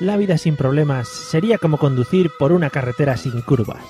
[0.00, 3.82] La vida sin problemas sería como conducir por una carretera sin curvas.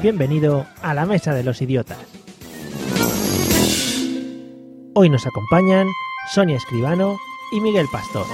[0.00, 1.98] Bienvenido a la Mesa de los Idiotas.
[4.94, 5.86] Hoy nos acompañan
[6.34, 7.16] Sonia Escribano
[7.52, 8.26] y Miguel Pastor.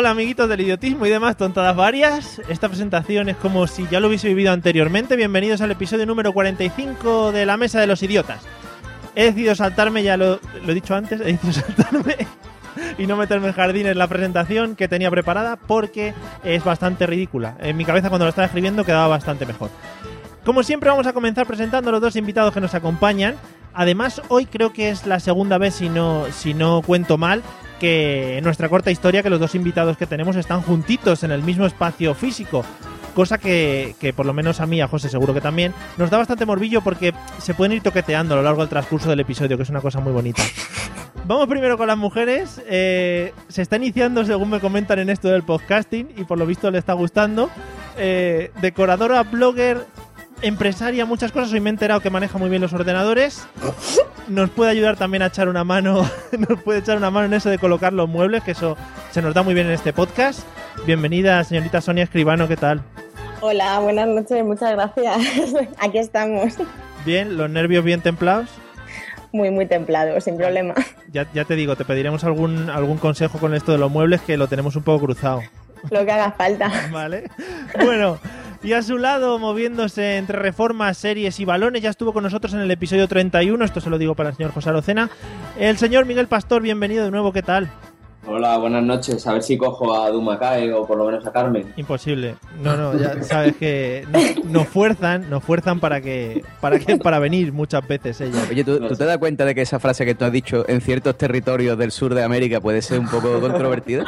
[0.00, 2.40] Hola amiguitos del idiotismo y demás tontadas varias.
[2.48, 5.14] Esta presentación es como si ya lo hubiese vivido anteriormente.
[5.14, 8.40] Bienvenidos al episodio número 45 de La Mesa de los Idiotas.
[9.14, 12.16] He decidido saltarme, ya lo, he dicho antes, he decidido saltarme
[12.96, 16.14] y no meterme en jardines la presentación que tenía preparada porque
[16.44, 17.58] es bastante ridícula.
[17.60, 19.68] En mi cabeza cuando lo estaba escribiendo quedaba bastante mejor.
[20.46, 23.34] Como siempre vamos a comenzar presentando a los dos invitados que nos acompañan.
[23.74, 27.42] Además, hoy creo que es la segunda vez, si no, si no cuento mal,
[27.80, 31.42] que en nuestra corta historia que los dos invitados que tenemos están juntitos en el
[31.42, 32.64] mismo espacio físico.
[33.14, 36.18] Cosa que, que por lo menos a mí, a José seguro que también, nos da
[36.18, 39.64] bastante morbillo porque se pueden ir toqueteando a lo largo del transcurso del episodio, que
[39.64, 40.42] es una cosa muy bonita.
[41.26, 42.62] Vamos primero con las mujeres.
[42.66, 46.70] Eh, se está iniciando, según me comentan en esto del podcasting, y por lo visto
[46.70, 47.50] le está gustando.
[47.96, 49.86] Eh, decoradora, blogger,
[50.42, 51.52] empresaria, muchas cosas.
[51.52, 53.46] Hoy me he enterado que maneja muy bien los ordenadores.
[54.28, 56.08] Nos puede ayudar también a echar una mano,
[56.48, 58.76] nos puede echar una mano en eso de colocar los muebles, que eso
[59.10, 60.40] se nos da muy bien en este podcast.
[60.86, 62.82] Bienvenida, señorita Sonia Escribano, ¿qué tal?
[63.40, 65.18] Hola, buenas noches, muchas gracias.
[65.78, 66.54] Aquí estamos.
[67.04, 68.48] Bien, los nervios bien templados.
[69.32, 70.74] Muy, muy templado, sin problema.
[71.10, 74.36] Ya, ya te digo, te pediremos algún, algún consejo con esto de los muebles, que
[74.36, 75.42] lo tenemos un poco cruzado.
[75.90, 76.70] Lo que haga falta.
[76.92, 77.30] Vale.
[77.82, 78.18] Bueno,
[78.62, 82.60] y a su lado, moviéndose entre reformas, series y balones, ya estuvo con nosotros en
[82.60, 83.64] el episodio 31.
[83.64, 85.10] Esto se lo digo para el señor José Arocena.
[85.58, 87.70] El señor Miguel Pastor, bienvenido de nuevo, ¿qué tal?
[88.26, 89.26] Hola, buenas noches.
[89.26, 91.72] A ver si cojo a Dumacae o por lo menos a Carmen.
[91.76, 92.36] Imposible.
[92.62, 97.18] No, no, ya sabes que nos, nos fuerzan, nos fuerzan para que, para que, para
[97.18, 98.42] venir muchas veces ella.
[98.50, 100.82] Oye, ¿tú, ¿tú te das cuenta de que esa frase que tú has dicho en
[100.82, 104.04] ciertos territorios del sur de América puede ser un poco controvertida?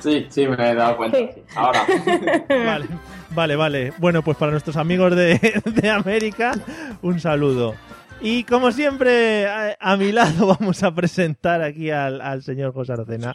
[0.00, 1.18] Sí, sí, me he dado cuenta.
[1.54, 1.82] Ahora.
[2.48, 2.86] Vale,
[3.38, 3.92] vale, vale.
[3.98, 6.52] Bueno, pues para nuestros amigos de, de América,
[7.02, 7.76] un saludo.
[8.20, 12.94] Y como siempre, a, a mi lado vamos a presentar aquí al, al señor José
[12.94, 13.32] Arocena.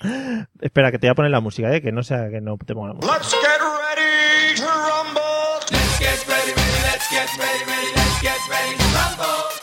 [0.59, 1.81] Espera, que te voy a poner la música, ¿eh?
[1.81, 3.13] que no sea que no te ponga la música.
[3.15, 5.21] Let's get ready to rumble.
[5.71, 9.53] Let's get ready, ready, let's get ready, ready, let's get ready to rumble.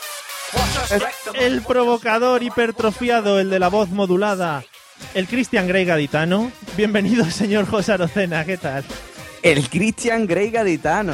[1.45, 4.63] El provocador hipertrofiado, el de la voz modulada,
[5.13, 6.51] el Christian Grey gaditano.
[6.75, 8.83] Bienvenido, señor José Arocena, ¿qué tal?
[9.43, 11.13] El Christian Grey gaditano.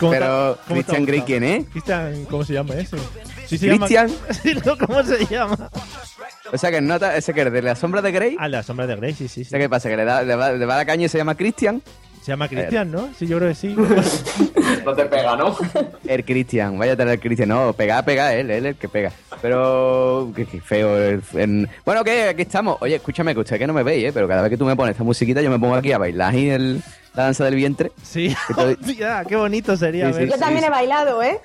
[0.00, 1.66] ¿Cómo te- Pero, ha ¿Christian Grey quién es?
[1.68, 2.96] Christian, ¿cómo se llama eso?
[3.46, 4.08] Sí, se Christian.
[4.64, 4.76] llama...
[4.86, 5.70] ¿Cómo se llama?
[6.52, 8.36] O sea, que nota, ese que es de la sombra de Grey.
[8.38, 9.42] Ah, la sombra de Grey, sí, sí.
[9.42, 9.50] O sí.
[9.50, 9.88] sea, ¿qué pasa?
[9.88, 11.82] Que le, da, le, va, le va la caña y se llama Christian.
[12.22, 13.08] Se llama Christian, ¿no?
[13.18, 13.74] Sí, yo creo que sí.
[14.84, 15.56] No te pega, ¿no?
[16.06, 17.48] El Christian, vaya a tener el Christian.
[17.48, 19.12] No, pega, pega él, él es el que pega.
[19.40, 20.96] Pero, qué, qué feo.
[20.98, 22.78] el- en- Bueno, que aquí estamos.
[22.80, 24.12] Oye, escúchame, que usted que no me veis, ¿eh?
[24.14, 26.34] Pero cada vez que tú me pones esta musiquita, yo me pongo aquí a bailar
[26.34, 26.82] y el,
[27.14, 27.92] la danza del vientre.
[28.02, 30.30] Sí, Hostia, qué bonito sería Sí, sí.
[30.30, 31.40] Yo también he bailado, ¿eh?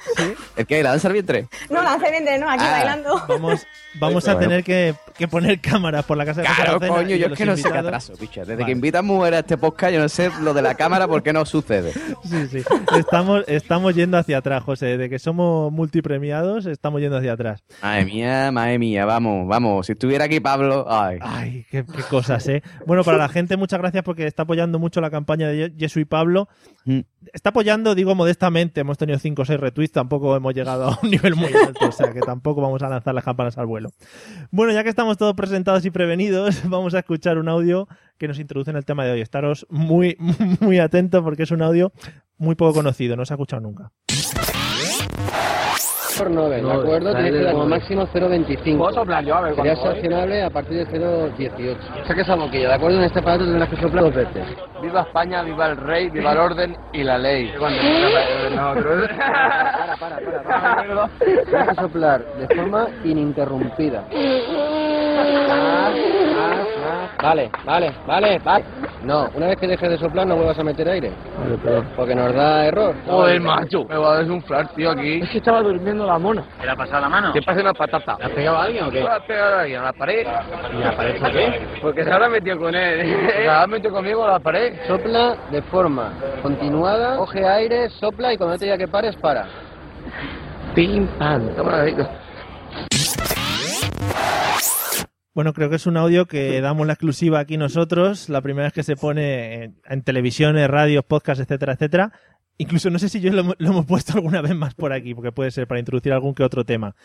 [0.55, 0.81] ¿El qué?
[0.83, 1.47] ¿La danza del vientre?
[1.69, 2.71] No, la hace bien no, aquí Ah.
[2.71, 3.23] bailando.
[3.27, 3.65] Vamos,
[3.99, 7.33] vamos a tener que, que poner cámaras por la casa de Claro, coño, yo es
[7.33, 8.41] que no sé qué atraso, picha.
[8.41, 8.65] Desde Vale.
[8.65, 11.33] que invitan mujeres a este podcast, yo no sé lo de la cámara por qué
[11.33, 11.91] no sucede.
[12.23, 12.63] Sí, sí.
[12.97, 14.97] Estamos, estamos yendo hacia atrás, José.
[14.97, 17.63] De que somos multipremiados, estamos yendo hacia atrás.
[17.81, 19.85] Madre mía, madre mía, vamos, vamos.
[19.87, 21.17] Si estuviera aquí Pablo, ay.
[21.21, 22.61] Ay, qué, qué cosas, ¿eh?
[22.85, 26.05] Bueno, para la gente, muchas gracias porque está apoyando mucho la campaña de Jesu y
[26.05, 26.47] Pablo.
[26.85, 27.01] Mm.
[27.33, 31.09] Está apoyando, digo modestamente, hemos tenido 5 o 6 retweets, tampoco hemos llegado a un
[31.11, 33.89] nivel muy alto, o sea que tampoco vamos a lanzar las campanas al vuelo.
[34.51, 37.87] Bueno, ya que estamos todos presentados y prevenidos, vamos a escuchar un audio
[38.17, 39.21] que nos introduce en el tema de hoy.
[39.21, 40.17] Estaros muy,
[40.59, 41.91] muy atentos porque es un audio
[42.37, 43.91] muy poco conocido, no se ha escuchado nunca.
[46.17, 47.13] Por Nobel, ¿de acuerdo?
[47.13, 48.77] Tiene que dar como máximo 0,25.
[48.77, 49.35] ¿Puedo soplar yo?
[49.35, 51.77] A ver Sería sancionable a partir de 0,18.
[52.03, 52.97] O sea que esa boquilla, ¿de acuerdo?
[52.97, 54.43] En este aparato tendrás que soplar dos veces.
[54.81, 57.53] Viva España, viva el rey, viva el orden y la ley.
[58.55, 60.43] No, pero- Para, para, para.
[60.43, 61.09] para.
[61.19, 64.03] Tienes que soplar de forma ininterrumpida.
[65.17, 65.93] Más, más,
[66.37, 67.17] más.
[67.21, 68.63] Vale, vale, vale, vale.
[69.03, 71.11] No, una vez que dejes de soplar no vuelvas a meter aire.
[71.95, 72.95] Porque nos da error.
[73.05, 75.19] Joder, macho, me va a desunflar, tío, aquí.
[75.21, 76.43] Es que estaba durmiendo la mona.
[76.59, 77.33] ¿Te la ha pasado la mano?
[77.33, 78.17] ¿Qué pasa una patata?
[78.19, 79.01] ¿Le has pegado a alguien o qué?
[79.01, 79.79] ¿Le has pegado a alguien?
[79.79, 80.27] ¿A la pared?
[80.73, 81.67] ¿Y la pared por qué?
[81.81, 83.27] Porque se habrá metido con él.
[83.37, 84.73] Se habrá metido conmigo a la pared.
[84.87, 86.11] Sopla de forma
[86.41, 89.45] continuada, coge aire, sopla y cuando te diga que pares, para.
[90.73, 91.49] Pim, pam.
[95.37, 98.73] Bueno, creo que es un audio que damos la exclusiva aquí nosotros, la primera vez
[98.73, 102.11] que se pone en, en televisiones, radios, podcasts, etcétera, etcétera.
[102.57, 105.13] Incluso no sé si yo lo, hemos- lo hemos puesto alguna vez más por aquí,
[105.13, 106.95] porque puede ser para introducir algún que otro tema.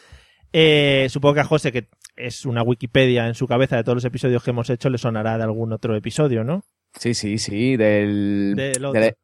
[0.50, 4.05] Eh, supongo que a José, que es una Wikipedia en su cabeza de todos los
[4.06, 6.64] episodios que hemos hecho, le sonará de algún otro episodio, ¿no?
[6.99, 8.99] Sí, sí, sí, del, Del otro.
[8.99, 9.14] del-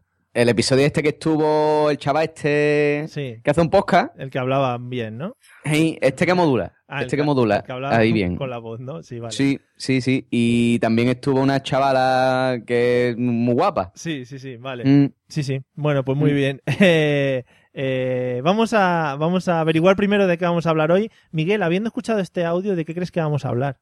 [0.43, 4.38] el episodio este que estuvo el chaval este Sí, que hace un podcast, el que
[4.38, 5.35] hablaba bien, ¿no?
[5.64, 8.37] hey, este que modula, Ah, el este que modula, el que hablaba ahí con- bien.
[8.37, 9.02] con la voz, ¿no?
[9.02, 9.32] Sí, vale.
[9.32, 13.90] Sí, sí, sí, y también estuvo una chavala que es muy guapa.
[13.94, 14.85] Sí, sí, sí, vale.
[14.85, 15.61] Mm, Sí, sí.
[15.75, 16.35] Bueno, pues muy Mm.
[16.37, 16.61] bien.
[16.81, 17.44] Eh,
[17.75, 21.11] eh, vamos, a, vamos a averiguar primero de qué vamos a hablar hoy.
[21.31, 23.79] Miguel, habiendo escuchado este audio, ¿de qué crees que vamos a hablar?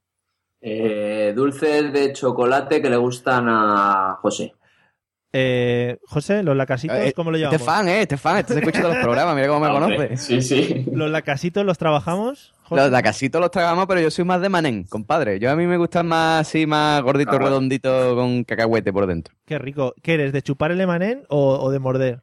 [0.60, 4.54] Eh, dulces de chocolate que le gustan a José.
[5.38, 7.66] Eh, José, los lacasitos, Eh, ¿cómo lo Este llamamos?
[7.66, 10.16] fan, eh, este fan, este se escucha todos los programas, mira cómo me conoce.
[10.16, 10.86] Sí, sí.
[10.90, 12.54] ¿Los lacasitos los trabajamos?
[12.62, 12.80] José?
[12.82, 15.38] Los lacasitos los tragamos, pero yo soy más de manén, compadre.
[15.38, 19.34] Yo a mí me gustan más así, más gordito, Ah, redondito, con cacahuete por dentro.
[19.44, 19.94] Qué rico.
[20.02, 22.22] ¿Qué eres, de chupar el emanén o, o de morder?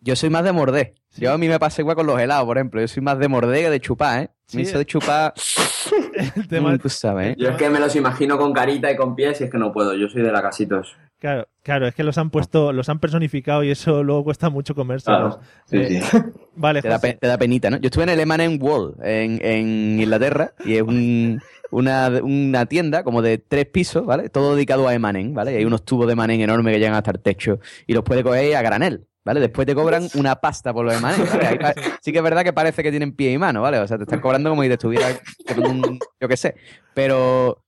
[0.00, 0.94] Yo soy más de morder.
[1.08, 1.22] Sí.
[1.22, 2.80] Yo a mí me pasa igual con los helados, por ejemplo.
[2.80, 4.30] Yo soy más de morder que de chupar, ¿eh?
[4.50, 5.32] Sí, Me hizo de chupar...
[6.36, 7.36] El tema, Mm, tú sabes, ¿eh?
[7.38, 9.72] Yo es que me los imagino con carita y con pies y es que no
[9.72, 9.94] puedo.
[9.94, 10.96] Yo soy de la casitos.
[11.18, 14.74] claro, claro, es que los han puesto, los han personificado y eso luego cuesta mucho
[14.74, 15.36] comérselos.
[15.36, 15.40] Claro.
[15.66, 16.18] Sí, Eh, sí.
[16.56, 17.78] Vale, Te da, te da penita, ¿no?
[17.78, 23.02] Yo estuve en el M&M Wall en, en Inglaterra y es un- una, una tienda
[23.04, 24.28] como de tres pisos, ¿vale?
[24.28, 25.52] Todo dedicado a M&M, ¿vale?
[25.52, 28.24] Y hay unos tubos de M&M enormes que llegan hasta el techo y los puedes
[28.24, 29.40] coger a granel, ¿vale?
[29.40, 31.24] Después te cobran una pasta por los M&M,
[31.62, 31.74] ¿vale?
[32.02, 33.78] Sí que es verdad que parece que tienen pie y mano, ¿vale?
[33.78, 35.06] O sea, te están cobrando como si te estuviera
[35.54, 36.54] con un, yo qué sé,
[36.94, 37.62] pero...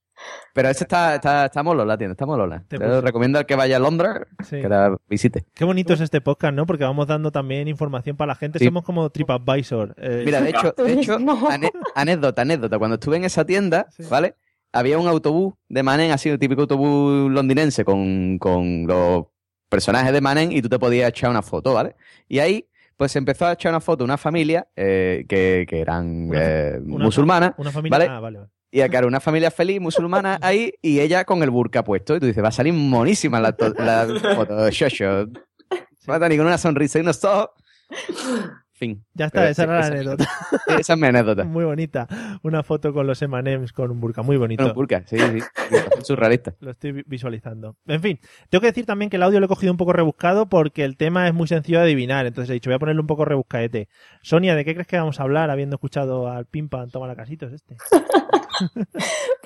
[0.55, 2.63] Pero ese está, está, está molola la tienda, está molola.
[2.69, 4.61] Te Te lo recomiendo al que vaya a Londres Sí.
[4.61, 5.45] que la visite.
[5.53, 6.65] Qué bonito es este podcast, ¿no?
[6.65, 8.61] Porque vamos dando también información para la gente.
[8.61, 8.67] Sí.
[8.67, 9.97] Somos como TripAdvisor.
[9.99, 11.19] Eh, Mira, de hecho, de hecho
[11.97, 12.79] anécdota, anécdota.
[12.79, 14.05] Cuando estuve en esa tienda, Sí.
[14.09, 14.37] ¿vale?
[14.73, 19.25] Había un autobús de Manen, así, un típico autobús londinense con, con los
[19.73, 21.97] personajes de Manen y tú te podías echar una foto, ¿vale?
[22.29, 26.39] Y ahí, pues empezó a echar una foto una familia eh, que, que eran Una
[26.43, 27.55] eh, una musulmanas.
[27.57, 27.99] Una familia.
[27.99, 28.11] ¿vale?
[28.11, 28.51] Ah, vale, vale.
[28.71, 32.15] Y claro, una familia feliz musulmana ahí y ella con el burka puesto.
[32.15, 34.71] Y tú dices, va a salir monísima la, la foto.
[34.71, 35.29] Shosho.
[36.07, 37.49] Mata ni con una sonrisa y unos ojos.
[38.83, 39.05] Fin.
[39.15, 40.29] Ya está, Pero esa era la esa- anécdota.
[40.81, 41.45] Esa es mi anécdota.
[41.45, 42.09] Muy bonita.
[42.43, 44.23] Una foto con los M&M's con un burka.
[44.23, 44.65] Muy bonito.
[44.65, 45.39] Bueno, burka, sí, sí.
[46.03, 46.55] Surrealista.
[46.59, 47.77] Lo estoy vi- visualizando.
[47.87, 48.19] En fin,
[48.51, 50.97] tengo que decir también que el audio lo he cogido un poco rebuscado porque el
[50.97, 52.27] tema es muy sencillo de adivinar.
[52.27, 53.89] Entonces he dicho, voy a ponerle un poco rebuscaete.
[54.21, 57.53] Sonia, ¿de qué crees que vamos a hablar habiendo escuchado al Pimpan Toma la Casitos
[57.53, 57.77] este?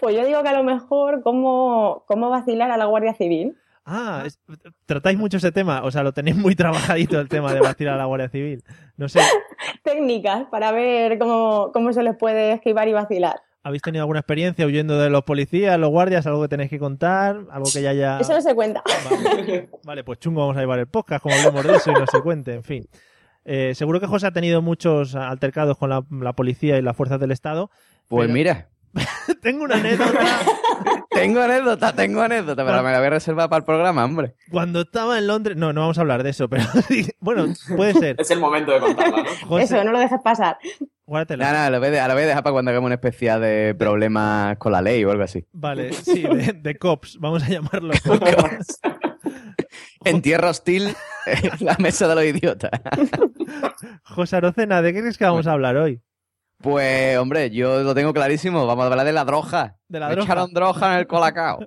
[0.01, 3.57] Pues yo digo que a lo mejor cómo, cómo vacilar a la Guardia Civil.
[3.87, 4.41] Ah, es-
[4.85, 5.83] tratáis mucho ese tema.
[5.85, 8.63] O sea, lo tenéis muy trabajadito el tema de vacilar a la Guardia Civil.
[8.97, 9.21] No sé,
[9.85, 13.37] Técnicas para ver cómo, cómo se les puede esquivar y vacilar.
[13.63, 16.25] ¿habéis tenido alguna experiencia huyendo de los policías, los guardias?
[16.29, 17.47] ¿Algo que tenéis que contar?
[17.51, 18.21] ¿Algo que ya haya...?
[18.21, 18.81] Eso no se cuenta.
[19.11, 22.07] Vale, Vale, pues chungo vamos a llevar el podcast, como hablemos de eso y no
[22.07, 22.87] se cuente, en fin.
[23.45, 27.19] Eh, seguro que José ha tenido muchos altercados con la, la policía y las fuerzas
[27.19, 27.71] del Estado.
[28.07, 28.69] Pues Pero- mira,
[29.43, 30.41] Tengo una anécdota.
[31.11, 34.35] tengo anécdota, tengo anécdota, pero me la voy a reservar para el programa, hombre.
[34.51, 35.57] Cuando estaba en Londres...
[35.57, 36.65] No, no vamos a hablar de eso, pero...
[37.21, 38.17] bueno, puede ser.
[38.19, 39.47] Es el momento de contarla, ¿no?
[39.47, 40.59] José, Eso, no lo dejes pasar.
[41.07, 41.45] guárdatela.
[41.45, 43.39] Nada, nada, lo voy a dejar, lo voy a dejar para cuando hagamos una especie
[43.39, 45.47] de problemas con la ley o algo así.
[45.53, 48.81] Vale, sí, de, de cops, vamos a llamarlo cops.
[50.05, 50.95] En tierra hostil,
[51.61, 52.71] la mesa de los idiotas.
[54.05, 56.01] José Arocena, ¿de qué crees que vamos a hablar hoy?
[56.59, 58.67] Pues, hombre, yo lo tengo clarísimo.
[58.67, 59.77] Vamos a hablar de la droga.
[59.89, 60.25] De la Me droga.
[60.27, 61.59] echaron droga en el colacao.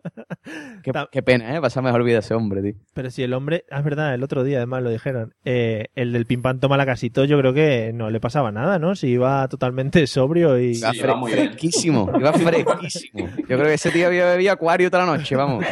[1.12, 1.62] qué, pena, ¿eh?
[1.62, 2.74] Pasa mejor vida ese hombre, tío.
[2.94, 6.12] Pero si el hombre, ah, es verdad, el otro día además lo dijeron, eh, el
[6.12, 8.96] del Pimpán toma la casito, yo creo que no le pasaba nada, ¿no?
[8.96, 10.80] Si iba totalmente sobrio y...
[10.94, 12.12] Iba muy fresquísimo.
[12.20, 13.28] Iba fresquísimo.
[13.38, 15.64] Yo creo que ese tío había bebido acuario toda la noche, vamos.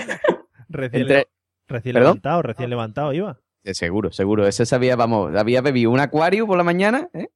[0.70, 1.28] Recién, Entre- le-
[1.68, 2.10] recién ¿Perdón?
[2.12, 3.40] levantado, recién levantado iba.
[3.64, 4.48] Eh, Seguro, seguro.
[4.48, 7.28] Ese sabía, vamos, había bebido un acuario por la mañana, ¿eh?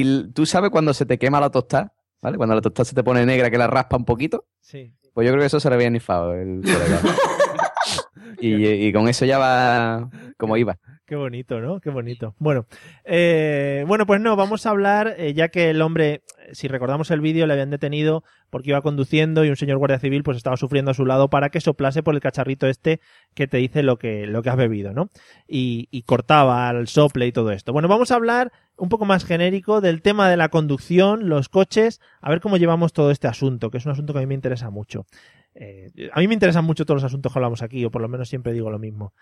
[0.00, 2.36] Y tú sabes cuando se te quema la tostada, ¿vale?
[2.36, 4.92] Cuando la tostada se te pone negra que la raspa un poquito, Sí.
[5.12, 7.00] pues yo creo que eso se le había nifado el colega.
[8.40, 10.78] y, y con eso ya va como iba.
[11.06, 11.80] Qué bonito, ¿no?
[11.80, 12.34] Qué bonito.
[12.38, 12.66] Bueno,
[13.04, 16.22] eh, bueno, pues no, vamos a hablar, eh, ya que el hombre,
[16.52, 20.22] si recordamos el vídeo, le habían detenido porque iba conduciendo y un señor guardia civil
[20.22, 23.00] pues estaba sufriendo a su lado para que soplase por el cacharrito este
[23.34, 25.10] que te dice lo que, lo que has bebido, ¿no?
[25.46, 27.72] Y, y cortaba al sople y todo esto.
[27.74, 32.00] Bueno, vamos a hablar un poco más genérico del tema de la conducción, los coches,
[32.20, 34.34] a ver cómo llevamos todo este asunto, que es un asunto que a mí me
[34.34, 35.06] interesa mucho.
[35.54, 38.08] Eh, a mí me interesan mucho todos los asuntos que hablamos aquí, o por lo
[38.08, 39.12] menos siempre digo lo mismo.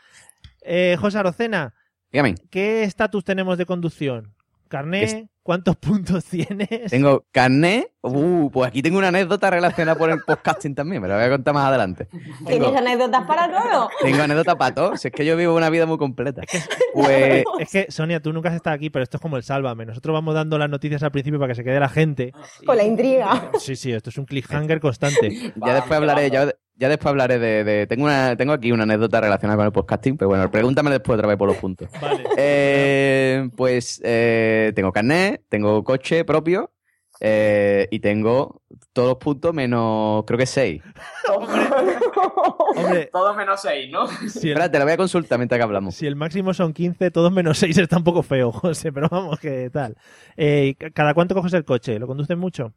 [0.62, 1.74] Eh, José Arocena,
[2.12, 4.34] Dígame, ¿qué estatus tenemos de conducción?
[4.72, 5.02] ¿Carné?
[5.04, 6.88] Es- ¿Cuántos puntos tienes?
[6.90, 7.90] tengo carnet.
[8.00, 11.30] Uh, pues aquí tengo una anécdota relacionada por el podcasting también, me la voy a
[11.30, 12.06] contar más adelante.
[12.06, 13.88] ¿Tienes Tengo, anécdotas para todo?
[14.02, 16.42] tengo anécdota para todo, si es que yo vivo una vida muy completa.
[16.94, 19.84] Pues Es que, Sonia, tú nunca has estado aquí, pero esto es como el Sálvame.
[19.86, 22.32] Nosotros vamos dando las noticias al principio para que se quede la gente.
[22.66, 23.50] Con la intriga.
[23.58, 25.52] Sí, sí, esto es un cliffhanger constante.
[25.56, 29.20] ya después hablaré, ya, ya después hablaré de, de- tengo una, tengo aquí una anécdota
[29.20, 31.88] relacionada con el podcasting, pero bueno, pregúntame después otra vez por los puntos.
[32.00, 32.24] Vale.
[32.36, 36.72] Eh, pues eh, tengo carnet, tengo coche propio
[37.20, 38.62] eh, y tengo
[38.92, 40.82] todos los puntos menos, creo que seis.
[41.28, 44.06] Hombre, Todo menos 6, ¿no?
[44.08, 45.94] si el, Espérate, la voy a consultar mientras que hablamos.
[45.94, 49.38] si el máximo son 15, todos menos 6 está un poco feo, José, pero vamos,
[49.38, 49.96] ¿qué tal?
[50.36, 51.98] Eh, ¿Cada cuánto coges el coche?
[51.98, 52.72] ¿Lo conduces mucho?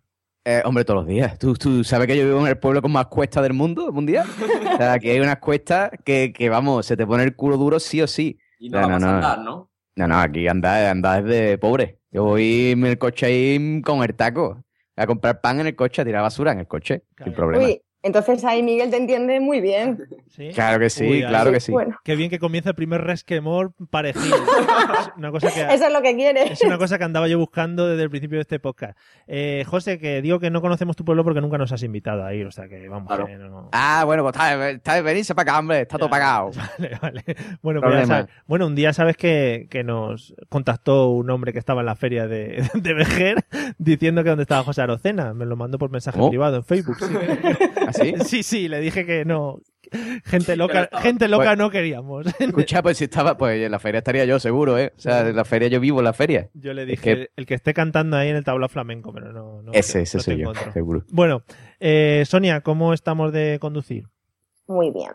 [0.48, 1.40] Eh, hombre, todos los días.
[1.40, 4.28] ¿Tú, tú sabes que yo vivo en el pueblo con más cuestas del mundo mundial.
[4.74, 7.80] O sea, aquí hay unas cuestas que, que, vamos, se te pone el culo duro
[7.80, 8.38] sí o sí.
[8.60, 9.72] Y no, No, vamos no, a andar, ¿no?
[9.96, 12.00] No, no, aquí anda, anda desde pobre.
[12.12, 14.64] Yo voy en el coche ahí con el taco.
[14.96, 17.04] A comprar pan en el coche, a tirar basura en el coche.
[17.16, 17.32] Claro.
[17.32, 17.66] Sin problema.
[17.66, 20.08] Uy, entonces ahí Miguel te entiende muy bien.
[20.30, 20.50] ¿Sí?
[20.54, 21.72] Claro que sí, Uy, claro que sí.
[21.72, 24.36] Bueno, Qué bien que comienza el primer resquemor parecido.
[24.96, 25.62] Es una cosa que...
[25.74, 26.52] eso es lo que quieres.
[26.52, 28.98] Es una cosa que andaba yo buscando desde el principio de este podcast.
[29.28, 32.34] Eh, José, que digo que no conocemos tu pueblo porque nunca nos has invitado a
[32.34, 33.08] ir, o sea que vamos.
[33.08, 33.26] Claro.
[33.26, 35.82] que no- Ah, bueno, pues está, está venirse para acá, hombre.
[35.82, 36.52] Está todo pagado.
[36.80, 37.24] Vale, vale.
[37.62, 38.06] Bueno, pues ya Problema.
[38.08, 38.30] sabes.
[38.48, 42.28] bueno, un día sabes que, que nos contactó un hombre que estaba en la feria
[42.28, 43.46] de, de Vejer
[43.78, 45.34] diciendo que dónde estaba José Arocena.
[45.34, 46.30] Me lo mandó por mensaje ¿Cómo?
[46.30, 46.98] privado en Facebook.
[47.00, 47.95] Sí.
[48.26, 49.60] Sí, sí, le dije que no.
[50.26, 52.26] Gente loca, gente loca Pues- no queríamos.
[52.40, 54.92] Escucha, pues si estaba, pues en la feria estaría yo seguro, ¿eh?
[54.98, 56.50] O sea, en la feria yo vivo en la feria.
[56.56, 59.32] Yo le Es dije, que- el que esté cantando ahí en el tablao flamenco, pero
[59.32, 59.62] no.
[59.62, 60.72] no ese, ese soy yo, encuentro.
[60.74, 61.04] seguro.
[61.12, 61.44] Bueno,
[61.80, 64.06] eh, Sonia, ¿cómo estamos de conducir?
[64.68, 65.12] Muy bien.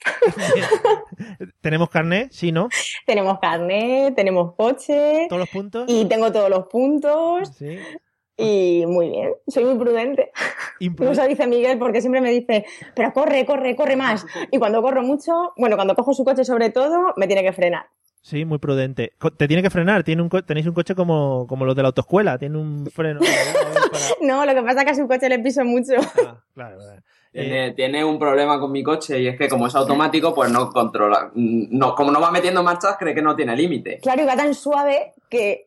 [1.60, 2.28] ¿Tenemos carnet?
[2.32, 2.68] Sí, ¿no?
[3.06, 5.84] Tenemos carnet, tenemos coche ¿Todos los puntos?
[5.88, 7.78] y tengo todos los puntos Sí.
[8.36, 9.32] Y muy bien.
[9.46, 10.30] Soy muy prudente.
[10.80, 11.20] Imprudente.
[11.20, 12.64] Eso dice Miguel porque siempre me dice,
[12.94, 14.26] pero corre, corre, corre más.
[14.50, 17.86] Y cuando corro mucho, bueno, cuando cojo su coche sobre todo, me tiene que frenar.
[18.20, 19.12] Sí, muy prudente.
[19.36, 20.02] Te tiene que frenar.
[20.02, 22.36] Tiene un co- tenéis un coche como, como los de la autoescuela.
[22.38, 23.20] Tiene un freno.
[23.20, 25.92] para- No, lo que pasa es que a su coche le piso mucho.
[26.26, 27.02] Ah, claro, claro.
[27.32, 30.70] Tiene, tiene un problema con mi coche y es que como es automático, pues no
[30.70, 31.30] controla.
[31.34, 33.98] No, como no va metiendo marchas, cree que no tiene límite.
[34.02, 35.65] Claro, y va tan suave que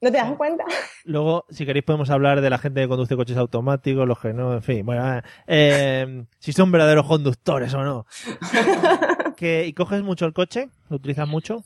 [0.00, 0.64] no te das cuenta.
[1.04, 4.52] luego, si queréis, podemos hablar de la gente que conduce coches automáticos, los que no,
[4.54, 4.84] en fin.
[4.84, 8.06] Bueno, eh, si son verdaderos conductores o no.
[9.36, 10.68] Que- ¿Y coges mucho el coche?
[10.88, 11.64] ¿Lo utilizas mucho?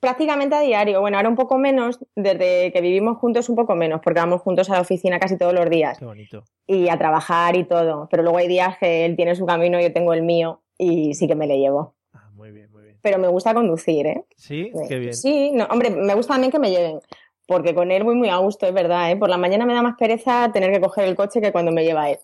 [0.00, 1.00] Prácticamente a diario.
[1.00, 4.70] Bueno, ahora un poco menos, desde que vivimos juntos un poco menos, porque vamos juntos
[4.70, 6.44] a la oficina casi todos los días Qué bonito.
[6.66, 8.08] y a trabajar y todo.
[8.10, 11.14] Pero luego hay días que él tiene su camino y yo tengo el mío y
[11.14, 11.94] sí que me le llevo.
[12.14, 12.96] Ah, muy bien, muy bien.
[13.02, 14.24] Pero me gusta conducir, ¿eh?
[14.36, 15.14] Sí, qué bien.
[15.14, 17.00] Sí, no, hombre, me gusta también que me lleven.
[17.46, 19.16] Porque con él voy muy a gusto, es verdad, ¿eh?
[19.16, 21.84] Por la mañana me da más pereza tener que coger el coche que cuando me
[21.84, 22.18] lleva él.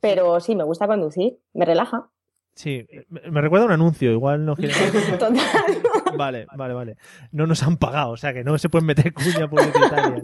[0.00, 2.08] Pero sí, me gusta conducir, me relaja.
[2.54, 4.76] Sí, me, recuerda un anuncio, igual no quieren...
[5.18, 5.36] Total.
[6.16, 6.96] Vale, vale, vale.
[7.30, 10.22] No nos han pagado, o sea que no se pueden meter cuña publicitaria.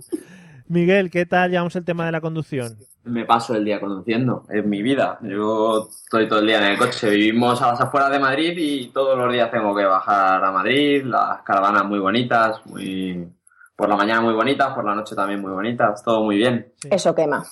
[0.66, 2.76] Miguel, ¿qué tal llevamos el tema de la conducción?
[3.04, 5.18] Me paso el día conduciendo, es mi vida.
[5.22, 7.10] Yo estoy todo el día en el coche.
[7.10, 11.04] Vivimos a las afueras de Madrid y todos los días tengo que bajar a Madrid.
[11.04, 13.28] Las caravanas muy bonitas, muy
[13.76, 16.02] por la mañana muy bonitas, por la noche también muy bonitas.
[16.02, 16.72] Todo muy bien.
[16.80, 16.88] Sí.
[16.90, 17.44] Eso quema.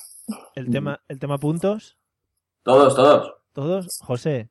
[0.55, 1.99] El tema, el tema puntos,
[2.63, 3.35] Todos, todos.
[3.53, 3.99] todos.
[4.03, 4.49] José,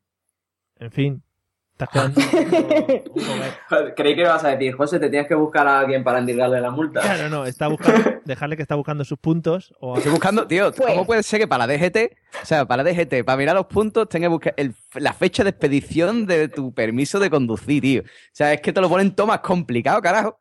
[0.79, 1.23] en fin,
[1.71, 2.19] estás quedando...
[2.21, 3.53] Joder.
[3.69, 6.59] Joder, Creí que ibas a decir, José, te tienes que buscar a alguien para endilgarle
[6.59, 6.99] la multa.
[6.99, 10.89] Claro, no, está buscando, dejarle que está buscando sus puntos o Estoy buscando, tío, Pues-
[10.91, 13.67] ¿cómo puede ser que para la DGT, o sea, para la DGT, para mirar los
[13.67, 18.01] puntos, tenga que buscar el- la fecha de expedición de tu permiso de conducir, tío?
[18.01, 20.40] O sea, es que te lo ponen todo más complicado, carajo.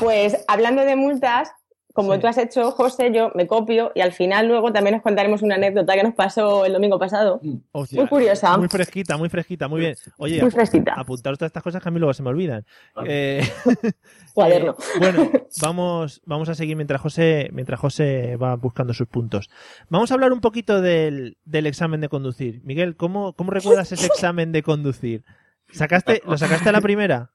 [0.00, 1.50] Pues hablando de multas,
[1.94, 2.20] como Sí.
[2.20, 5.54] tú has hecho, José, yo me copio y al final luego también nos contaremos una
[5.54, 7.40] anécdota que nos pasó el domingo pasado.
[7.70, 8.56] Hostia, Muy curiosa.
[8.58, 9.94] Muy fresquita, muy fresquita, muy bien.
[10.18, 10.94] Oye, Muy ap- fresquita.
[10.96, 12.66] apuntaros todas estas cosas que a mí luego se me olvidan.
[13.06, 13.42] Eh,
[14.34, 14.72] Cuaderno.
[14.72, 15.30] eh, bueno,
[15.62, 19.48] vamos, vamos a seguir mientras José, mientras José va buscando sus puntos.
[19.88, 22.60] Vamos a hablar un poquito del, del examen de conducir.
[22.64, 25.24] Miguel, ¿cómo, cómo recuerdas ese examen de conducir?
[25.72, 27.30] ¿Sacaste, ¿Lo sacaste a la primera?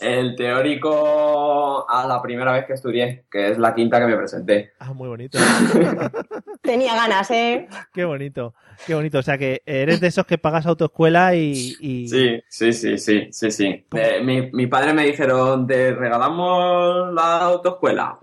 [0.00, 4.72] El teórico a la primera vez que estudié, que es la quinta que me presenté.
[4.78, 5.38] Ah, muy bonito.
[6.62, 7.68] Tenía ganas, ¿eh?
[7.92, 8.54] Qué bonito,
[8.86, 9.18] qué bonito.
[9.18, 13.28] O sea que eres de esos que pagas autoescuela y, y- Sí, sí, sí, sí,
[13.30, 13.86] sí, sí.
[13.94, 18.18] Eh, mi, mi padre me dijeron, te regalamos la autoescuela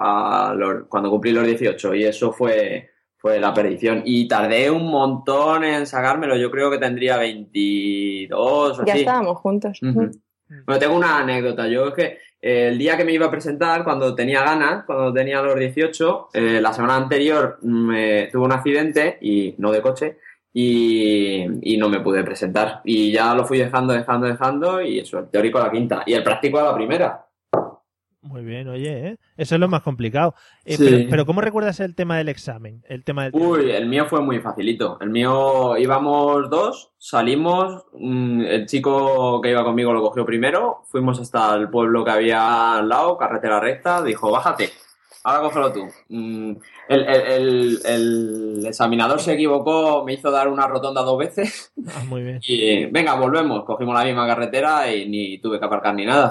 [0.57, 4.01] los- cuando cumplí los 18 y eso fue, fue la perdición.
[4.05, 9.01] Y tardé un montón en sacármelo, yo creo que tendría 22 o Ya así.
[9.01, 9.79] estábamos juntos.
[10.47, 11.67] Bueno, tengo una anécdota.
[11.67, 12.03] Yo es que
[12.41, 16.29] eh, el día que me iba a presentar, cuando tenía ganas, cuando tenía los 18,
[16.33, 20.17] eh, la semana anterior me tuve un accidente, y no de coche,
[20.53, 22.81] y, y no me pude presentar.
[22.83, 26.13] Y ya lo fui dejando, dejando, dejando, y eso, el teórico a la quinta, y
[26.13, 27.25] el práctico a la primera.
[28.27, 29.17] Muy bien, oye, ¿eh?
[29.37, 30.33] eso es lo más complicado.
[30.65, 30.83] Eh, Sí.
[30.83, 32.83] pero, pero ¿cómo recuerdas el tema del examen?
[32.89, 34.97] El tema del Uy, el mío fue muy facilito.
[34.99, 41.19] El mío íbamos dos, salimos, mm, el chico que iba conmigo lo cogió primero, fuimos
[41.19, 44.71] hasta el pueblo que había al lado, carretera recta, dijo, bájate,
[45.23, 45.85] ahora cógelo tú.
[46.09, 46.51] Mm,
[46.89, 52.03] el, el- el- el examinador se equivocó, me hizo dar una rotonda dos veces Ah,
[52.07, 52.39] muy bien.
[52.47, 56.29] y venga, volvemos, cogimos la misma carretera y ni tuve que aparcar ni nada.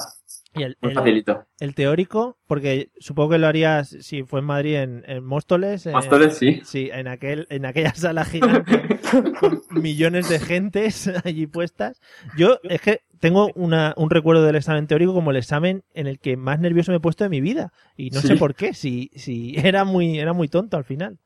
[0.54, 1.46] Y el, Muy el- facilito.
[1.60, 5.86] el teórico, porque supongo que lo harías si fue en Madrid, en, en Móstoles.
[5.86, 6.60] Móstoles, sí.
[6.64, 9.00] Sí, en, aquel, en aquella sala gigante
[9.40, 12.00] con millones de gentes allí puestas.
[12.36, 16.18] Yo es que tengo una, un recuerdo del examen teórico como el examen en el
[16.20, 17.72] que más nervioso me he puesto de mi vida.
[17.96, 21.18] Y no sé por qué, si, si era muy, era muy tonto al final.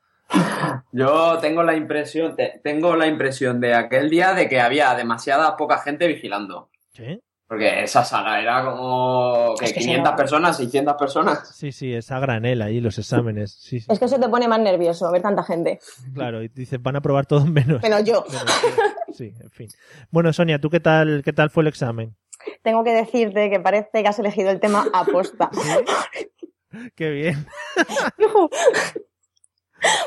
[0.93, 5.57] Yo tengo la impresión, te- tengo la impresión de aquel día de que había demasiada
[5.57, 6.71] poca gente vigilando.
[6.93, 7.21] ¿Sí?
[7.49, 11.49] Porque esa sala era como que Es que 500 se- personas, 600 personas.
[11.57, 13.53] Sí, sí, es a granel ahí los exámenes.
[13.59, 15.79] Sí, sí, Es que eso te pone más nervioso, ver tanta gente.
[16.15, 16.43] claro.
[16.43, 17.83] Y dices, van a probar todos menos.
[17.83, 18.23] Menos yo.
[18.29, 19.13] menos yo.
[19.15, 19.69] Sí, en fin.
[20.11, 22.15] Bueno, Sonia, ¿tú qué tal, qué tal fue el examen?
[22.63, 25.51] Tengo que decirte que parece que has elegido el tema aposta.
[26.95, 27.47] Qué bien.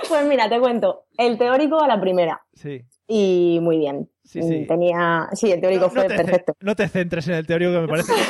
[0.10, 1.06] Pues mira, te cuento.
[1.18, 2.42] El teórico a la primera.
[2.54, 2.82] Sí.
[3.14, 4.10] Y muy bien.
[4.24, 4.66] Sí, sí.
[4.66, 5.28] Tenía.
[5.34, 6.54] Sí, el teórico No fue te, perfecto.
[6.62, 8.22] no te centres en el teórico que me parece que,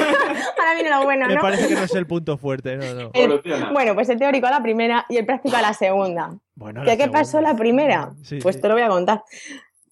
[0.59, 1.41] Ahora viene lo bueno, me ¿no?
[1.41, 2.77] parece que no es el punto fuerte.
[2.77, 3.11] No, no.
[3.13, 3.71] El- Evoluciona.
[3.71, 6.35] bueno, pues el teórico a la primera y el práctico a la segunda.
[6.55, 8.13] Bueno, ¿Qué, la qué pasó la primera?
[8.23, 8.61] Sí, pues sí.
[8.61, 9.21] te lo voy a contar.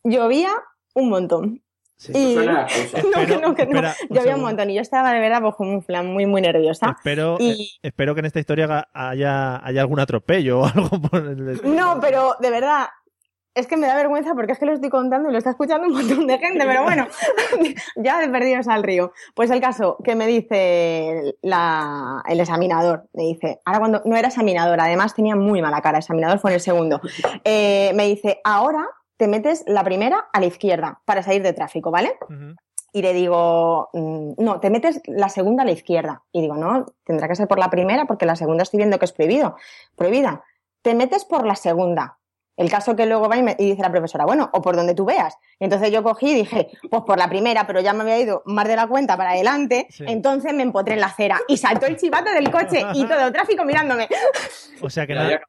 [0.04, 0.50] Llovía
[0.96, 1.62] un montón.
[1.98, 2.14] Sí.
[2.16, 2.34] Y...
[2.34, 2.66] Suena.
[3.16, 3.76] No, que no, que no.
[3.80, 4.48] espera, un Llovía un segundo.
[4.48, 6.96] montón y yo estaba de verdad pues, como un plan muy, muy nerviosa.
[6.98, 11.28] Espero, Y- eh, espero que en esta historia haya, haya algún atropello o algo por
[11.28, 12.86] el No, pero de verdad,
[13.60, 15.88] es que me da vergüenza porque es que lo estoy contando y lo está escuchando
[15.88, 17.08] un montón de gente, pero bueno,
[17.96, 19.12] ya de perdidos al río.
[19.36, 24.28] Pues el caso que me dice la- el examinador, me dice, ahora cuando no era
[24.30, 27.02] examinador, además tenía muy mala cara, examinador fue en el segundo,
[27.44, 31.92] Eh, me dice, ahora te metes la primera a la izquierda para salir de tráfico,
[31.92, 32.14] ¿vale?
[32.94, 36.24] Y le digo, mm, no, te metes la segunda a la izquierda.
[36.32, 39.06] Y digo, no, tendrá que ser por la primera porque la segunda estoy viendo que
[39.06, 39.58] es prohibido,
[39.96, 40.44] prohibida.
[40.82, 42.18] Te metes por la segunda.
[42.60, 44.94] El caso que luego va y, me- y dice la profesora, bueno, o por donde
[44.94, 45.34] tú veas.
[45.60, 48.44] Y entonces yo cogí y dije, pues por la primera, pero ya me había ido
[48.46, 49.88] más de la cuenta para adelante.
[49.90, 50.04] Sí.
[50.08, 53.34] Entonces me empotré en la acera y saltó el chivato del coche y todo el
[53.34, 54.08] tráfico mirándome.
[54.82, 55.42] O sea que nada,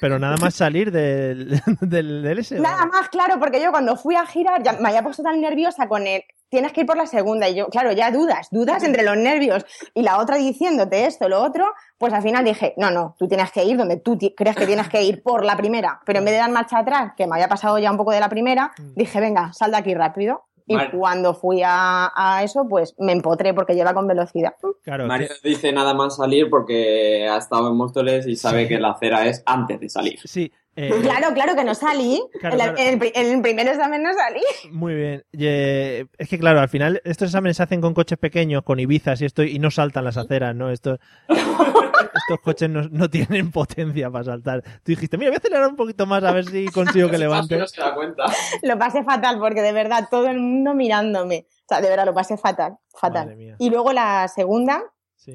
[0.00, 2.60] pero nada más salir del, del, del ese.
[2.60, 5.88] Nada más, claro, porque yo cuando fui a girar ya me había puesto tan nerviosa
[5.88, 9.02] con el tienes que ir por la segunda y yo, claro, ya dudas, dudas entre
[9.02, 11.66] los nervios y la otra diciéndote esto, lo otro,
[11.98, 14.88] pues al final dije, no, no, tú tienes que ir donde tú crees que tienes
[14.88, 17.48] que ir por la primera, pero en vez de dar marcha atrás, que me había
[17.48, 20.44] pasado ya un poco de la primera, dije, venga, sal de aquí rápido.
[20.66, 24.54] Y cuando fui a, a eso, pues me empotré porque lleva con velocidad.
[24.82, 28.68] Claro, Mario que- dice nada más salir porque ha estado en Móstoles y sabe Sí.
[28.70, 30.18] que la acera es antes de salir.
[30.24, 30.50] sí.
[30.76, 32.22] Eh, Claro, claro que no salí.
[32.40, 32.90] Claro, en, la- claro.
[32.90, 34.42] el, el primer examen no salí.
[34.70, 35.24] Muy bien.
[35.32, 38.80] Y, eh, es que claro, al final estos exámenes se hacen con coches pequeños, con
[38.80, 40.70] Ibizas y esto, y no saltan las aceras, ¿no?
[40.70, 44.62] Estos, estos coches no, no tienen potencia para saltar.
[44.62, 47.56] Tú dijiste, mira, voy a acelerar un poquito más a ver si consigo que levante.
[47.56, 48.24] No se da cuenta.
[48.62, 51.46] Lo pasé fatal porque de verdad todo el mundo mirándome.
[51.50, 53.24] O sea, de verdad lo pasé fatal, fatal.
[53.26, 53.56] Madre mía.
[53.58, 54.82] Y luego la segunda,
[55.16, 55.34] Sí.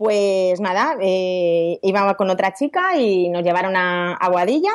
[0.00, 4.72] Pues nada, eh, íbamos con otra chica y nos llevaron a Aguadilla.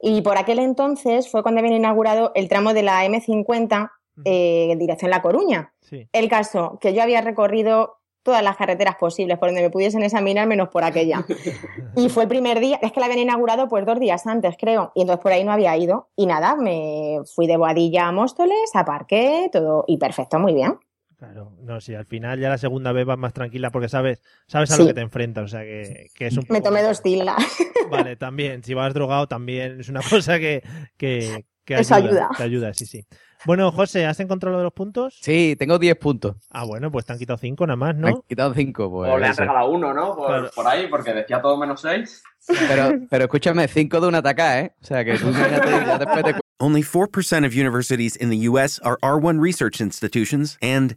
[0.00, 3.92] Y por aquel entonces fue cuando habían inaugurado el tramo de la M50
[4.24, 5.72] eh, en dirección La Coruña.
[5.82, 6.08] Sí.
[6.10, 10.48] El caso que yo había recorrido todas las carreteras posibles por donde me pudiesen examinar,
[10.48, 11.24] menos por aquella.
[11.94, 14.90] Y fue el primer día, es que la habían inaugurado pues dos días antes, creo,
[14.96, 16.08] y entonces por ahí no había ido.
[16.16, 20.76] Y nada, me fui de Boadilla a Móstoles, aparqué, todo, y perfecto, muy bien.
[21.18, 24.70] Claro, no, sí, al final ya la segunda vez vas más tranquila porque sabes, sabes
[24.70, 24.82] a Sí.
[24.82, 27.36] lo que te enfrentas, o sea que, que es un Me poco- tomé dos tilas.
[27.90, 30.62] Vale, también, si vas drogado también es una cosa que,
[30.98, 32.28] que, que Eso ayuda.
[32.36, 33.06] Te ayuda, sí, sí.
[33.46, 35.16] Bueno, José, ¿has encontrado lo de los puntos?
[35.22, 36.36] Sí, tengo 10 puntos.
[36.50, 38.22] Ah, bueno, pues te han quitado cinco nada más, Me han ¿no?
[38.28, 38.90] quitado 5.
[38.90, 40.16] Pues, o le han regalado uno, ¿no?
[40.16, 40.50] Por, Claro.
[40.54, 42.22] por ahí, porque decía todo menos seis.
[42.68, 44.72] Pero, pero escúchame, 5 de una atacada, ¿eh?
[44.82, 48.80] O sea, que tú ya después te Only 4% of universities in the U.S.
[48.82, 50.96] are R1 research institutions, and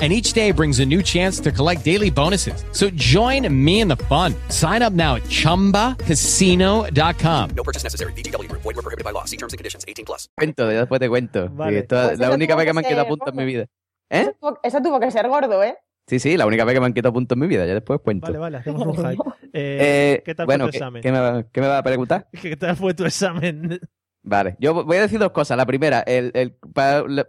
[0.00, 2.64] And each day brings a new chance to collect daily bonuses.
[2.72, 4.34] So join me in the fun.
[4.48, 7.50] Sign up now at chumbacasino.com.
[7.54, 8.12] No purchase necessary.
[8.14, 8.62] VGW Group.
[8.62, 9.26] Void were prohibited by law.
[9.26, 9.84] See terms and conditions.
[9.86, 10.30] 18 plus.
[10.38, 11.50] cuento, después te cuento.
[11.50, 11.74] Vale.
[11.74, 13.44] Y esto- Pues la única vez que que me han quitado ser puntos en mi
[13.44, 13.66] vida.
[14.08, 14.20] ¿Eh?
[14.22, 15.76] Eso, tuvo, eso tuvo que ser gordo, ¿eh?
[16.06, 17.66] Sí, sí, la única vez que me han quitado puntos en mi vida.
[17.66, 18.26] Ya después cuento.
[18.26, 19.22] Vale, vale, hacemos un hype.
[19.52, 21.02] Eh, Eh, ¿Qué tal bueno, fue tu ¿qué, examen?
[21.02, 22.26] qué me qué me va a preguntar?
[22.40, 23.78] ¿Qué tal fue tu examen?
[24.22, 25.56] Vale, yo voy a decir dos cosas.
[25.56, 26.54] La primera, el, el-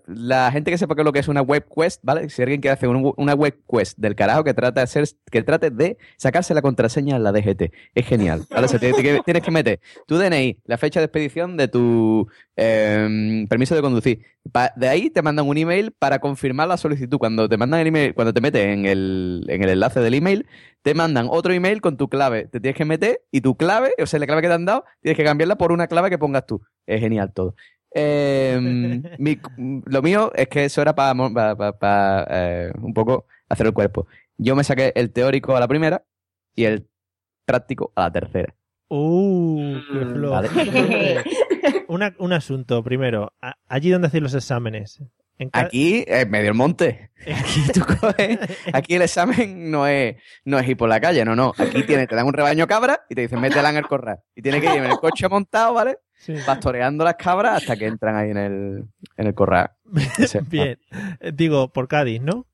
[0.08, 2.30] la, gente que sepa qué es lo que es una web quest, ¿vale?
[2.30, 5.70] Si alguien quiere hacer un- una web quest del carajo que trata de que trate
[5.70, 7.72] de sacarse la contraseña en la DGT.
[7.96, 8.46] Es genial.
[8.50, 8.66] ¿vale?
[8.66, 12.28] O sea, tienes que meter tu DNI, la fecha de expedición de tu
[12.58, 14.20] em, permiso de conducir.
[14.76, 17.18] De ahí te mandan un email para confirmar la solicitud.
[17.20, 20.46] Cuando te mandan el email, cuando te metes en el, en el enlace del email,
[20.82, 22.48] te mandan otro email con tu clave.
[22.48, 24.84] Te tienes que meter y tu clave, o sea, la clave que te han dado,
[25.02, 26.62] tienes que cambiarla por una clave que pongas tú.
[26.86, 27.56] Es genial todo.
[27.94, 28.58] Eh,
[29.20, 29.40] mi-
[29.86, 34.08] lo mío es que eso era para un poco hacer el cuerpo.
[34.38, 36.04] Yo me saqué el teórico a la primera
[36.56, 36.88] y el
[37.46, 38.56] práctico a la tercera.
[38.90, 40.34] Uh, qué Mm, flojo.
[40.34, 40.50] vale.
[41.88, 43.34] Una- un asunto, primero.
[43.68, 45.02] Allí donde hacéis los exámenes.
[45.54, 47.12] Aquí, en medio del monte.
[47.22, 48.40] Aquí tú coges,
[48.74, 51.54] aquí el examen no es, no es ir por la calle, no, no.
[51.58, 54.20] Aquí tienes, te dan un rebaño cabra y te dicen métela en el corral.
[54.36, 56.00] Y tienes que ir en el coche montado, ¿vale?
[56.18, 56.34] Sí.
[56.46, 58.86] Pastoreando las cabras hasta que entran ahí en el,
[59.18, 59.72] en el corral.
[60.18, 60.80] Ese- Bien.
[61.20, 62.48] Eh, Digo, por Cádiz, ¿no?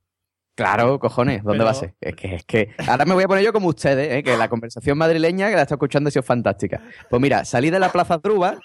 [0.57, 1.93] Claro, cojones, ¿dónde Pero- va a ser?
[2.01, 2.71] Es que, es que.
[2.87, 4.23] Ahora me voy a poner yo como ustedes, ¿eh?
[4.23, 6.81] que la conversación madrileña que la está escuchando ha sido fantástica.
[7.11, 8.55] Pues mira, salí de la Plaza Druba,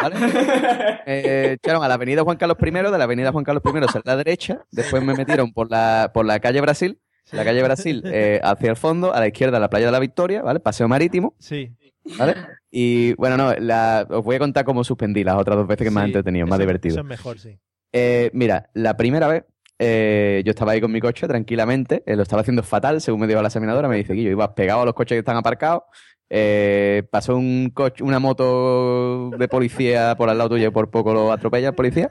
[0.00, 0.16] ¿vale?
[1.06, 4.00] Eh, echaron a la avenida Juan Carlos I, de la avenida Juan Carlos I hacia
[4.04, 7.00] la derecha, después me metieron por la, por la calle Brasil,
[7.32, 10.40] la calle Brasil eh, hacia el fondo, a la izquierda la playa de la Victoria,
[10.42, 10.60] ¿vale?
[10.60, 11.70] Paseo marítimo, Sí.
[12.18, 12.34] ¿vale?
[12.70, 15.90] Y bueno, no, la- os voy a contar cómo suspendí las otras dos veces que
[15.90, 16.94] me han entretenido, más divertido.
[16.94, 17.58] Eso es mejor, sí.
[17.92, 19.44] Eh, mira, la primera vez
[19.84, 23.26] eh, yo estaba ahí con mi coche tranquilamente, eh, lo estaba haciendo fatal, según me
[23.26, 25.82] dijo la examinadora, me dice que yo iba pegado a los coches que están aparcados,
[26.30, 31.32] eh, pasó un coche, una moto de policía por al lado tuyo por poco lo
[31.32, 32.10] atropella el policía,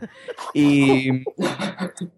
[0.54, 1.24] y,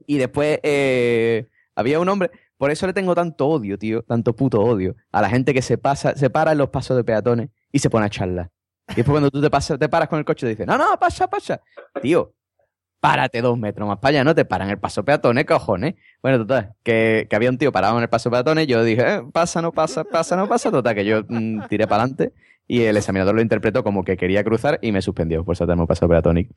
[0.07, 4.59] y después eh, había un hombre, por eso le tengo tanto odio, tío, tanto puto
[4.59, 7.77] odio, a la gente que se pasa, se para en los pasos de peatones y
[7.77, 8.49] se pone a charlar.
[8.89, 10.99] Y después cuando tú te, pasas, te paras con el coche te dicen, no, no,
[10.99, 11.61] pasa, pasa.
[12.01, 12.33] Tío,
[13.03, 15.95] párate dos metros más para allá, no te paran el paso peatones, cojones.
[16.21, 19.21] Bueno, total, que, que había un tío parado en el paso peatones, yo dije, eh,
[19.33, 22.31] pasa, no pasa, pasa, no pasa, total, que yo mm, tiré para adelante
[22.65, 25.87] y el examinador lo interpretó como que quería cruzar y me suspendió por saltarme un
[25.87, 26.53] paso peatónico.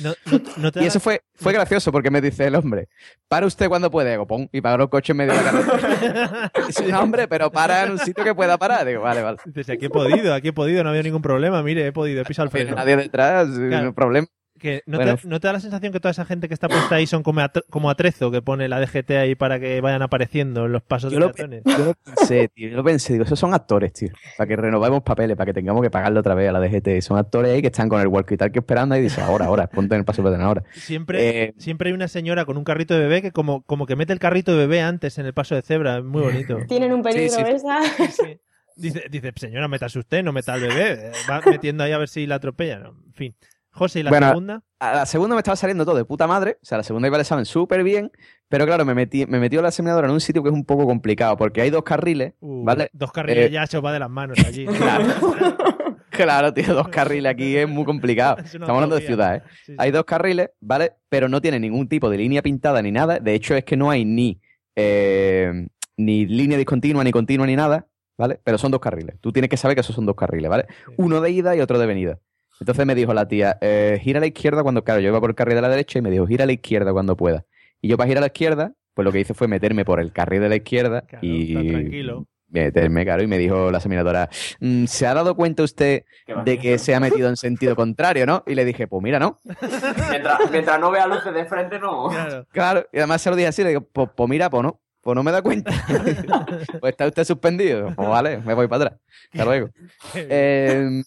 [0.00, 2.86] No, no- no te Y eso fue, fue gracioso porque me dice el hombre,
[3.26, 6.52] para usted cuando puede, digo, pum, y paró el coche en medio de la carretera.
[6.68, 8.86] Dice, no, hombre, pero para en un sitio que pueda parar.
[8.86, 9.38] Digo, vale, vale.
[9.46, 11.64] Dices, aquí he podido, aquí he podido, no ha habido ningún problema.
[11.64, 12.76] Mire, he podido, he pisado el freno.
[12.76, 13.86] nadie detrás, Claro.
[13.86, 14.28] no problema.
[14.60, 15.16] Que no, Bueno.
[15.16, 17.22] te, ¿No te da la sensación que toda esa gente que está puesta ahí son
[17.22, 20.82] como, atre- como atrezo que pone la DGT ahí para que vayan apareciendo en los
[20.82, 21.62] pasos Yo de lo, peatones?
[21.64, 22.68] yo lo pensé, tío.
[22.68, 24.10] Yo lo pensé, digo, esos son actores, tío.
[24.36, 27.00] Para que renovemos papeles, para que tengamos que pagarle otra vez a la DGT.
[27.00, 29.94] Son actores ahí que están con el walkie talkie esperando y dicen, ahora, ahora, ponte
[29.94, 30.62] en el paso peatonal ahora.
[30.74, 33.96] Siempre, Eh, siempre hay una señora con un carrito de bebé que como, como que
[33.96, 35.96] mete el carrito de bebé antes en el paso de cebra.
[35.98, 36.58] Es muy bonito.
[36.68, 37.42] Tienen un peligro sí.
[37.46, 37.80] esa.
[38.10, 38.38] Sí.
[38.76, 40.92] Dice, dice, señora, metas usted, no meta al bebé.
[40.92, 42.78] Eh, Va metiendo ahí a ver si la atropella.
[42.78, 43.34] No, En fin.
[43.80, 44.62] José, ¿y la Bueno, segunda?
[44.78, 46.58] A la segunda me estaba saliendo todo de puta madre.
[46.62, 48.12] O sea, la segunda iba al examen súper bien.
[48.48, 50.84] Pero claro, me metí, me metió la examinadora en un sitio que es un poco
[50.84, 51.34] complicado.
[51.38, 52.90] Porque hay dos carriles, Uh, ¿vale?
[52.92, 54.66] Dos carriles Eh, ya se os va de las manos allí.
[56.10, 58.36] Claro, tío, dos carriles aquí es muy complicado.
[58.38, 59.42] Es Estamos hablando de ciudad, ¿eh?
[59.64, 59.74] Sí, sí.
[59.78, 60.92] Hay dos carriles, ¿vale?
[61.08, 63.18] Pero no tiene ningún tipo de línea pintada ni nada.
[63.20, 64.38] De hecho, es que no hay ni,
[64.76, 67.86] eh, ni línea discontinua, ni continua, ni nada,
[68.18, 68.38] ¿vale?
[68.44, 69.16] Pero son dos carriles.
[69.20, 70.66] Tú tienes que saber que esos son dos carriles, ¿vale?
[70.98, 72.18] Uno de ida y otro de venida.
[72.60, 75.30] Entonces me dijo la tía, eh, gira a la izquierda cuando, claro, yo iba por
[75.30, 77.44] el carril de la derecha y me dijo, gira a la izquierda cuando pueda.
[77.80, 80.12] Y yo para girar a la izquierda, pues lo que hice fue meterme por el
[80.12, 82.26] carril de la izquierda y está tranquilo.
[82.48, 84.28] meterme, claro, y me dijo la examinadora,
[84.60, 86.02] "Mm, ¿se ha dado cuenta usted
[86.44, 88.42] de que se ha metido en sentido contrario, no?
[88.46, 89.38] Y le dije, pues mira, no.
[90.10, 92.10] Mientras, mientras no vea luces de frente, no.
[92.52, 95.14] Claro, y además se lo dije así, le digo, pues, pues mira, pues no, pues
[95.14, 95.70] no me da cuenta.
[96.80, 97.94] pues está usted suspendido.
[97.94, 99.00] Pues vale, me voy para atrás.
[99.32, 99.70] Hasta luego.
[100.14, 101.02] Eh,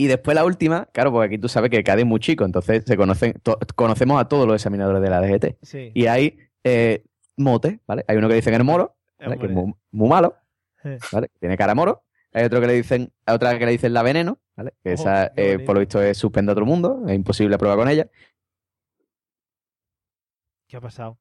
[0.00, 2.84] y después la última, claro, porque aquí tú sabes que Cádiz es muy chico, entonces
[2.86, 3.34] se conocen,
[3.74, 5.58] conocemos a todos los examinadores de la DGT.
[5.62, 5.92] Sí.
[5.94, 7.04] Y hay eh,
[7.36, 8.04] motes, ¿vale?
[8.08, 9.36] Hay uno que dicen el moro, ¿vale?
[9.36, 10.36] que es muy, muy malo,
[10.84, 10.98] Eh.
[11.12, 11.28] ¿vale?
[11.28, 12.04] Que Tiene cara moro.
[12.32, 14.72] Hay otro que le dicen, hay otra que le dicen la veneno, ¿vale?
[14.82, 17.90] Que esa, eh, por lo visto, es suspende a otro mundo, es imposible probar con
[17.90, 18.08] ella.
[20.66, 21.18] ¿Qué ha pasado?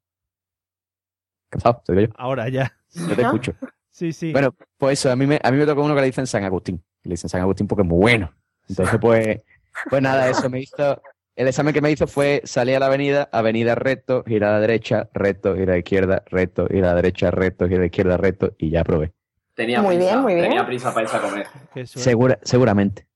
[1.49, 1.83] ¿Qué ha pasado?
[1.99, 2.07] Yo.
[2.15, 2.77] Ahora ya.
[2.93, 3.55] Yo te escucho.
[3.89, 4.31] Sí, sí.
[4.31, 6.45] Bueno, pues eso, a mí me, a mí me tocó uno que le dicen San
[6.45, 6.81] Agustín.
[7.03, 8.33] Le dicen San Agustín porque es muy bueno.
[8.69, 9.41] Entonces, pues,
[9.89, 11.01] pues nada, eso me hizo.
[11.35, 14.59] El examen que me hizo fue salir a la avenida, avenida recto, girar a la
[14.59, 17.85] derecha, recto, girar a la izquierda, recto, girar a la derecha, recto, girar a la
[17.85, 19.13] izquierda, recto, y ya probé.
[19.55, 20.45] Tenía Muy prisa, bien, muy bien.
[20.47, 21.47] Tenía prisa para irse a comer.
[21.85, 23.07] Segura, seguramente.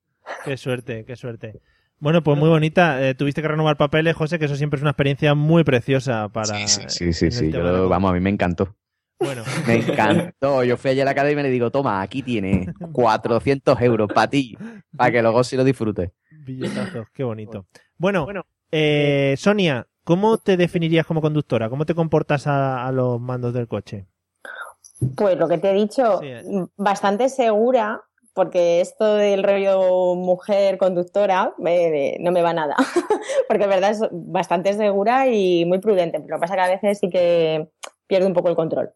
[0.46, 1.62] Qué suerte, qué suerte.
[2.00, 3.08] Bueno, pues muy bonita.
[3.08, 6.68] Eh, tuviste que renovar papeles, José, que eso siempre es una experiencia muy preciosa para.
[6.68, 7.46] Sí, sí, sí.
[7.46, 8.76] el yo vamos, a mí me encantó.
[9.24, 9.44] Bueno.
[9.68, 10.64] Me encantó.
[10.64, 14.30] Yo fui allá a la academia y le digo, toma, aquí tienes 400 euros para
[14.30, 14.58] ti,
[14.96, 16.12] para que luego sí lo disfrutes.
[16.46, 17.66] Billetazos, qué bonito.
[17.98, 18.26] Bueno,
[18.72, 21.70] eh, Sonia, ¿cómo te definirías como conductora?
[21.70, 24.08] ¿Cómo te comportas a, a los mandos del coche?
[25.16, 26.22] Pues lo que te he dicho,
[26.78, 28.02] bastante segura,
[28.34, 32.76] porque esto del rollo mujer conductora me- no me va nada.
[33.48, 36.20] porque es verdad es bastante segura y muy prudente.
[36.20, 37.70] Pero lo que pasa es que a veces sí que
[38.08, 38.92] pierdo un poco el control.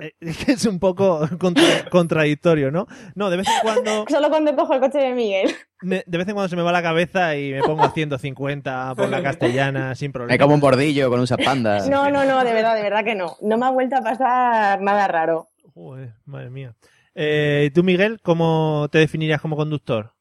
[0.00, 0.12] Eh,
[0.48, 2.86] Es un poco contra- contradictorio, ¿no?
[3.14, 4.04] No, de vez en cuando.
[4.08, 5.54] Solo cuando cojo el coche de Miguel.
[5.82, 8.94] me- de vez en cuando se me va la cabeza y me pongo a 150
[8.96, 10.34] por la castellana sin problema.
[10.34, 11.78] Es como un bordillo con un panda.
[11.88, 13.36] No, no, no, de verdad, de verdad que no.
[13.40, 15.48] No me ha vuelto a pasar nada raro.
[15.74, 16.74] Joder, madre mía.
[17.14, 20.12] Eh, ¿Tú, Miguel, cómo te definirías como conductor?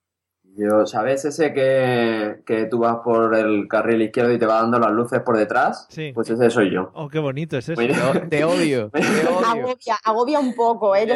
[0.57, 4.79] Yo, ¿sabes ese que, que tú vas por el carril izquierdo y te va dando
[4.79, 5.87] las luces por detrás?
[5.89, 6.11] Sí.
[6.13, 6.91] Pues ese soy yo.
[6.93, 7.81] Oh, qué bonito es eso.
[7.81, 8.29] Muy bien.
[8.29, 8.91] Te odio.
[9.45, 11.07] Agobia, agobia un poco, ¿eh?
[11.07, 11.13] Yo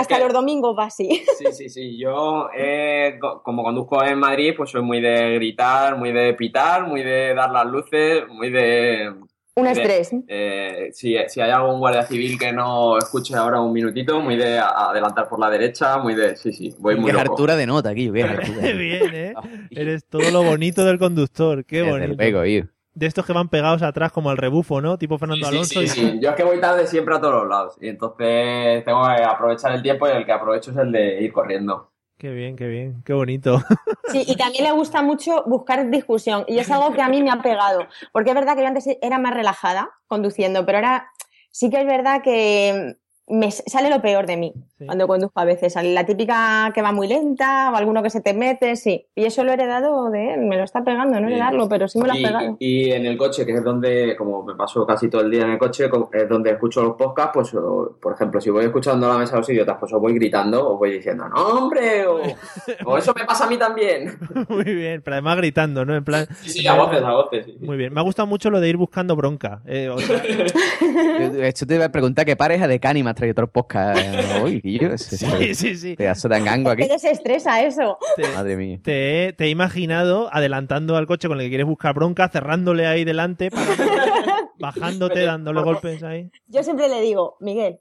[0.00, 1.22] Hasta que- los domingos va así.
[1.38, 1.98] Sí, sí, sí.
[1.98, 6.86] Yo, eh, co- como conduzco en Madrid, pues soy muy de gritar, muy de pitar,
[6.86, 9.12] muy de dar las luces, muy de...
[9.54, 10.10] Un de- estrés.
[10.28, 14.58] eh, si, si hay algún guardia civil que no escuche ahora un minutito, muy de
[14.58, 16.36] a- adelantar por la derecha, muy de...
[16.36, 18.06] Sí, sí, voy muy Qué hartura de nota aquí.
[18.10, 18.12] Qué
[18.72, 19.34] bien, ¿eh?
[19.70, 21.64] Eres todo lo bonito del conductor.
[21.66, 22.16] Qué bonito.
[22.16, 22.68] tío.
[22.94, 24.96] De estos que van pegados atrás como al rebufo, ¿no?
[24.98, 25.80] Tipo Fernando Sí, Alonso.
[25.80, 26.18] sí, y- sí.
[26.22, 27.76] Yo es que voy tarde siempre a todos los lados.
[27.80, 31.32] Y entonces tengo que aprovechar el tiempo y el que aprovecho es el de ir
[31.32, 31.91] corriendo.
[32.22, 33.02] Qué bien, qué bien.
[33.04, 33.60] Qué bonito.
[34.12, 36.44] Sí, y también le gusta mucho buscar discusión.
[36.46, 37.86] Y es algo que a mí me ha pegado.
[38.12, 41.10] Porque es verdad que yo antes era más relajada conduciendo, pero ahora
[41.50, 44.52] sí que es verdad que me sale lo peor de mí
[44.86, 45.74] cuando conduzco a veces.
[45.82, 49.06] La típica que va muy lenta o alguno que se te mete, sí.
[49.14, 50.40] Y eso lo he heredado de él.
[50.42, 52.56] Me lo está pegando, no heredarlo, pero sí me lo ha pegado.
[52.58, 55.50] y en el coche, que es donde, como me paso casi todo el día en
[55.50, 59.08] el coche, co- es donde escucho los podcasts, pues, o, por ejemplo, si voy escuchando
[59.08, 62.20] la mesa de los idiotas, pues os voy gritando, os voy diciendo, no, hombre, o,
[62.86, 64.18] o eso me pasa a mí también.
[64.48, 65.94] Muy bien, pero además gritando, ¿no?
[65.94, 66.26] En plan.
[66.42, 67.46] Sí, sí, a voces, a voces.
[67.46, 67.56] sí.
[67.60, 67.92] Muy bien.
[67.92, 69.60] Me ha gustado mucho lo de ir buscando bronca.
[69.66, 70.22] Eh, o sea,
[70.82, 74.00] Yo- Esto te iba a preguntar qué pareja de Cani me has traído otros podcast
[74.42, 74.60] hoy.
[74.98, 75.96] Sí, sí, sí.
[75.96, 76.82] Pedazo de angango aquí.
[76.82, 77.98] ¿Qué desestresa eso?
[78.34, 78.78] Madre mía.
[78.82, 82.86] te, he- te he imaginado adelantando al coche con el que quieres buscar bronca, cerrándole
[82.86, 83.64] ahí delante, para-
[84.58, 86.30] bajándote, dándole golpes ahí.
[86.46, 87.78] Yo siempre le digo, Miguel,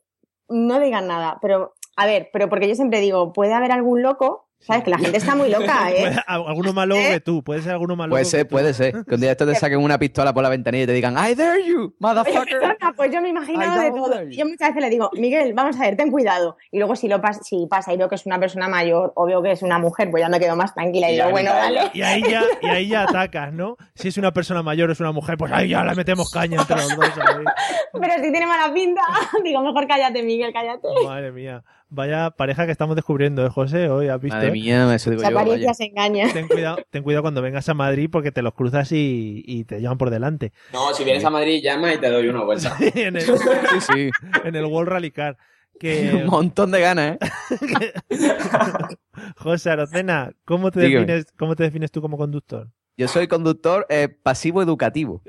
[0.49, 4.49] no digas nada, pero a ver, pero porque yo siempre digo, puede haber algún loco,
[4.61, 4.83] ¿sabes?
[4.83, 6.15] Que la gente está muy loca, ¿eh?
[6.27, 7.43] Alguno más loco que tú.
[7.43, 8.13] Puede ser alguno más loco.
[8.13, 8.49] Puede que ser, tú.
[8.49, 9.05] puede ser.
[9.05, 11.35] Que un día esto te saquen una pistola por la ventanilla y te digan, I
[11.35, 12.59] dare you, Oye, motherfucker.
[12.59, 14.23] perdona, pues yo me imagino de todo.
[14.29, 16.57] Yo muchas veces le digo, Miguel, vamos a ver, ten cuidado.
[16.71, 19.25] Y luego si lo pas si pasa y veo que es una persona mayor o
[19.25, 21.51] veo que es una mujer, pues ya me quedo más tranquila y Y digo, bueno,
[21.51, 21.91] vale.
[21.93, 23.77] Y ahí, ya, y ahí ya atacas, ¿no?
[23.95, 26.61] Si es una persona mayor o es una mujer, pues ahí ya le metemos caña
[26.61, 27.09] entre los dos.
[27.93, 29.01] Pero si tiene mala pinta,
[29.43, 30.87] digo, mejor cállate, Miguel, cállate.
[31.05, 31.63] Madre mía.
[31.93, 33.89] Vaya pareja que estamos descubriendo, ¿eh, José?
[33.89, 34.37] Hoy has visto.
[34.37, 35.37] Madre mía, eso digo Esa yo.
[35.37, 36.31] apariencia se engaña.
[36.31, 39.81] Ten cuidado, ten cuidado cuando vengas a Madrid porque te los cruzas y, y te
[39.81, 40.53] llevan por delante.
[40.71, 42.77] No, si vienes a Madrid, llama y te doy una vuelta.
[42.95, 44.09] en, el, Sí, sí.
[44.45, 45.37] en el World Rally Car.
[45.83, 47.93] Un montón de ganas, ¿eh?
[49.37, 51.05] José Arocena, ¿cómo te, Dígame.
[51.07, 52.69] defines, ¿cómo te defines tú como conductor?
[52.97, 55.23] Yo soy conductor eh, pasivo educativo.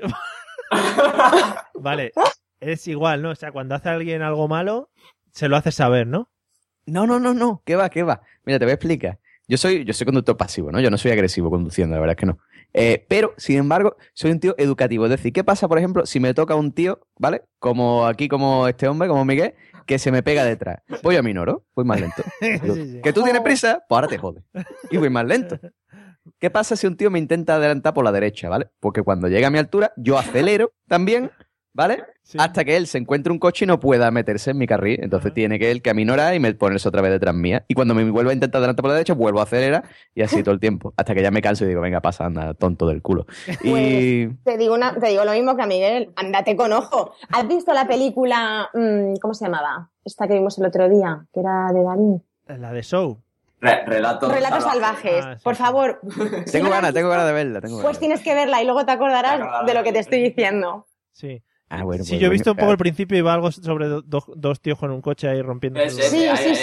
[1.73, 2.11] Vale,
[2.59, 3.31] es igual, ¿no?
[3.31, 4.91] O sea, cuando hace alguien algo malo,
[5.31, 6.29] se lo hace saber, ¿no?
[6.85, 7.61] No, no, no, no.
[7.65, 8.21] ¿Qué va, qué va?
[8.45, 9.19] Mira, te voy a explicar.
[9.47, 10.79] Yo soy, yo soy conductor pasivo, ¿no?
[10.79, 12.39] Yo no soy agresivo conduciendo, la verdad es que no.
[12.73, 15.05] Eh, pero, sin embargo, soy un tío educativo.
[15.05, 17.43] Es decir, ¿qué pasa, por ejemplo, si me toca un tío, ¿vale?
[17.59, 19.53] Como aquí, como este hombre, como Miguel,
[19.85, 20.79] que se me pega detrás?
[21.03, 22.23] Voy a minoro, voy más lento.
[23.03, 24.43] Que tú tienes prisa, pues ahora te jode.
[24.89, 25.59] Y voy más lento.
[26.39, 28.69] ¿Qué pasa si un tío me intenta adelantar por la derecha, ¿vale?
[28.79, 31.31] Porque cuando llega a mi altura, yo acelero también,
[31.73, 32.03] ¿vale?
[32.23, 32.37] Sí.
[32.39, 34.99] Hasta que él se encuentre un coche y no pueda meterse en mi carril.
[35.03, 35.33] Entonces Ajá.
[35.33, 37.65] tiene que él caminorar y me ponerse otra vez detrás mía.
[37.67, 39.83] Y cuando me vuelva a intentar adelantar por la derecha, vuelvo a acelerar
[40.15, 40.93] y así todo el tiempo.
[40.95, 43.25] Hasta que ya me canso y digo, venga, pasa, anda, tonto del culo.
[43.63, 44.27] Y.
[44.43, 47.13] Te digo, una, te digo lo mismo que a Miguel, andate con ojo.
[47.31, 49.89] ¿Has visto la película, mm, ¿cómo se llamaba?
[50.05, 52.21] Esta que vimos el otro día, que era de Dalí.
[52.61, 53.19] La de Show.
[53.61, 55.11] Re- relatos Relatos salvajes.
[55.11, 55.25] salvajes.
[55.25, 56.01] Ah, sí, Por favor.
[56.51, 57.61] Tengo ganas, tengo ganas de verla.
[57.61, 57.99] Tengo Pues ganas.
[57.99, 60.85] tienes que verla y luego te acordarás de lo que te estoy diciendo.
[61.13, 61.41] Sí.
[61.75, 62.71] Ah, bueno, Sí, pues yo he visto un poco claro.
[62.73, 65.79] al principio y va algo sobre do- do- dos tíos con un coche ahí rompiendo.
[65.89, 66.55] Sí, sí, ahí,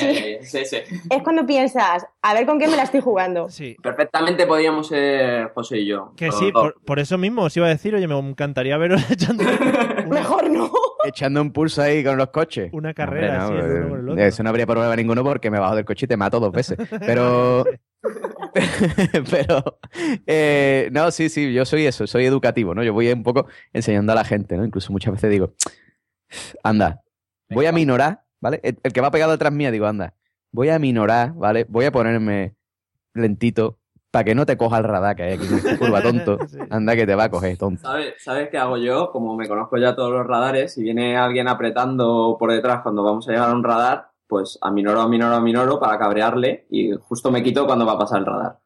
[0.43, 0.77] sí.
[1.11, 3.49] Es cuando piensas, a ver con qué me la estoy jugando.
[3.49, 3.77] Sí.
[3.83, 6.13] Perfectamente podíamos ser José y yo.
[6.17, 9.43] Que sí, por, por eso mismo os iba a decir, oye, me encantaría veros echando
[9.45, 10.71] una, Mejor no.
[11.05, 12.71] Echando un pulso ahí con los coches.
[12.73, 14.25] una carrera Hombre, así, no, el uno con el eh, otro.
[14.25, 16.77] Eso no habría problema ninguno porque me bajo del coche y te mato dos veces.
[17.01, 17.65] Pero.
[19.31, 19.79] pero.
[20.27, 22.83] eh, no, sí, sí, yo soy eso, soy educativo, ¿no?
[22.83, 24.65] Yo voy un poco enseñando a la gente, ¿no?
[24.65, 25.55] Incluso muchas veces digo,
[26.63, 27.03] anda,
[27.51, 28.61] voy a minorar, ¿vale?
[28.63, 30.15] El, el que va pegado detrás mía, digo, anda,
[30.53, 31.67] voy a minorar, ¿vale?
[31.69, 32.55] Voy a ponerme
[33.15, 33.79] lentito
[34.11, 36.39] para que no te coja el radar que hay aquí en esta curva, tonto.
[36.71, 37.83] Anda que te va a coger, tonto.
[37.83, 39.11] ¿Sabes, ¿Sabes qué hago yo?
[39.13, 43.29] Como me conozco ya todos los radares, si viene alguien apretando por detrás cuando vamos
[43.29, 47.67] a llegar a un radar, pues aminoro, aminoro, aminoro para cabrearle y justo me quito
[47.67, 48.59] cuando va a pasar el radar.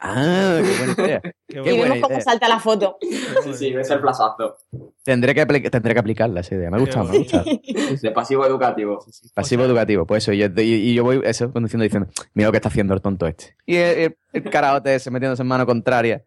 [0.00, 1.20] Ah, qué buena idea.
[1.20, 2.98] Qué Qué y vemos cómo salta la foto.
[3.00, 4.56] Sí, sí, ves el plazazo.
[5.04, 6.70] Tendré que, tendré que aplicarla esa idea.
[6.70, 7.44] Me gusta, me gusta.
[7.44, 8.98] De pasivo educativo.
[9.34, 10.32] Pasivo O sea- educativo, pues eso.
[10.32, 13.00] Y yo, y- y yo voy eso, conduciendo diciendo, mira lo que está haciendo el
[13.00, 13.56] tonto este.
[13.66, 16.24] Y el, el, el caraote ese metiéndose en mano contraria.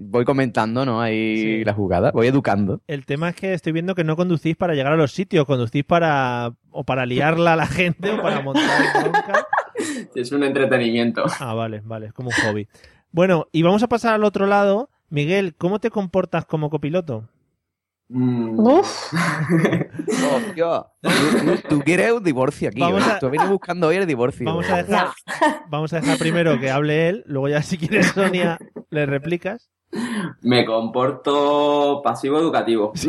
[0.00, 1.00] Voy comentando, ¿no?
[1.00, 1.64] Ahí Sí.
[1.64, 2.80] la jugada, voy educando.
[2.86, 5.84] El tema es que estoy viendo que no conducís para llegar a los sitios, conducís
[5.84, 8.64] para o para liarla a la gente o para montar
[9.02, 9.46] bronca.
[10.14, 11.24] Es un entretenimiento.
[11.38, 12.66] Ah, vale, vale, es como un hobby.
[13.12, 14.90] Bueno, y vamos a pasar al otro lado.
[15.08, 17.28] Miguel, ¿cómo te comportas como copiloto?
[18.08, 19.12] Mm, Uf.
[20.34, 22.80] Hostia, tú, tú- tú quieres un divorcio aquí.
[22.80, 23.10] Vamos ¿eh?
[23.12, 24.46] a- Tú vienes buscando hoy el divorcio.
[24.46, 25.08] Vamos a dejar,
[25.68, 28.58] vamos a dejar primero que hable él, luego ya si quieres Sonia
[28.90, 29.70] le replicas.
[30.42, 32.92] Me comporto pasivo educativo.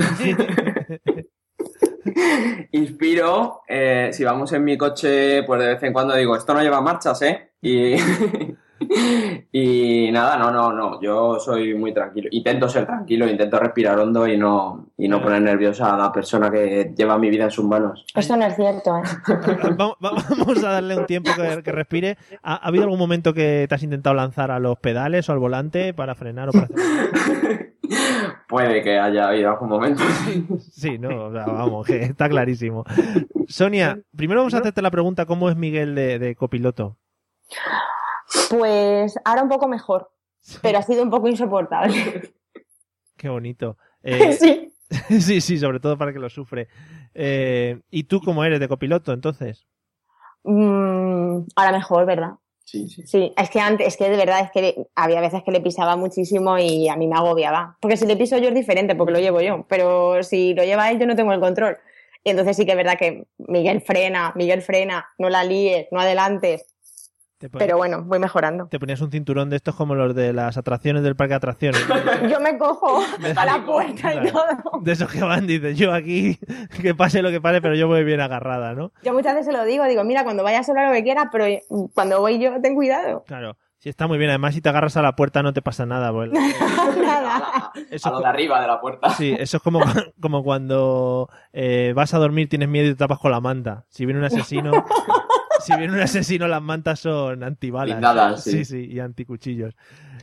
[2.71, 6.61] Inspiro, eh, si vamos en mi coche, pues de vez en cuando digo, esto no
[6.61, 7.51] lleva marchas, ¿eh?
[7.61, 7.95] Y,
[9.51, 12.27] y nada, no, no, no, yo soy muy tranquilo.
[12.31, 16.49] Intento ser tranquilo, intento respirar hondo y no, y no poner nerviosa a la persona
[16.49, 18.03] que lleva mi vida en sus manos.
[18.15, 19.01] Esto no es cierto, ¿eh?
[19.79, 22.17] Va- va- Vamos a darle un tiempo que, que respire.
[22.41, 25.39] ¿Ha, ha habido algún momento que te has intentado lanzar a los pedales o al
[25.39, 26.75] volante para frenar o para hacer...
[28.47, 30.03] Puede que haya habido algún momento.
[30.71, 32.83] Sí, no, o sea, vamos, que está clarísimo.
[33.47, 36.97] Sonia, primero vamos a hacerte la pregunta, ¿cómo es Miguel de, de copiloto?
[38.49, 40.11] Pues ahora un poco mejor,
[40.61, 42.33] pero ha sido un poco insoportable.
[43.17, 43.77] Qué bonito.
[44.01, 44.73] Eh, Sí.
[45.19, 46.69] sí, sí, sobre todo para que lo sufre.
[47.13, 49.67] Eh, ¿Y tú cómo eres de copiloto, entonces?
[50.43, 52.31] Mm, ahora mejor, ¿verdad?
[52.63, 53.03] Sí, sí.
[53.05, 55.95] Sí, es que antes, es que de verdad es que había veces que le pisaba
[55.95, 57.77] muchísimo y a mí me agobiaba.
[57.81, 60.89] Porque si le piso yo es diferente, porque lo llevo yo, pero si lo lleva
[60.89, 61.77] él yo no tengo el control.
[62.23, 65.99] Y entonces sí que es verdad que Miguel frena, Miguel frena, no la líes, no
[65.99, 66.65] adelantes.
[67.39, 68.67] Te, Pero bueno, voy mejorando.
[68.67, 71.81] te ponías un cinturón de estos como los de las atracciones del parque de atracciones.
[72.29, 72.99] Yo me cojo
[73.37, 74.31] a la puerta y Claro.
[74.61, 74.81] todo.
[74.81, 76.37] De esos que van, dices, yo aquí,
[76.81, 78.91] que pase lo que pase, pero yo voy bien agarrada, ¿no?
[79.03, 81.27] Yo muchas veces se lo digo, digo, mira, cuando vayas a hablar lo que quieras,
[81.31, 81.45] pero
[81.93, 83.23] cuando voy yo, ten cuidado.
[83.25, 83.55] Claro.
[83.77, 84.29] Sí, está muy bien.
[84.29, 86.11] Además, si te agarras a la puerta no te pasa nada.
[86.11, 87.71] pues- Nada.
[87.89, 89.11] Eso A lo de arriba de la puerta.
[89.11, 89.79] Sí, eso es como,
[90.19, 93.85] como cuando eh, vas a dormir, tienes miedo y te tapas con la manta.
[93.87, 94.71] Si viene un asesino,
[95.59, 98.43] si viene un asesino, las mantas son antibalas.
[98.43, 98.51] Sí.
[98.51, 99.75] sí, sí, y anticuchillos.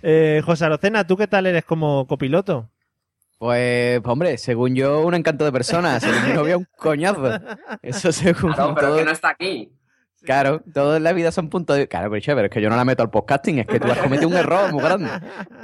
[0.03, 2.69] Eh, José Arocena, ¿tú qué tal eres como copiloto?
[3.39, 6.01] Pues, hombre, según yo, un encanto de persona.
[6.01, 7.39] Según mi novia, un coñazo.
[7.83, 8.99] Eso según Claro, pero todo.
[8.99, 9.71] que no está aquí.
[10.23, 11.87] Claro, todo en la vida son puntos de...
[11.87, 13.99] Claro, pero chévere, es que yo no la meto al podcasting, es que tú has
[13.99, 15.09] cometido un error muy grande.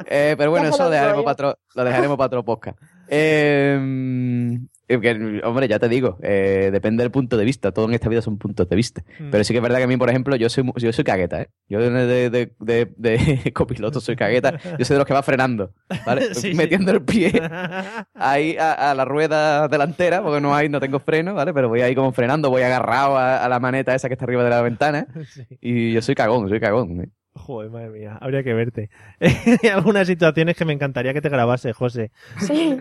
[0.07, 2.79] Eh, pero bueno, eso lo dejaremos para otro, lo dejaremos para otro podcast.
[3.09, 7.73] Eh, eh, que, hombre, ya te digo, eh, depende del punto de vista.
[7.73, 9.03] Todo en esta vida son puntos de vista.
[9.21, 9.31] Mm.
[9.31, 11.43] Pero sí que es verdad que a mí, por ejemplo, yo soy, yo soy cagueta,
[11.43, 11.49] ¿eh?
[11.69, 14.59] Yo de, de, de- copiloto soy cagueta.
[14.79, 15.73] Yo soy de los que va frenando,
[16.05, 16.23] ¿vale?
[16.35, 16.55] Sí, sí.
[16.55, 17.33] Metiendo el pie
[18.15, 21.55] ahí a, a la rueda delantera, porque no hay, no tengo freno, ¿vale?
[21.55, 24.45] Pero voy ahí como frenando, voy agarrado a, a la maneta esa que está arriba
[24.45, 25.07] de la ventana.
[25.33, 25.43] Sí.
[25.61, 27.01] Y yo soy cagón, soy cagón.
[27.03, 27.09] ¿eh?
[27.35, 28.91] Joder, madre mía, habría que verte.
[29.19, 32.11] Hay algunas situaciones que me encantaría que te grabase, José.
[32.39, 32.77] Sí.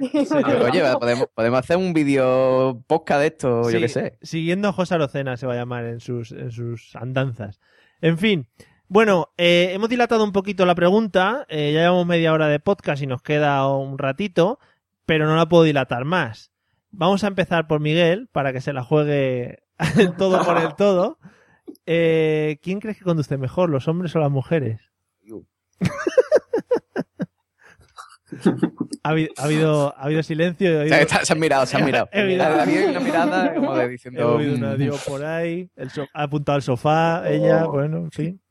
[0.65, 4.17] Oye, va, podemos, podemos hacer un vídeo podcast de esto, yo Sí, qué sé.
[4.21, 7.61] Siguiendo a José Arocena se va a llamar en sus, en sus andanzas.
[8.01, 8.47] En fin.
[8.89, 11.45] Bueno, eh, hemos dilatado un poquito la pregunta.
[11.47, 14.59] eh, ya llevamos media hora de podcast y nos queda un ratito,
[15.05, 16.51] pero no la puedo dilatar más.
[16.89, 19.59] Vamos a empezar por Miguel para que se la juegue
[19.97, 21.19] el todo por el todo.
[21.85, 24.79] Eh, ¿Quién crees que conduce mejor, los hombres o las mujeres?
[29.03, 30.81] ha, habido, ha, habido, ha habido silencio.
[30.83, 32.07] está- se han mirado, se han mirado.
[32.11, 34.35] He oído- Había una mirada como de He diciendo...
[34.35, 37.71] oído un mm, adiós por ahí, el so- ha apuntado al sofá, ella, Oh.
[37.73, 38.41] bueno, en fin.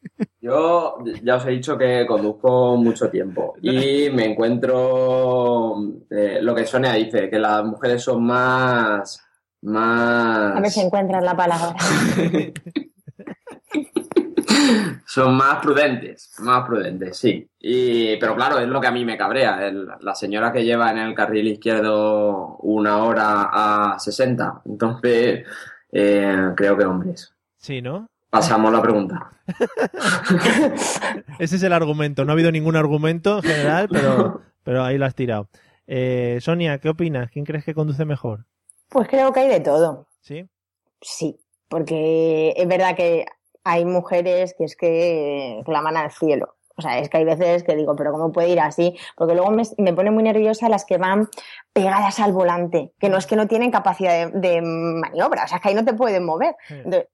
[0.41, 5.77] Yo ya os he dicho que conduzco mucho tiempo y me encuentro
[6.11, 9.23] eh, lo que Sonia dice, que las mujeres son más...
[9.63, 10.57] más...
[10.57, 11.75] A ver si encuentras la palabra.
[15.07, 17.47] Son más prudentes, más prudentes, sí.
[17.59, 19.67] Y, pero claro, es lo que a mí me cabrea.
[19.67, 23.49] el- la señora que lleva en el carril izquierdo una hora
[23.95, 24.63] a 60.
[24.67, 25.47] Entonces,
[25.93, 27.35] eh, creo que hombres.
[27.59, 28.07] Sí, ¿no?
[28.31, 29.31] Pasamos la pregunta.
[31.39, 32.25] Ese es el argumento.
[32.25, 35.49] No ha habido ningún argumento en general, pero, pero ahí lo has tirado.
[35.87, 37.31] Eh, Sonia, ¿qué opinas?
[37.31, 38.45] ¿Quién crees que conduce mejor?
[38.89, 40.07] Pues creo que hay de todo.
[40.21, 40.47] ¿Sí?
[41.01, 43.25] Sí, porque es verdad que
[43.65, 46.55] hay mujeres que es que claman al cielo.
[46.77, 48.97] O sea, es que hay veces que digo, pero ¿cómo puede ir así?
[49.15, 51.29] Porque luego me, me pone muy nerviosa las que van
[51.75, 55.57] pegadas al volante, que no es que no tienen capacidad de, de maniobra, o sea,
[55.59, 56.55] es que ahí no te pueden mover.
[56.71, 57.09] Entonces,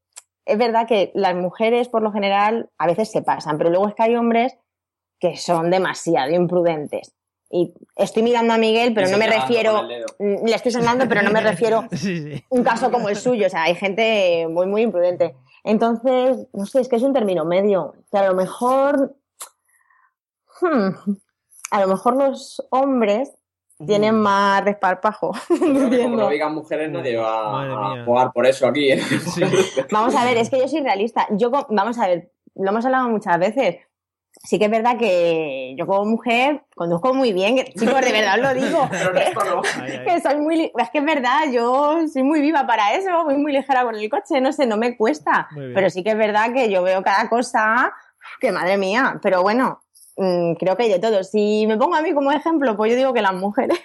[0.45, 3.95] es verdad que las mujeres, por lo general, a veces se pasan, pero luego es
[3.97, 4.57] que hay hombres
[5.19, 7.13] que son demasiado imprudentes.
[7.51, 10.07] Y estoy mirando a Miguel, pero no me refiero, dedo.
[10.19, 12.45] le estoy señalando, pero no me refiero Sí, sí.
[12.51, 13.47] un caso como el suyo.
[13.47, 15.37] O sea, hay gente muy, muy imprudente.
[15.67, 17.95] Entonces, no sé, es que es un término medio.
[18.13, 19.17] Que a lo mejor.
[20.61, 20.91] hmm,
[21.73, 23.33] a lo mejor los hombres
[23.85, 25.33] tienen más desparpajo.
[25.49, 28.93] Como no digan mujeres, nadie va a jugar por eso aquí.
[28.93, 29.03] ¿eh?
[29.91, 31.27] Vamos a ver, es que yo soy realista.
[31.33, 33.77] Yo, vamos a ver, lo hemos hablado muchas veces.
[34.45, 37.57] Sí que es verdad que yo como mujer conduzco muy bien.
[37.57, 38.89] que- Chicos, de verdad os lo digo.
[38.91, 39.63] Pero no.
[39.83, 40.05] Ahí, ahí.
[40.05, 43.53] que soy muy, es que es verdad, yo soy muy viva para eso, voy muy
[43.53, 45.49] ligera con el coche, no sé, no me cuesta.
[45.75, 47.93] Pero sí que es verdad que yo veo cada cosa,
[48.41, 49.83] que madre mía, pero bueno,
[50.17, 51.25] mm, creo que hay de todo.
[51.25, 53.81] Si me pongo a mí como ejemplo, pues yo digo que las mujeres.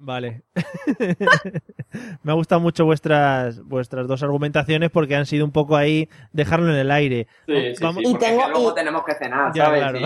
[0.00, 0.44] Vale.
[2.22, 6.70] Me ha gustado mucho vuestras, vuestras dos argumentaciones porque han sido un poco ahí dejarlo
[6.72, 7.26] en el aire.
[7.46, 9.80] Sí, sí, Vamos- sí, Y tengo- luego y- tenemos que cenar, Ya, ¿sabes?
[9.82, 9.98] claro.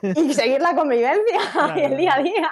[0.00, 0.08] Sí.
[0.30, 1.40] y seguir la convivencia
[1.76, 2.50] y el día a día.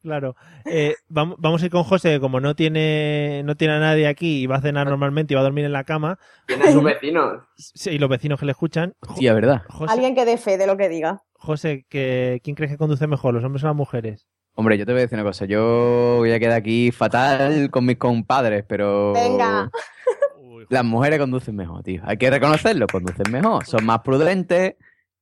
[0.00, 0.34] Claro.
[0.64, 4.06] Eh, vamos, vamos a ir con José, que como no tiene, no tiene a nadie
[4.06, 6.82] aquí y va a cenar normalmente y va a dormir en la cama, Tiene sus
[6.82, 7.42] vecinos.
[7.56, 8.94] sí, y los vecinos que le escuchan.
[9.06, 9.62] Hostia, ¿verdad?
[9.68, 11.22] José, Alguien que dé fe de lo que diga.
[11.34, 14.26] José, que, ¿quién crees que conduce mejor, los hombres o las mujeres?
[14.58, 15.44] Hombre, yo te voy a decir una cosa.
[15.44, 19.12] Yo voy a quedar aquí fatal con mis compadres, pero...
[19.12, 19.70] Venga.
[20.68, 22.02] Las mujeres conducen mejor, tío.
[22.04, 23.64] Hay que reconocerlo, conducen mejor.
[23.66, 24.74] Son más prudentes,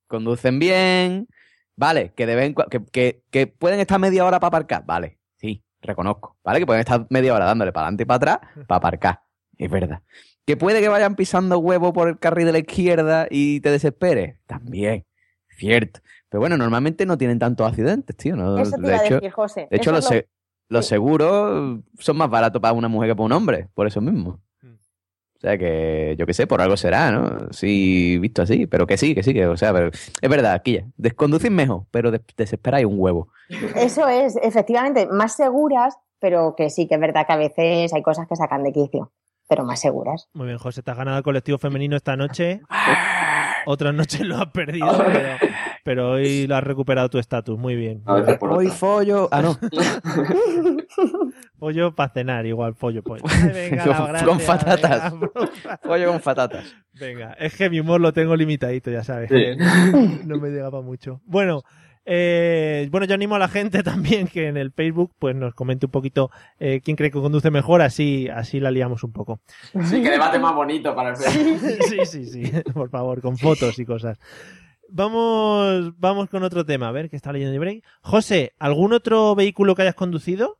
[0.06, 1.28] conducen bien.
[1.76, 4.86] Vale, que deben que, que, que pueden estar media hora para aparcar.
[4.86, 6.38] Vale, sí, reconozco.
[6.42, 9.20] Vale, que pueden estar media hora dándole para adelante y para atrás para aparcar.
[9.58, 10.00] Es verdad.
[10.46, 14.38] Que puede que vayan pisando huevo por el carril de la izquierda y te desesperes.
[14.46, 15.04] También,
[15.58, 16.00] cierto.
[16.28, 18.36] Pero bueno, normalmente no tienen tantos accidentes, tío.
[18.36, 18.58] ¿no?
[18.58, 19.68] Eso te de iba a hecho, decir, José.
[19.70, 20.28] de hecho, Eso los, es lo- se-
[20.68, 24.40] los seguros son más baratos para una mujer que para un hombre, por eso mismo.
[24.62, 24.72] Mm.
[24.74, 27.52] O sea que, yo qué sé, por algo será, ¿no?
[27.52, 30.74] Sí, visto así, pero que sí, que sí, que, o sea, pero es verdad, aquí
[30.74, 33.28] ya, desconducís mejor, pero des- desesperáis un huevo.
[33.76, 38.02] Eso es, efectivamente, más seguras, pero que sí que es verdad que a veces hay
[38.02, 39.12] cosas que sacan de quicio,
[39.48, 40.28] pero más seguras.
[40.32, 42.62] Muy bien, José, te has ganado el colectivo femenino esta noche.
[43.66, 45.28] Otras noches lo has perdido, pero,
[45.86, 47.56] pero hoy lo has recuperado tu estatus.
[47.56, 48.02] Muy bien.
[48.06, 48.76] A veces por Hoy otra.
[48.76, 49.28] follo.
[49.30, 49.56] Ah, no.
[51.58, 53.22] Pollo para cenar, igual, pollo, pollo.
[53.28, 55.12] Ay, venga, Con- la con patatas.
[55.12, 56.74] venga, Follo con patatas.
[56.92, 59.30] Venga, es que mi humor lo tengo limitadito, ya sabes.
[59.30, 59.56] Sí.
[60.26, 61.20] No me llegaba mucho.
[61.24, 61.62] Bueno,
[62.08, 65.86] Eh, bueno, yo animo a la gente también que en el Facebook pues nos comente
[65.86, 66.30] un poquito
[66.60, 69.40] eh, quién cree que conduce mejor, así, así la liamos un poco.
[69.84, 71.58] Sí, que debate más bonito para el Facebook.
[71.88, 74.18] sí, sí, sí, por favor, con fotos y cosas.
[74.88, 77.84] Vamos, vamos con otro tema, a ver, que está leyendo el break.
[78.02, 80.58] José, ¿algún otro vehículo que hayas conducido?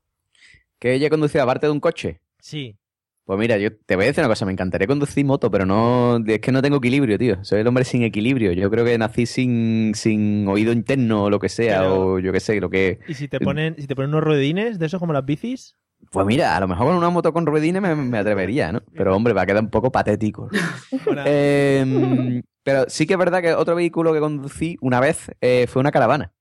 [0.79, 2.21] ¿Que ella conducido aparte de un coche?
[2.41, 2.77] Sí.
[3.25, 6.19] Pues mira, yo te voy a decir una cosa, me encantaría conducir moto, pero no,
[6.25, 7.43] es que no tengo equilibrio, tío.
[7.45, 8.53] Soy el hombre sin equilibrio.
[8.53, 12.33] Yo creo que nací sin, sin oído interno o lo que sea, Pero- o yo
[12.33, 13.01] qué sé, lo que...
[13.09, 15.75] ¿Y si te ponen, si te ponen unos ruedines de esos como las bicis?
[16.13, 18.83] Pues mira, a lo mejor con una moto con ruedines me, me atrevería, ¿no?
[18.95, 20.49] Pero hombre, va a quedar un poco patético.
[21.27, 25.81] Eh, pero sí que es verdad que otro vehículo que conducí una vez eh, fue
[25.81, 26.33] una caravana.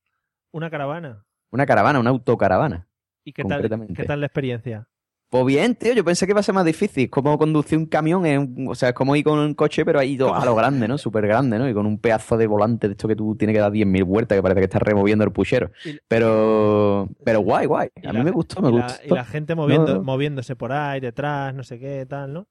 [0.52, 1.24] Una caravana.
[1.52, 2.88] Una caravana, una autocaravana.
[3.24, 3.62] ¿Y qué tal,
[3.94, 4.88] qué tal la experiencia?
[5.28, 7.10] Pues bien, tío, yo pensé que iba a ser más difícil.
[7.10, 10.16] Como conducir un camión, un- o sea, es como ir con un coche, pero ahí
[10.20, 10.98] a lo grande, ¿no?
[10.98, 11.68] Súper grande, ¿no?
[11.68, 14.36] Y con un pedazo de volante de esto que tú tienes que dar 10.000 vueltas,
[14.36, 15.70] que parece que estás removiendo el puchero.
[16.08, 17.88] Pero, pero guay, guay.
[18.04, 19.04] A mí me gustó, me y, la, gustó.
[19.04, 20.02] y la gente moviendo, No.
[20.04, 22.46] moviéndose por ahí, detrás, no sé qué, tal, ¿no?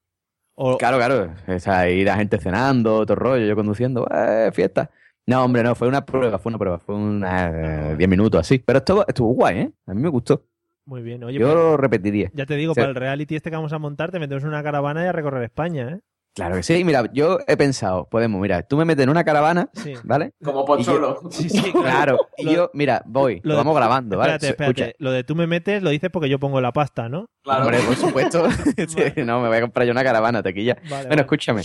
[0.55, 1.33] O, Claro, claro.
[1.47, 4.89] O sea, la gente cenando, otro rollo, yo conduciendo, eh, fiesta.
[5.27, 8.59] No, hombre, no, fue una prueba, fue una prueba, fue unas 10 minutos así.
[8.59, 9.71] Pero estuvo, estuvo guay, ¿eh?
[9.87, 10.43] A mí me gustó.
[10.85, 12.29] Muy bien, oye, Yo pues, lo repetiría.
[12.33, 14.43] ya te digo, O sea, para el reality este que vamos a montar, te metemos
[14.43, 15.99] en una caravana y a recorrer España, ¿eh?
[16.35, 16.83] Claro que sí.
[16.83, 19.93] Mira, yo he pensado, podemos, mira, tú me metes en una caravana, Sí.
[20.03, 20.33] ¿vale?
[20.43, 21.19] Como yo- Pocholo.
[21.31, 24.33] Sí, sí, Claro, y Lo- yo, mira, voy, lo, vamos grabando, ¿vale?
[24.33, 24.81] Espérate, espérate.
[24.89, 24.95] Escucha.
[24.99, 27.27] Lo de tú me metes lo dices porque yo pongo la pasta, ¿no?
[27.43, 27.63] Claro.
[27.63, 28.47] Hombre, por supuesto.
[28.87, 30.75] Sí, no, me voy a comprar yo una caravana, tequilla.
[30.75, 31.21] Vale, bueno, vale.
[31.21, 31.63] escúchame.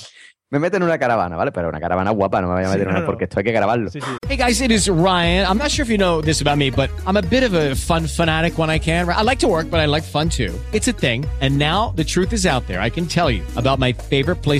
[0.52, 1.52] Me meto en una caravana, ¿vale?
[1.52, 3.06] Pero una caravana guapa, no me voy a meter en una no.
[3.06, 3.88] porque esto hay que grabarlo.
[3.88, 4.06] Sí, sí.
[4.28, 5.46] Hey guys, it is Ryan.
[5.46, 7.76] I'm not sure if you know this about me, but I'm a bit of a
[7.76, 9.08] fun fanatic when I can.
[9.08, 10.52] I like to work, but I like fun too.
[10.72, 11.24] It's a thing.
[11.40, 12.80] And now the truth is out there.
[12.80, 14.59] I can tell you about my favorite place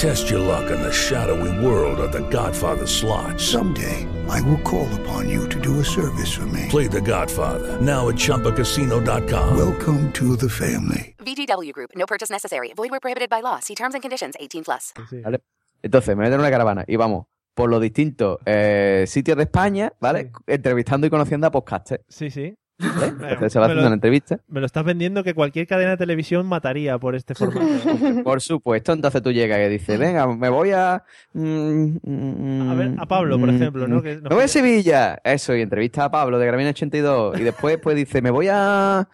[0.00, 3.38] Test your luck in the shadowy world of The Godfather slot.
[3.38, 6.68] Someday, I will call upon you to do a service for me.
[6.70, 9.58] Play The Godfather now at ChumbaCasino.com.
[9.58, 11.14] Welcome to the family.
[11.18, 11.90] VGW Group.
[11.94, 12.72] No purchase necessary.
[12.74, 13.60] Void where prohibited by law.
[13.60, 14.36] See terms and conditions.
[14.40, 14.94] 18 plus.
[15.22, 15.42] ¿vale?
[15.82, 19.92] Entonces, me meto en una caravana y vamos por los distintos eh, sitios de España,
[20.00, 20.32] ¿vale?
[20.46, 22.04] Entrevistando y conociendo a podcasters.
[22.08, 22.54] Sí, sí.
[22.80, 23.12] ¿Vale?
[23.12, 24.38] Me- Entonces se va me haciendo lo- una entrevista.
[24.48, 27.66] Me lo estás vendiendo que cualquier cadena de televisión mataría por este formato.
[28.24, 31.02] Por supuesto, entonces tú llegas y dices, venga, me voy a...
[31.32, 33.98] mm, mm, A ver, a Pablo, por mm, ejemplo, ¿no?
[33.98, 35.20] mm, Que Me voy a Sevilla.
[35.24, 37.38] Eso, y entrevista a Pablo de Gramina 82.
[37.40, 39.08] Y después pues dice, me voy a...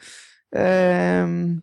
[0.53, 1.61] em,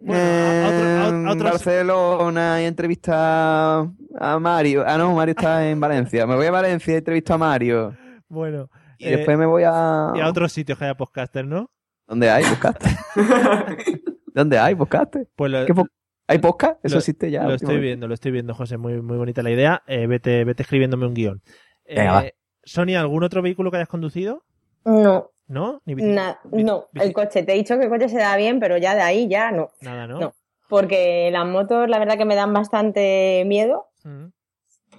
[0.00, 3.80] Bueno, a- a otro- a- a em, otros- Barcelona y entrevista
[4.18, 4.84] a Mario.
[4.86, 6.26] Ah, no, Mario está en Valencia.
[6.26, 7.96] Me voy a Valencia y entrevisto a Mario.
[8.28, 8.68] Bueno.
[9.02, 10.12] Y eh, después me voy a...
[10.14, 11.70] y a otros sitios que haya podcaster, ¿no?
[12.06, 12.82] ¿Dónde hay podcast?
[14.34, 15.14] ¿Dónde hay podcast?
[15.36, 15.86] Pues lo- ¿Qué po-
[16.26, 16.82] ¿Hay podcast?
[16.84, 17.44] Eso lo- existe ya.
[17.44, 18.78] Lo estoy viendo, lo estoy viendo, José.
[18.78, 19.82] Muy, muy bonita la idea.
[19.86, 21.42] Eh, vete, vete escribiéndome un guion.
[21.84, 22.24] Eh, Venga, va.
[22.64, 24.44] Sonia, ¿algún otro vehículo que hayas conducido?
[24.84, 25.82] No, ¿No?
[25.84, 26.86] Ni bici- na- no.
[26.94, 29.28] El coche, te he dicho que el coche se da bien, pero ya de ahí
[29.28, 29.70] ya no.
[29.80, 30.18] Nada, ¿no?
[30.20, 30.34] No.
[30.68, 33.88] Porque las motos, la verdad que me dan bastante miedo.
[34.04, 34.26] Mm.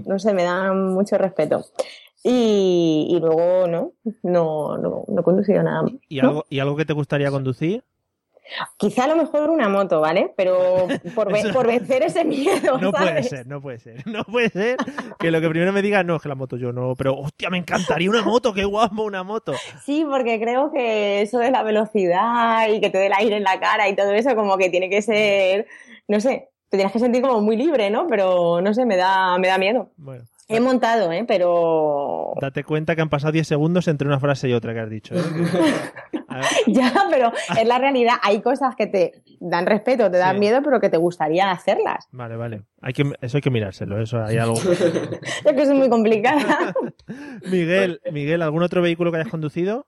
[0.06, 1.66] No sé, me dan mucho respeto.
[2.24, 3.92] Y, y luego, no,
[4.24, 5.84] no, no, no he conducido nada.
[6.08, 6.30] ¿Y, ¿no?
[6.30, 7.84] algo, ¿Y algo que te gustaría conducir?
[8.78, 10.34] Quizá a lo mejor una moto, ¿vale?
[10.38, 14.06] Pero por, ve- Eso- por vencer ese miedo, No puede ser, no puede ser.
[14.08, 14.78] No puede ser
[15.20, 16.96] que lo que primero me diga, no, es que la moto yo no.
[16.96, 19.54] Pero, hostia, me encantaría una moto, qué guapo una moto.
[19.86, 23.44] Sí, porque creo que eso de la velocidad y que te dé el aire en
[23.44, 25.68] la cara y todo eso, como que tiene que ser,
[26.08, 28.08] no sé, te tienes que sentir como muy libre, ¿no?
[28.08, 29.90] Pero no sé, me da, me da miedo.
[29.98, 31.26] Bueno, He montado, ¿eh?
[31.28, 34.90] Pero date cuenta que han pasado 10 segundos entre una frase y otra que has
[34.90, 35.16] dicho.
[35.16, 35.20] ¿eh?
[36.66, 38.14] Ya, pero es la realidad.
[38.24, 40.40] Hay cosas que te dan respeto, te dan Sí.
[40.40, 42.08] miedo, pero que te gustaría hacerlas.
[42.12, 42.64] Vale, vale.
[42.82, 44.56] Hay que, eso hay que mirárselo, eso hay algo.
[45.46, 46.74] Es que es muy complicada.
[47.52, 49.86] Miguel, Miguel, ¿algún otro vehículo que hayas conducido?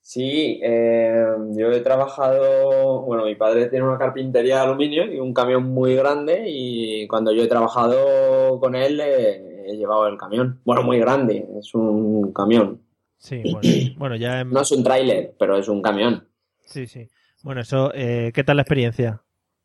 [0.00, 1.26] Sí, eh,
[1.56, 5.96] yo he trabajado, bueno, mi padre tiene una carpintería de aluminio y un camión muy
[5.96, 10.60] grande y cuando yo he trabajado con él eh, he llevado el camión.
[10.64, 12.80] Bueno, muy grande, es un camión.
[13.18, 13.60] Sí, bueno,
[13.98, 14.40] bueno ya.
[14.40, 16.28] en- No es un tráiler, pero es un camión.
[16.64, 17.08] Sí, sí.
[17.42, 19.22] Bueno, eso, eh, ¿qué tal la experiencia?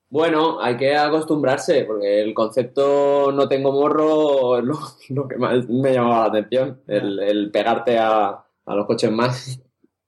[0.09, 4.77] Bueno, hay que acostumbrarse, porque el concepto no tengo morro es lo,
[5.09, 9.59] lo que más me llamaba la atención, el, el pegarte a, a los coches más.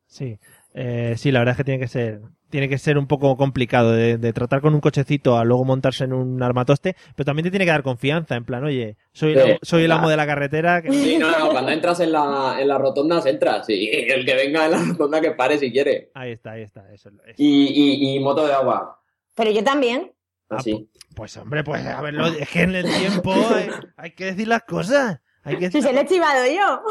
[0.08, 0.38] Sí,
[0.76, 2.22] Eh, sí, la verdad es que tiene que ser,
[2.54, 6.04] tiene que ser un poco complicado de, de tratar con un cochecito a luego montarse
[6.04, 9.40] en un armatoste, pero también te tiene que dar confianza, en plan, oye, soy, el,
[9.42, 10.80] Sí, amo- soy el amo de la carretera.
[10.84, 13.68] que- Sí, no, no, cuando entras en, la, en las rotondas, entras.
[13.70, 16.12] Y el que venga en la rotonda que pare si quiere.
[16.14, 17.34] Ahí está, ahí está, eso es.
[17.40, 17.70] Y,
[18.04, 19.00] y, y moto de agua,
[19.34, 20.12] Pero yo también.
[20.50, 20.88] así.
[21.16, 24.48] Pues hombre, pues a ver, lo- es que en el tiempo hay, hay que decir
[24.48, 25.22] las cosas.
[25.44, 26.84] Hay que Si se le he chivado yo.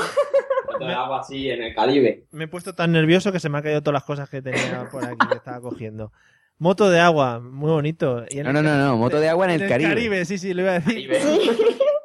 [0.73, 2.27] Moto de agua así, en el Caribe.
[2.33, 4.89] Me he puesto tan nervioso que se me han caído todas las cosas que tenía
[4.91, 6.13] por aquí que estaba cogiendo.
[6.59, 8.25] Moto de agua, muy bonito.
[8.31, 10.25] Y en No, no, no, no, moto de agua en el Caribe.
[10.25, 11.11] sí, sí, lo iba a decir.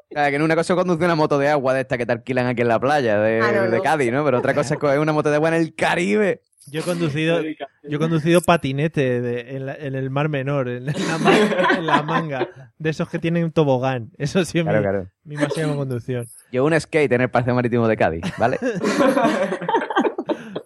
[0.09, 2.47] Claro, que en una cosa conduce una moto de agua de esta que te alquilan
[2.47, 3.81] aquí en la playa de, Ah, no, de.
[3.81, 4.23] Cádiz, ¿no?
[4.25, 6.41] Pero otra cosa es coger una moto de agua en el Caribe.
[6.71, 10.85] Yo he conducido, yo he conducido patinete de- en, la- en el Mar Menor, en
[10.85, 11.37] la, ma-
[11.77, 12.47] en la manga,
[12.77, 14.11] de esos que tienen tobogán.
[14.17, 15.07] Eso sí es Claro, mi, claro.
[15.23, 16.25] mi máxima conducción.
[16.51, 18.57] Yo un skate en el Paseo Marítimo de Cádiz, ¿vale?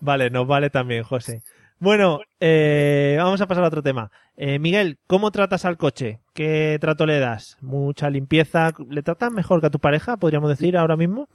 [0.03, 1.43] Vale, nos vale también, José.
[1.79, 4.11] Bueno, eh, vamos a pasar a otro tema.
[4.35, 6.19] Eh, Miguel, ¿cómo tratas al coche?
[6.33, 7.57] ¿Qué trato le das?
[7.61, 8.71] ¿Mucha limpieza?
[8.89, 11.27] ¿Le tratas mejor que a tu pareja, podríamos decir ahora mismo?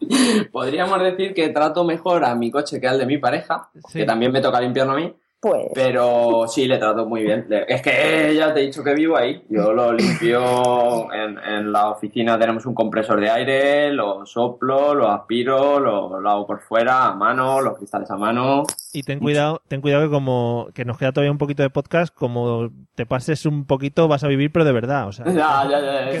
[0.52, 3.98] Podríamos decir que trato mejor a mi coche que al de mi pareja, Sí.
[4.00, 5.14] que también me toca limpiarlo a mí.
[5.40, 5.66] Pues.
[5.72, 7.46] Pero sí, le trato muy bien.
[7.68, 9.40] Es que ya te he dicho que vivo ahí.
[9.48, 12.36] Yo lo limpio en, en la oficina.
[12.38, 17.14] Tenemos un compresor de aire, lo soplo, lo aspiro, lo, lo hago por fuera a
[17.14, 18.64] mano, los cristales a mano.
[18.92, 22.12] Y ten cuidado, ten cuidado que como que nos queda todavía un poquito de podcast,
[22.12, 25.80] como te pases un poquito vas a vivir pero de verdad, o sea, Ya, ya,
[25.80, 26.10] ya.
[26.10, 26.18] que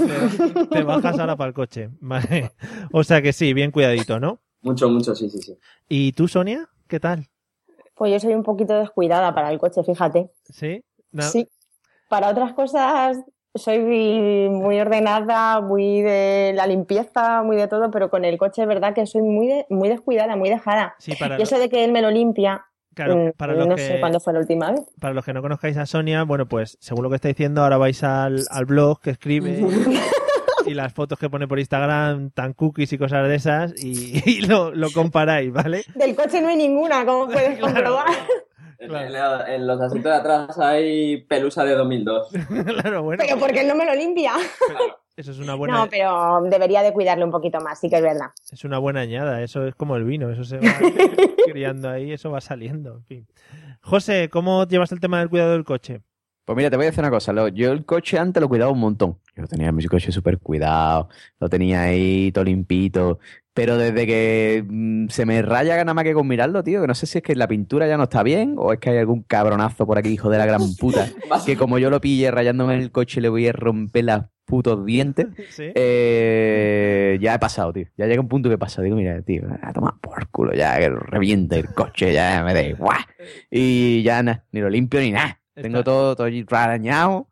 [0.54, 2.52] te, te bajas ahora para el coche, vale.
[2.92, 4.38] O sea que sí, bien cuidadito, ¿no?
[4.62, 5.58] Mucho, mucho, sí, sí, sí.
[5.88, 6.68] ¿Y tú, Sonia?
[6.86, 7.26] ¿Qué tal?
[7.98, 10.30] Pues yo soy un poquito descuidada para el coche, fíjate.
[10.44, 10.82] ¿Sí?
[11.20, 11.48] Sí.
[12.08, 13.18] Para otras cosas
[13.54, 18.68] soy muy ordenada, muy de la limpieza, muy de todo, pero con el coche es
[18.68, 20.94] verdad que soy muy, de- muy descuidada, muy dejada.
[20.98, 23.74] Sí, para y eso de que él me lo limpia, Claro, mm, para los no
[23.74, 24.82] que- sé cuándo fue la última vez.
[25.00, 27.78] Para los que no conozcáis a Sonia, bueno, pues según lo que está diciendo, ahora
[27.78, 29.58] vais al, al blog que escribe
[30.68, 34.40] y las fotos que pone por Instagram, tan cookies y cosas de esas, y, y
[34.42, 35.84] lo, lo comparáis, ¿vale?
[35.94, 38.06] Del coche no hay ninguna, como puedes comprobar.
[38.80, 42.28] En, los asientos de atrás hay pelusa de 2002.
[42.82, 43.24] claro, bueno.
[43.26, 44.34] Pero porque él no me lo limpia.
[45.16, 48.02] Eso es una buena, No, pero debería de cuidarle un poquito más, sí que es
[48.02, 48.28] verdad.
[48.52, 50.62] es una buena añada, eso es como el vino, eso se va
[51.52, 53.26] criando ahí, eso va saliendo, en fin.
[53.80, 56.02] José, ¿cómo llevas el tema del cuidado del coche?
[56.48, 57.30] Pues mira, te voy a decir una cosa.
[57.34, 59.18] lo- yo el coche antes lo cuidaba un montón.
[59.36, 63.18] Yo tenía mi coche súper cuidado, lo tenía ahí todo limpito.
[63.52, 66.94] Pero desde que mm, se me raya nada más que con mirarlo, tío, que no
[66.94, 69.24] sé si es que la pintura ya no está bien o es que hay algún
[69.24, 71.06] cabronazo por aquí, hijo de la gran puta,
[71.44, 74.86] que como yo lo pille rayándome en el coche le voy a romper los putos
[74.86, 75.26] dientes.
[75.50, 75.64] Sí.
[75.74, 77.86] Eh, ya he pasado, tío.
[77.96, 78.84] Ya llega un punto que he pasado.
[78.84, 82.62] Digo, mira, tío, a tomar por culo, ya que reviente el coche, ya me da
[82.62, 82.98] igual.
[83.50, 85.37] Y ya nada, ni lo limpio ni nada.
[85.62, 87.28] Tengo todo, todo allí arañado,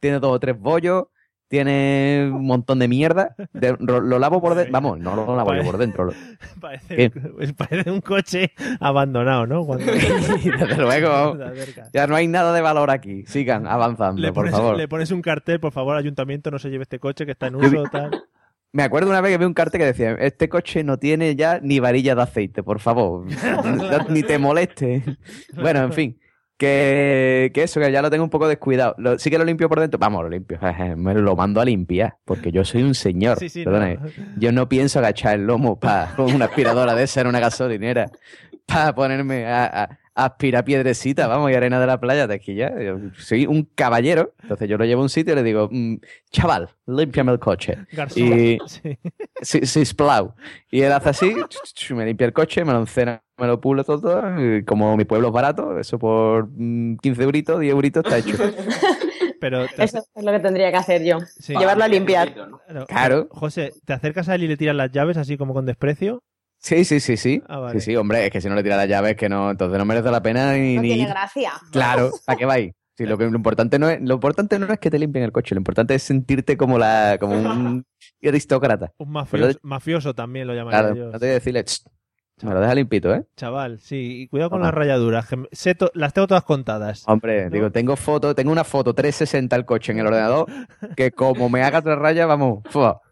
[0.00, 1.04] tiene todo tres bollos,
[1.48, 3.34] tiene un montón de mierda.
[3.52, 4.72] De- lo, lo lavo por dentro.
[4.72, 6.06] Vamos, no lo lavo yo por dentro.
[6.06, 6.12] lo-
[6.60, 7.10] Parece,
[7.56, 9.64] parece un coche abandonado, ¿no?
[9.64, 11.36] Cuando- Desde luego.
[11.92, 13.24] Ya no hay nada de valor aquí.
[13.26, 14.76] Sigan avanzando, le, por pones, favor.
[14.76, 17.56] le pones un cartel, por favor, ayuntamiento, no se lleve este coche que está en
[17.56, 18.10] uso, tal.
[18.72, 21.60] Me acuerdo una vez que vi un cartel que decía, este coche no tiene ya
[21.62, 23.24] ni varilla de aceite, por favor.
[24.08, 25.04] Ni te moleste.
[25.54, 26.18] Bueno, en fin.
[26.56, 28.94] Que, que eso, que ya lo tengo un poco descuidado.
[28.98, 29.98] Lo- sí que lo limpio por dentro.
[29.98, 30.58] Vamos, lo limpio.
[30.96, 32.16] Me lo mando a limpiar.
[32.24, 33.38] Porque yo soy un señor.
[33.38, 33.72] Sí, sí, no.
[34.36, 38.10] Yo no pienso agachar el lomo para con una aspiradora de esa en una gasolinera.
[38.66, 42.72] Para ponerme a aspirar piedrecita, vamos, y arena de la playa de aquí ya.
[42.80, 44.32] Yo soy un caballero.
[44.42, 45.96] Entonces yo lo llevo a un sitio y le digo, "Mm,
[46.30, 47.78] chaval, límpiame el coche.
[47.92, 48.22] Garzón.
[48.22, 48.98] Y, Sí.
[49.42, 50.34] Sí, sí, splau.
[50.70, 51.34] Y él hace así,
[51.94, 55.04] me limpia el coche, me lo encena, me lo pulo todo, todo, y como mi
[55.04, 58.36] pueblo es barato, eso por mm, 15 euritos, 10 euritos está hecho.
[59.40, 61.18] Pero te- Eso es lo que tendría que hacer yo.
[61.38, 61.54] Sí.
[61.56, 62.32] Llevarlo a limpiar.
[62.88, 63.28] Claro.
[63.30, 66.22] José, ¿te acercas a él y le tiras las llaves así como con desprecio?
[66.64, 67.42] Sí, sí, sí, sí.
[67.46, 67.78] Ah, vale.
[67.78, 69.84] Sí, sí, hombre, es que si no le tira las llaves, que no, entonces no
[69.84, 71.08] merece la pena ni, No ni tiene ir.
[71.10, 71.52] gracia.
[71.70, 72.72] Claro, ¿a qué vais?
[72.96, 75.32] Sí, lo, que, lo importante no es, lo importante no es que te limpien el
[75.32, 77.84] coche, lo importante es sentirte como la, como un
[78.24, 78.92] aristócrata.
[78.96, 81.04] Un mafioso, mafioso también lo llamaría Claro, yo.
[81.06, 81.84] no te voy a decirle, "Tss,
[82.42, 83.26] me lo deja limpito, ¿eh?
[83.36, 84.68] Chaval, sí, y cuidado con Toma.
[84.68, 87.04] las rayaduras, que me- sé to- las tengo todas contadas.
[87.06, 87.50] Hombre, ¿No?
[87.50, 90.46] digo, tengo foto, tengo una foto 360 al coche en el ordenador,
[90.96, 93.02] que como me haga otra raya, vamos, ¡fua!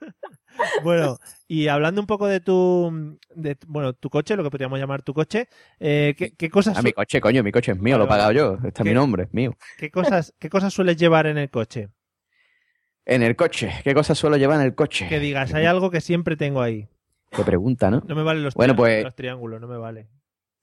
[0.82, 1.18] Bueno,
[1.50, 5.14] Y hablando un poco de tu, de, bueno, tu coche, lo que podríamos llamar tu
[5.14, 5.48] coche,
[5.80, 8.32] eh, ¿qué, qué cosas A mi coche, coño, mi coche es mío, lo he pagado
[8.32, 8.58] yo.
[8.64, 9.56] Está mi nombre, es mío.
[9.78, 11.88] ¿Qué cosas, ¿Qué cosas sueles llevar en el coche?
[13.06, 15.08] En el coche, ¿qué cosas suelo llevar en el coche?
[15.08, 16.86] Que digas, hay algo que siempre tengo ahí.
[17.30, 18.02] Te pregunta, ¿no?
[18.06, 20.08] No me valen los, Bueno, triángulos, pues- los triángulos, no me vale.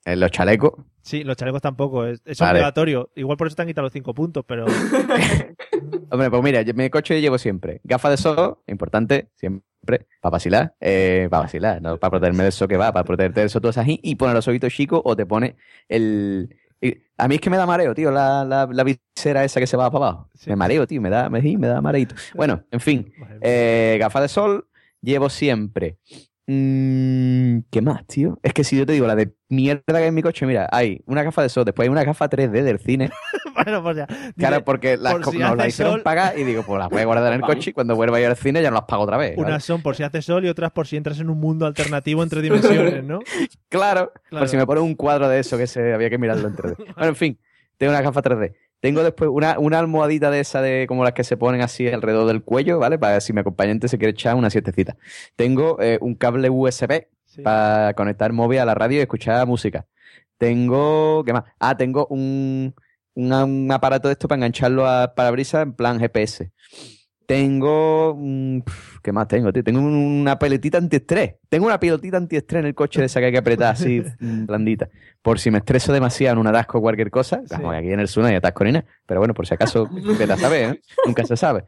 [0.05, 0.73] En los chalecos.
[1.01, 2.59] Sí, los chalecos tampoco, es, es Vale.
[2.59, 3.09] obligatorio.
[3.15, 4.65] Igual por eso te han quitado los cinco puntos, pero
[6.11, 11.27] Hombre, pues mira, mi coche llevo siempre gafas de sol, importante, siempre, para vacilar, eh,
[11.29, 13.99] para vacilar, no para protegerme del sol que va, para protegerte del sol todo así,
[14.03, 15.55] y poner los ojitos chicos o te pone
[15.87, 16.49] el...
[16.81, 19.67] y- A mí es que me da mareo, tío, la, la, la visera esa que
[19.67, 20.29] se va para abajo.
[20.47, 22.15] Me mareo, tío, me da, me, me da mareito.
[22.33, 24.67] Bueno, en fin, eh, gafas de sol
[25.01, 25.97] llevo siempre.
[26.47, 28.39] Mm, ¿Qué más, tío?
[28.43, 30.67] Es que si yo te digo la de mierda que hay en mi coche, mira,
[30.71, 33.09] hay una gafa de sol, después hay una gafa 3D del cine.
[33.55, 34.07] bueno, pues ya.
[34.37, 37.01] Claro, porque las por si nos las hicieron sol- pagar y digo, pues las voy
[37.01, 38.85] a guardar en el coche y cuando vuelva a ir al cine ya no las
[38.85, 39.35] pago otra vez.
[39.35, 39.47] ¿vale?
[39.49, 42.21] Unas son por si hace sol y otras por si entras en un mundo alternativo
[42.23, 43.19] entre dimensiones, ¿no?
[43.69, 44.41] Claro, Claro.
[44.43, 46.75] por si me ponen un cuadro de eso que se había que mirarlo en 3D.
[46.77, 47.39] Bueno, en fin,
[47.77, 48.53] tengo una gafa 3D.
[48.85, 52.27] Tengo después una, una almohadita de esa de como las que se ponen así alrededor
[52.27, 52.99] del cuello, ¿vale?
[52.99, 54.95] Para si mi acompañante se quiere echar una siestecita.
[55.35, 57.07] Tengo eh, un cable USB
[57.43, 59.87] para conectar móvil a la radio y escuchar música.
[60.37, 61.45] Tengo, ¿qué más?
[61.59, 62.75] Ah, tengo un,
[63.15, 66.51] una- un aparato de esto para engancharlo a parabrisas en plan GPS.
[67.25, 68.17] Tengo,
[69.01, 69.51] ¿qué más tengo?
[69.51, 69.63] tío?
[69.63, 71.35] Tengo una pelotita antiestrés.
[71.49, 74.45] Tengo una pelotita antiestrés en el coche de esa que hay que apretar así, mm,
[74.45, 74.89] blandita.
[75.21, 77.41] Por si me estreso demasiado en un atasco o cualquier cosa.
[77.49, 78.85] Vamos, aquí en el sur no hay atasco ni nada.
[79.05, 80.81] Pero bueno, por si acaso, vete a saber, ¿eh?
[81.05, 81.65] Nunca se sabe.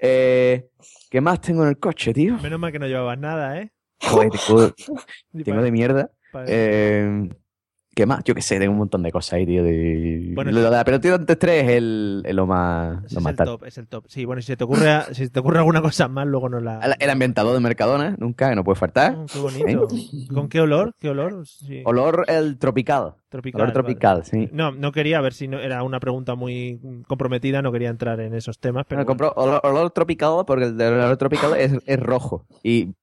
[0.00, 0.66] Eh,
[1.10, 2.36] ¿Qué más tengo en el coche, tío?
[2.38, 3.70] Menos mal que no llevabas nada, ¿eh?
[4.00, 6.10] Joder, tengo, tengo de mierda.
[6.46, 7.28] Eh,
[7.96, 8.22] ¿Qué más?
[8.24, 9.64] Yo qué sé, tengo un montón de cosas ahí, tío.
[9.64, 10.32] De...
[10.34, 13.36] Bueno, lo de la pelotita antiestrés es el, es lo más, lo es más el
[13.38, 13.46] tal.
[13.46, 14.04] top, es el top.
[14.06, 16.78] Sí, bueno, si se te ocurre, si te ocurre alguna cosa más, luego no la.
[16.80, 19.16] El, el ambientador de Mercadona, nunca, que no puede faltar.
[19.16, 19.88] Mm, Qué bonito.
[20.34, 20.94] ¿Con qué olor?
[20.98, 21.46] ¿Qué olor?
[21.46, 21.80] Sí.
[21.86, 23.14] Olor el tropical.
[23.30, 24.50] Tropical, Olor tropical, sí.
[24.52, 26.78] No, no quería, a ver si no, era una pregunta muy
[27.08, 31.54] comprometida, no quería entrar en esos temas, pero olor, olor tropical porque el olor tropical
[31.56, 32.44] es, es rojo.
[32.62, 32.94] Y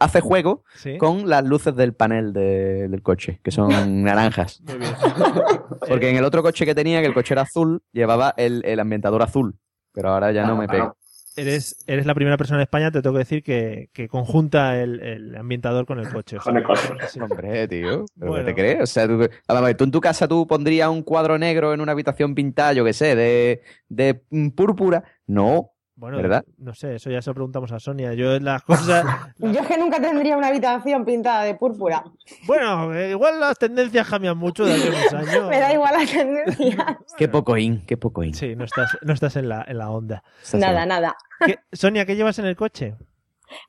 [0.00, 0.98] hace juego Sí.
[0.98, 3.68] con las luces del panel de- del coche, que son
[4.04, 4.60] naranjas.
[4.62, 4.92] Muy bien.
[5.88, 8.80] Porque en el otro coche que tenía, que el coche era azul, llevaba el, el
[8.80, 9.56] ambientador azul.
[9.92, 10.94] Pero ahora ya no me pega.
[11.34, 15.00] Eres, eres la primera persona en España, te tengo que decir, que, que conjunta el,
[15.00, 16.36] el ambientador con el coche.
[16.36, 16.88] Con el coche.
[17.08, 17.20] sí.
[17.20, 18.04] Hombre, tío.
[18.18, 18.44] ¿Pero Bueno.
[18.44, 18.82] qué te crees?
[18.82, 21.80] O sea, tú, a ver, tú en tu casa tú pondrías un cuadro negro en
[21.80, 25.04] una habitación pintada, yo qué sé, de, de mm, púrpura.
[25.26, 25.70] No.
[25.94, 26.42] Bueno, ¿Verdad?
[26.58, 28.14] no sé, eso ya se lo preguntamos a Sonia.
[28.14, 29.04] Yo las cosas...
[29.38, 32.02] Yo es que nunca tendría una habitación pintada de púrpura.
[32.46, 35.48] Bueno, eh, igual las tendencias cambian mucho de a unos años.
[35.50, 36.98] Me da igual la tendencia.
[37.18, 38.34] Qué poco in, qué poco in.
[38.34, 40.22] Sí, no estás, no estás en la, en la onda.
[40.54, 41.14] Nada, nada.
[41.44, 42.94] ¿Qué- Sonia, ¿qué llevas en el coche?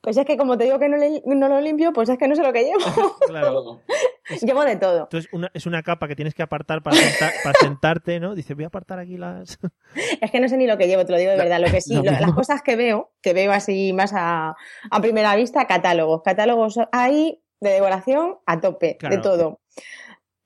[0.02, 2.28] Pues es que como te digo que no, le- no lo limpio, pues es que
[2.28, 2.80] no sé lo que llevo.
[3.28, 3.82] Claro.
[4.42, 5.02] Llevo de todo.
[5.04, 8.36] Entonces, una, es una capa que tienes que apartar para, senta- para sentarte, ¿no?
[8.36, 9.60] Dice, voy a apartar aquí las...
[10.22, 11.60] Es que no sé ni lo que llevo, te lo digo de verdad.
[11.60, 14.56] Lo que sí, lo las cosas que veo, que veo así más a,
[14.90, 16.22] a primera vista, catálogos.
[16.24, 19.16] Catálogos hay de decoración a tope, Claro.
[19.16, 19.60] de todo.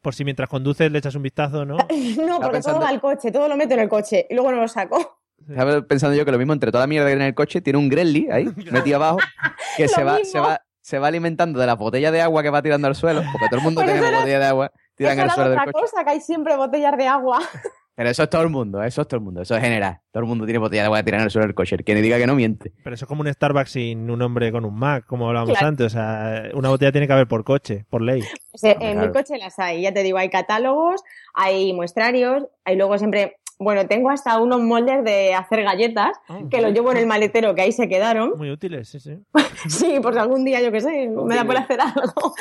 [0.01, 1.75] Por si mientras conduces le echas un vistazo, ¿no?
[1.77, 4.51] No, porque pensando- todo va al coche, todo lo meto en el coche y luego
[4.51, 5.16] no lo saco.
[5.49, 7.61] Estaba pensando yo que lo mismo entre toda la mierda que tiene en el coche,
[7.61, 9.19] tiene un Gremlin ahí, metido abajo,
[9.77, 12.61] que se va, se, va, se va alimentando de las botellas de agua que va
[12.61, 15.59] tirando al suelo, porque todo el mundo tiene botellas de agua, tiran al suelo del
[15.59, 15.85] otra coche.
[15.91, 17.39] cosa, que hay siempre botellas de agua.
[17.95, 20.01] Pero eso es todo el mundo, eso es todo el mundo, eso es general.
[20.11, 21.77] Todo el mundo tiene botellas de agua que tiran al suelo del coche.
[21.77, 22.71] El que me diga que no miente.
[22.83, 25.69] Pero eso es como un Starbucks sin un hombre con un Mac, como hablábamos Claro.
[25.69, 25.87] antes.
[25.87, 28.21] O sea, una botella tiene que haber por coche, por ley.
[28.53, 29.07] O sea, Hombre, en claro.
[29.07, 31.01] mi coche las hay, ya te digo, hay catálogos,
[31.33, 36.17] hay muestrarios, hay luego siempre, bueno, tengo hasta unos moldes de hacer galletas,
[36.49, 38.33] que los llevo en el maletero, que ahí se quedaron.
[38.37, 39.17] Muy útiles, sí, sí.
[39.67, 42.35] Sí, por si algún día, yo qué sé, me da por hacer algo.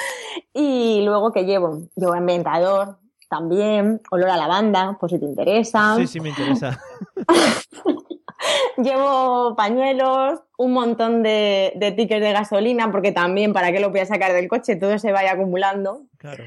[0.53, 1.89] Y luego, ¿qué llevo?
[1.97, 2.99] Llevo ambientador
[3.29, 5.97] también, olor a lavanda, por si te interesa.
[5.97, 6.79] Sí, sí, me interesa.
[8.77, 14.01] Llevo pañuelos, un montón de, de tickets de gasolina, porque también, ¿para qué lo voy
[14.01, 14.77] a sacar del coche?
[14.77, 16.03] Todo se vaya acumulando.
[16.19, 16.45] Claro.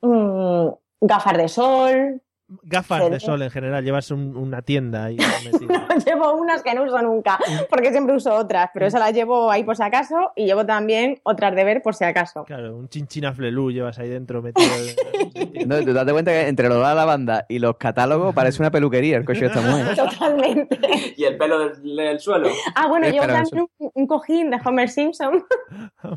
[0.00, 0.68] Mm,
[1.00, 2.22] gafas de sol.
[2.62, 5.16] Gafas de sol en general, llevas un- una tienda ahí
[5.52, 5.86] metida.
[6.04, 7.38] llevo unas que no uso nunca,
[7.68, 11.20] porque siempre uso otras, pero esas las llevo ahí por si acaso y llevo también
[11.22, 12.44] otras de ver por si acaso.
[12.44, 14.68] Claro, un chinchina flelú llevas ahí dentro metido.
[15.66, 18.70] No, te das cuenta que entre lo de la banda y los catálogos parece una
[18.70, 19.94] peluquería el coche de esta mujer.
[19.94, 20.78] Totalmente.
[21.16, 22.48] Y el pelo del, del suelo.
[22.74, 25.44] Ah, bueno, llevo también un, un cojín de Homer Simpson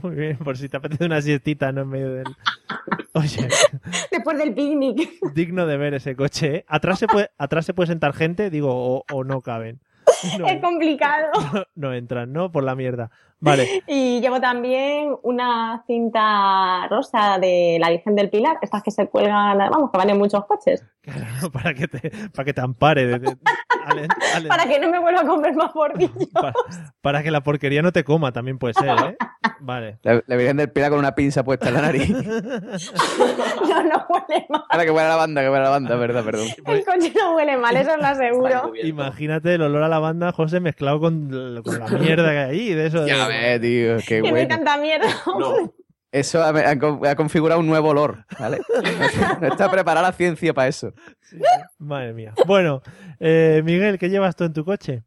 [0.01, 1.81] Muy bien, por si te apetece una siestita, ¿no?
[1.81, 2.25] En medio del...
[3.15, 3.47] Oye,
[4.11, 5.09] después del picnic.
[5.34, 6.65] digno de ver ese coche, ¿eh?
[6.67, 9.80] Atrás se puede, atrás se puede sentar gente, digo, o, o no caben.
[10.39, 11.28] No, Es complicado.
[11.76, 12.51] no entran, ¿no?
[12.51, 13.11] Por la mierda.
[13.43, 13.83] Vale.
[13.87, 19.57] Y llevo también una cinta rosa de la Virgen del Pilar, estas que se cuelgan,
[19.57, 20.85] vamos, que van en muchos coches,
[21.53, 23.05] para que te, para que te ampare.
[23.05, 23.37] de- de-
[23.85, 26.13] Ale- Ale- para que no me vuelva a comer más bordillo.
[26.33, 26.53] para,
[27.01, 29.17] para que la porquería no te coma, también puede ser, ¿eh?
[29.59, 29.97] Vale.
[30.03, 32.09] La, la Virgen del Pilar con una pinza puesta en la nariz.
[32.09, 34.63] No, no huele mal.
[34.69, 36.47] Ahora que huele a la banda, que huele a la banda, verdad, perdón.
[36.65, 38.71] El coche no huele mal, eso lo aseguro.
[38.83, 42.73] Imagínate el olor a lavanda, José, mezclado con, con la mierda que hay ahí.
[42.73, 43.11] De eso de-
[43.41, 44.47] Ves, tío, qué bueno.
[44.47, 45.07] tanta mierda.
[46.11, 48.59] Eso ha, ha con- ha configurado un nuevo olor, ¿vale?
[49.41, 50.93] No está preparada la ciencia para eso.
[51.79, 52.34] Madre mía.
[52.45, 52.81] Bueno,
[53.19, 55.03] eh, Miguel, ¿qué llevas tú en tu coche?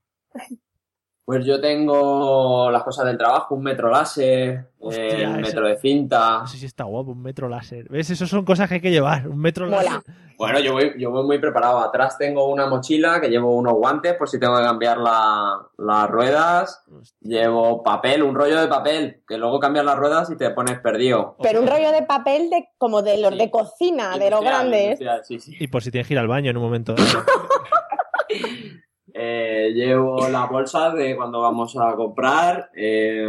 [1.26, 5.76] Pues yo tengo las cosas del trabajo, un metro láser, Hostia, el eso- metro de
[5.76, 6.38] cinta.
[6.38, 7.88] No sé si está guapo, un metro láser.
[7.90, 8.08] ¿Ves?
[8.10, 9.26] Eso son cosas que hay que llevar.
[9.26, 10.02] Un metro láser.
[10.38, 11.80] Bueno, yo voy, yo voy muy preparado.
[11.80, 16.08] Atrás tengo una mochila que llevo unos guantes por si tengo que cambiar la- las
[16.08, 16.84] ruedas.
[17.22, 21.36] Llevo papel, un rollo de papel, que luego cambias las ruedas y te pones perdido.
[21.42, 25.00] Pero un rollo de papel de como de los de cocina, de los grandes.
[25.24, 25.56] sí, sí.
[25.58, 26.94] Y por si tienes que ir al baño en un momento.
[29.18, 32.70] Eh, llevo la bolsa de cuando vamos a comprar.
[32.74, 33.26] eh,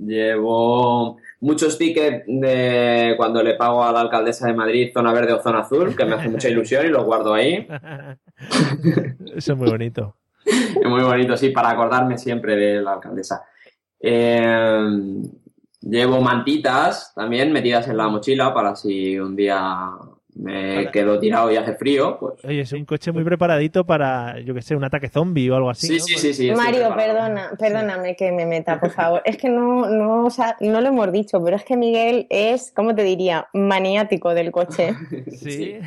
[0.00, 5.42] llevo muchos tickets de cuando le pago a la alcaldesa de Madrid zona verde o
[5.42, 7.66] zona azul, que me hace mucha ilusión y los guardo ahí.
[9.36, 10.16] Eso es muy bonito.
[10.44, 13.44] Es muy bonito, sí, para acordarme siempre de la alcaldesa.
[14.00, 15.22] Eh,
[15.82, 19.90] llevo mantitas también metidas en la mochila para si un día
[20.40, 24.54] me quedo tirado y hace frío, pues Oye, es un coche muy preparadito para, yo
[24.54, 26.00] que sé, un ataque zombie o algo así.
[26.00, 26.18] Sí, ¿no?
[26.18, 29.22] sí, sí, Mario, perdona, perdóname que me meta, por favor.
[29.24, 32.72] Es que no, no, o sea, no lo hemos dicho, pero es que Miguel es,
[32.74, 33.48] ¿cómo te diría?
[33.52, 34.94] Maniático del coche.
[35.30, 35.78] Sí.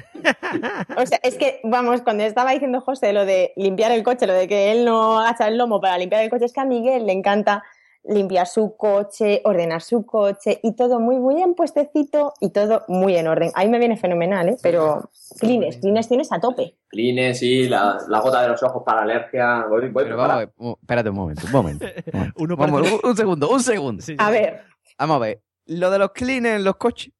[0.97, 4.33] O sea, es que, vamos, cuando estaba diciendo José lo de limpiar el coche, lo
[4.33, 7.05] de que él no agacha el lomo para limpiar el coche, es que a Miguel
[7.05, 7.63] le encanta
[8.05, 13.15] limpiar su coche, ordenar su coche y todo muy, muy en puestecito y todo muy
[13.15, 13.51] en orden.
[13.55, 14.57] Ahí me viene fenomenal, ¿eh?
[14.61, 16.75] Pero clines, clines tienes a tope.
[16.89, 19.65] Clines, sí, la, la gota de los ojos para alergia.
[19.69, 21.85] Voy, voy Pero vamos a ver, un- espérate un momento, un momento.
[21.85, 22.33] un momento.
[22.37, 24.03] Uno Vamos, parece- un, un segundo, un segundo.
[24.17, 24.61] A ver,
[24.99, 27.13] Vamos a ver, lo de los cleaners en los coches,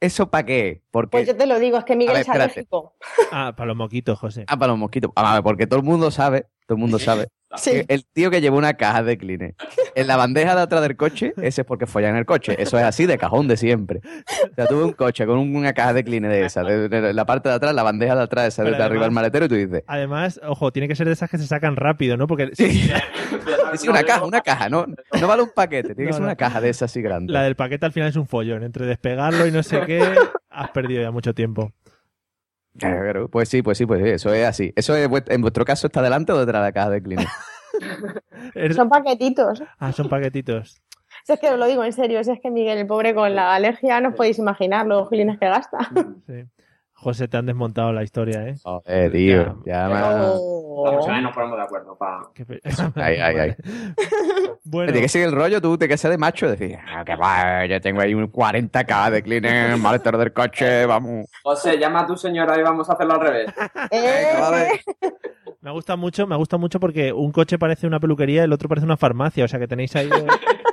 [0.00, 0.82] ¿eso para qué?
[0.90, 2.96] Porque, pues yo te lo digo, es que Miguel ver, es alérgico.
[3.30, 4.44] Ah, para los moquitos, José.
[4.48, 5.10] Ah, para los mosquitos.
[5.14, 7.28] Vamos a ver, porque todo el mundo sabe, todo el mundo sabe.
[7.56, 7.82] Sí.
[7.88, 9.54] el tío que lleva una caja de cleaners
[9.94, 12.54] en la bandeja de atrás del coche, ese es porque follan en el coche.
[12.60, 14.00] Eso es así de cajón de siempre.
[14.50, 17.12] O sea, tuve un coche con un- una caja de cleaners de esa, de, de
[17.12, 19.44] la parte de atrás, la bandeja de atrás, esa de, Pero de arriba del maletero,
[19.44, 22.26] y tú dices, Además, ojo, tiene que ser de esas que se sacan rápido, ¿no?
[22.26, 22.90] Porque sí,
[23.74, 24.86] sí, una caja, una caja, no,
[25.20, 26.26] no vale un paquete, tiene que No, ser no.
[26.28, 27.32] una caja de esas así grande.
[27.32, 28.62] la del paquete al final es un follón.
[28.62, 30.02] Entre despegarlo y no sé qué,
[30.50, 31.72] has perdido ya mucho tiempo.
[32.78, 34.72] Claro, pues sí, pues sí, pues sí, eso es así.
[34.76, 37.26] Eso es, en vuestro caso está delante o detrás de la caja de.
[38.54, 39.62] Eres- Son paquetitos.
[39.78, 40.80] Ah, son paquetitos.
[41.24, 43.34] Si es que os lo digo en serio, si es que Miguel, el pobre con
[43.34, 45.78] la alergia, no os podéis imaginar los gilines que gasta.
[46.26, 46.44] Sí.
[47.02, 48.54] José, te han desmontado la historia, ¿eh?
[48.86, 50.00] Eh, tío, ya me...
[50.04, 50.84] Oh.
[50.84, 51.96] Vamos a ver, nos ponemos de acuerdo.
[51.98, 52.30] Pa...
[52.32, 52.60] Qué pe-
[52.94, 53.54] Ay, ay, ay.
[54.62, 57.16] Bueno, Tiene que seguir el rollo, tú te que ser de macho, decir, ah, que
[57.16, 61.26] va, yo tengo ahí un 40k de cleaner, maletero del coche, vamos.
[61.42, 63.52] José, llama a tu señora y vamos a hacerlo al revés.
[63.90, 64.80] Eh,
[65.60, 68.68] me gusta mucho, me gusta mucho porque un coche parece una peluquería y el otro
[68.68, 69.44] parece una farmacia.
[69.44, 70.08] O sea que tenéis ahí.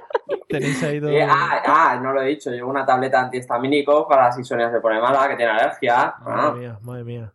[0.50, 2.50] tenéis ahí dos- Eh, ah, ah, no lo he dicho.
[2.52, 6.16] Llevo una tableta antihistamínico para si Sonia se pone mala, que tiene alergia.
[6.20, 6.24] Ah.
[6.26, 7.34] Madre mía, madre mía.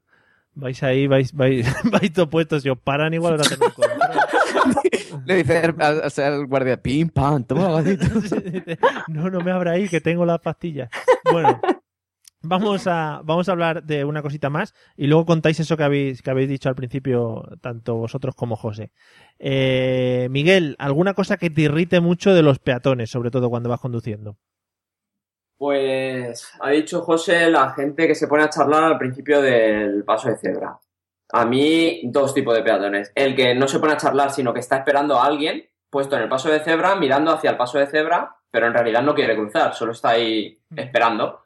[0.57, 2.63] Vais ahí, vais, vais, vais todos puestos.
[2.63, 5.25] Si os paran, igual os hacen un.
[5.27, 7.83] Le dice al, al- guardia, pim, pam, toma.
[9.09, 10.89] No, no me abra ahí, que tengo las pastillas.
[11.31, 11.61] Bueno,
[12.45, 16.23] vamos a, vamos a hablar de una cosita más y luego contáis eso que habéis,
[16.23, 18.93] que habéis dicho al principio, tanto vosotros como José.
[19.39, 23.81] Eh, Miguel, ¿alguna cosa que te irrite mucho de los peatones, sobre todo cuando vas
[23.81, 24.37] conduciendo?
[25.57, 30.29] Pues ha dicho José la gente que se pone a charlar al principio del paso
[30.29, 30.79] de cebra.
[31.33, 33.11] A mí, dos tipos de peatones.
[33.15, 35.65] El que no se pone a charlar, sino que está esperando a alguien
[35.95, 39.01] puesto en el paso de cebra, mirando hacia el paso de cebra, pero en realidad
[39.01, 41.44] no quiere cruzar, solo está ahí esperando.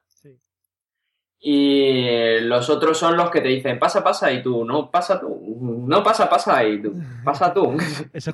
[1.41, 5.41] Y los otros son los que te dicen, pasa, pasa, y tú, no, pasa tú,
[5.87, 6.93] no, pasa, pasa, y tú,
[7.25, 7.77] pasa tú.
[8.13, 8.33] Eso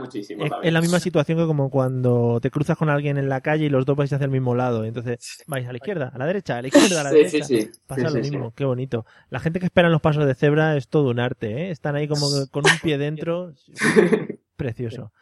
[0.00, 3.40] muchísimo es, es la misma situación que como cuando te cruzas con alguien en la
[3.40, 4.84] calle y los dos vais hacia el mismo lado.
[4.84, 7.44] Entonces vais a la izquierda, a la derecha, a la izquierda, a la Sí, derecha.
[7.44, 7.70] sí, sí.
[7.86, 9.06] Pasa lo mismo, qué bonito.
[9.30, 11.70] La gente que espera en los pasos de cebra es todo un arte, ¿eh?
[11.70, 13.52] Están ahí como con un pie dentro.
[14.56, 15.12] Precioso.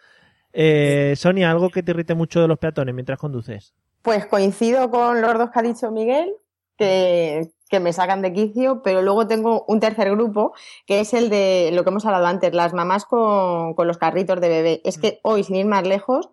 [0.53, 3.75] Eh, Sonia, ¿algo que te irrite mucho de los peatones mientras conduces?
[4.05, 6.37] Pues coincido con los dos que ha dicho Miguel,
[6.77, 10.53] que, que me sacan de quicio, pero luego tengo un tercer grupo,
[10.87, 14.43] que es el de lo que hemos hablado antes, las mamás con, con los carritos
[14.43, 14.83] de bebé.
[14.85, 16.29] Es que hoy, sin ir más lejos,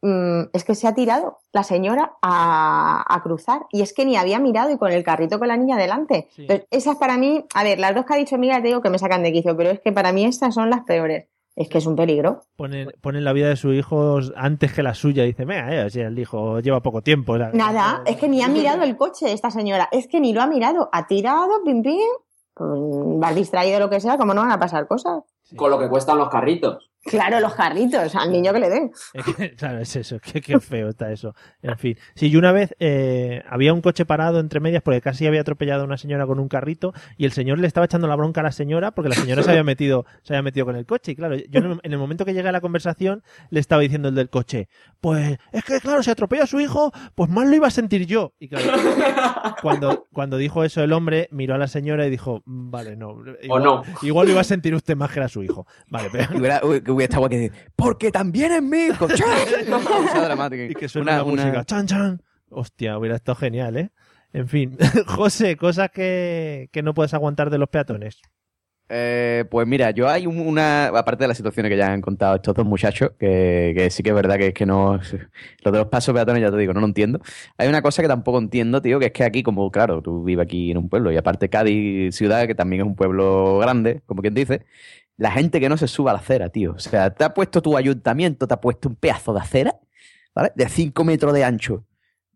[0.00, 4.16] mm, es que se ha tirado la señora a, a cruzar y es que ni
[4.16, 6.30] había mirado y con el carrito con la niña delante.
[6.38, 8.88] Entonces, esas para mí, a ver, las dos que ha dicho Miguel te digo que
[8.88, 11.26] me sacan de quicio, pero es que para mí estas son las peores.
[11.54, 12.40] Es que es un peligro.
[12.56, 15.24] Ponen, ponen la vida de sus hijos antes que la suya.
[15.24, 17.34] Dice, mira, eh, si el hijo lleva poco tiempo.
[17.34, 20.32] o sea, Nada, es que ni ha mirado el coche esta señora, es que ni
[20.32, 21.98] lo ha mirado, ha tirado, pim pim,
[22.54, 25.22] pues, va distraído lo que sea, como no van a pasar cosas.
[25.56, 26.91] Con lo que cuestan los carritos.
[27.04, 28.90] Claro, los carritos, al niño que le
[29.36, 31.34] que, claro, es eso, qué, qué feo está eso.
[31.60, 31.96] En fin.
[32.14, 35.82] Sí, yo una vez eh, había un coche parado entre medias porque casi había atropellado
[35.82, 38.44] a una señora con un carrito y el señor le estaba echando la bronca a
[38.44, 41.12] la señora porque la señora se había metido, se había metido con el coche.
[41.12, 43.82] Y claro, yo en el, en el momento que llegué a la conversación le estaba
[43.82, 44.68] diciendo el del coche,
[45.00, 48.06] pues es que claro, si atropella a su hijo, pues más lo iba a sentir
[48.06, 48.34] yo.
[48.38, 48.78] Y claro,
[49.60, 53.16] cuando, cuando dijo eso el hombre, miró a la señora y dijo, "Mm, vale, no.
[53.42, 53.82] Igual, no.
[54.02, 55.66] Igual lo iba a sentir usted más que era su hijo.
[55.88, 56.91] Vale, pero...
[56.92, 59.06] Hubiera, estado guay que decir, porque también es mi hijo.
[59.14, 59.46] ¡Chas!
[59.68, 60.64] Pausa dramática.
[60.64, 61.64] Y que suena Una- la una- música.
[61.64, 62.22] Chan, chan.
[62.50, 63.90] Hostia, hubiera estado genial, ¿eh?
[64.32, 64.76] En fin.
[65.06, 68.20] José, cosas que, que no puedes aguantar de los peatones.
[68.94, 72.34] Eh, pues mira, yo hay un- una, aparte de las situaciones que ya han contado
[72.36, 75.00] estos dos muchachos, que, que sí que es verdad que es que no,
[75.64, 77.18] lo de los pasos peatones ya te digo, no lo entiendo.
[77.56, 80.44] Hay una cosa que tampoco entiendo, tío, que es que aquí, como claro, tú vives
[80.44, 84.20] aquí en un pueblo y aparte Cádiz, ciudad, que también es un pueblo grande, como
[84.20, 84.66] quien dice,
[85.22, 86.72] la gente que no se suba a la acera, tío.
[86.72, 89.76] O sea, te ha puesto tu ayuntamiento, te ha puesto un pedazo de acera,
[90.34, 90.50] ¿vale?
[90.56, 91.84] De 5 metros de ancho.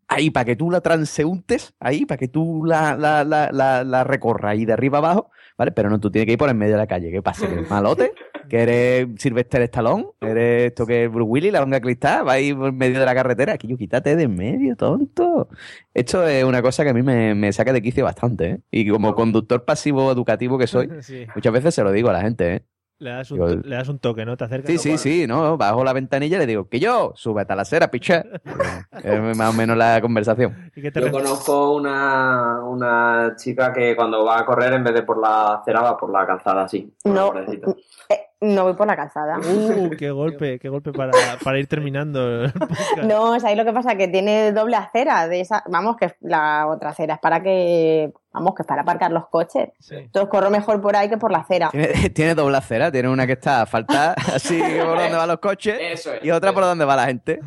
[0.07, 4.53] Ahí, para que tú la transeúntes, ahí, para que tú la, la, la, la, recorras
[4.53, 5.73] ahí de arriba abajo, ¿vale?
[5.73, 7.11] Pero no, tú tienes que ir por en medio de la calle.
[7.11, 7.45] ¿Qué pasa?
[7.45, 8.13] ¿Que eres malote?
[8.49, 10.05] ¿Que eres Sylvester Stallone?
[10.21, 12.25] ¿Eres esto que es Bruce Willis, la longa cristal?
[12.25, 13.51] ¿Va ahí por en medio de la carretera?
[13.51, 15.49] Aquí yo quítate de en medio, tonto.
[15.93, 18.59] Esto es una cosa que a mí me, me saca de quicio bastante, ¿eh?
[18.71, 21.27] Y como conductor pasivo educativo que soy, Sí.
[21.35, 22.63] muchas veces se lo digo a la gente, ¿eh?
[22.99, 24.35] Le das un, Digo, le das un toque, ¿no?
[24.37, 24.71] Te acercas.
[24.71, 27.61] Sí, sí, sí, no, bajo la ventanilla y le digo, que yo, súbete a la
[27.61, 28.23] acera, picha.
[29.03, 30.71] es más o menos la conversación.
[30.75, 34.95] ¿Y qué te Yo conozco una, una chica que cuando va a correr, en vez
[34.95, 36.91] de por la acera, va por la calzada así.
[37.05, 39.39] No, eh, no voy por la calzada.
[39.39, 41.11] Uh, qué golpe, qué golpe para,
[41.43, 42.43] para ir terminando.
[42.45, 42.53] el.
[43.07, 45.97] No, o sea, ahí lo que pasa es que tiene doble acera de esa, vamos,
[45.97, 49.69] que la otra acera es para que, vamos, que es para aparcar los coches.
[49.89, 51.69] Entonces corro mejor por ahí que por la acera.
[51.71, 56.07] Tiene, tiene doble acera, tiene una que está asfaltada así por donde van los coches
[56.21, 57.39] y otra por donde va la gente.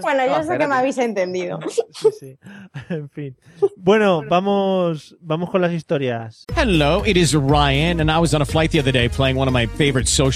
[0.00, 1.58] Bueno, yo sé que me habéis entendido.
[1.92, 2.38] Sí, sí.
[2.88, 3.36] En fin.
[3.76, 6.44] Bueno, vamos, vamos con las historias.
[6.54, 9.48] Hello, it is Ryan, and I was on a flight the other day playing one
[9.48, 10.35] of my favorite social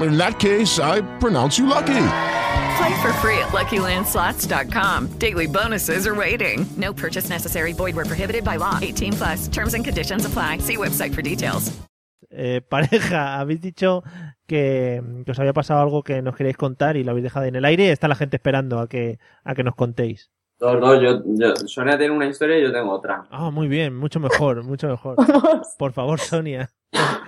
[0.00, 2.06] In that case, I pronounce you lucky.
[2.76, 5.18] Play for free at LuckyLandSlots.com.
[5.18, 6.66] Daily bonuses are waiting.
[6.76, 7.72] No purchase necessary.
[7.72, 8.78] Void were prohibited by law.
[8.82, 9.48] 18 plus.
[9.48, 10.58] Terms and conditions apply.
[10.58, 11.72] See website for details.
[12.30, 14.02] Eh, pareja, habéis dicho
[14.46, 17.54] que, que os había pasado algo que nos queréis contar y lo habéis dejado en
[17.54, 20.30] el aire está la gente esperando a que, a que nos contéis.
[20.64, 23.26] Dos, dos, yo, yo, Sonia tiene una historia y yo tengo otra.
[23.30, 25.16] Ah, muy bien, mucho mejor, mucho mejor.
[25.78, 26.70] Por favor, Sonia.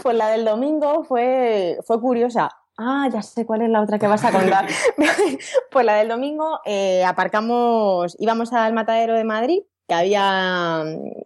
[0.02, 2.48] Pues la del domingo fue, fue curiosa.
[2.78, 4.66] Ah, ya sé cuál es la otra que vas a contar.
[5.70, 10.80] pues la del domingo eh, aparcamos, íbamos al matadero de Madrid, que había,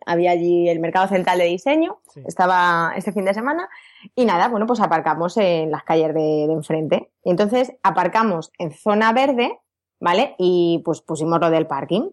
[0.04, 3.68] había allí el mercado central de diseño, estaba este fin de semana,
[4.16, 7.12] y nada, bueno, pues aparcamos en las calles de, de enfrente.
[7.22, 9.60] Y entonces aparcamos en zona verde,
[10.00, 10.34] ¿vale?
[10.38, 12.10] Y pues pusimos lo del parking.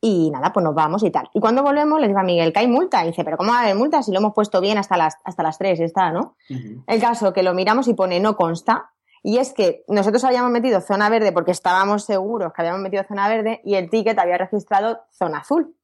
[0.00, 1.28] Y nada, pues nos vamos y tal.
[1.32, 3.02] Y cuando volvemos, le digo a Miguel que hay multa.
[3.04, 5.16] Y dice, pero ¿cómo va a haber multa si lo hemos puesto bien hasta las,
[5.24, 6.36] hasta las 3 y está, ¿no?
[6.86, 8.92] El caso que lo miramos y pone no consta.
[9.22, 13.28] Y es que nosotros habíamos metido zona verde porque estábamos seguros que habíamos metido zona
[13.28, 15.74] verde y el ticket había registrado zona azul.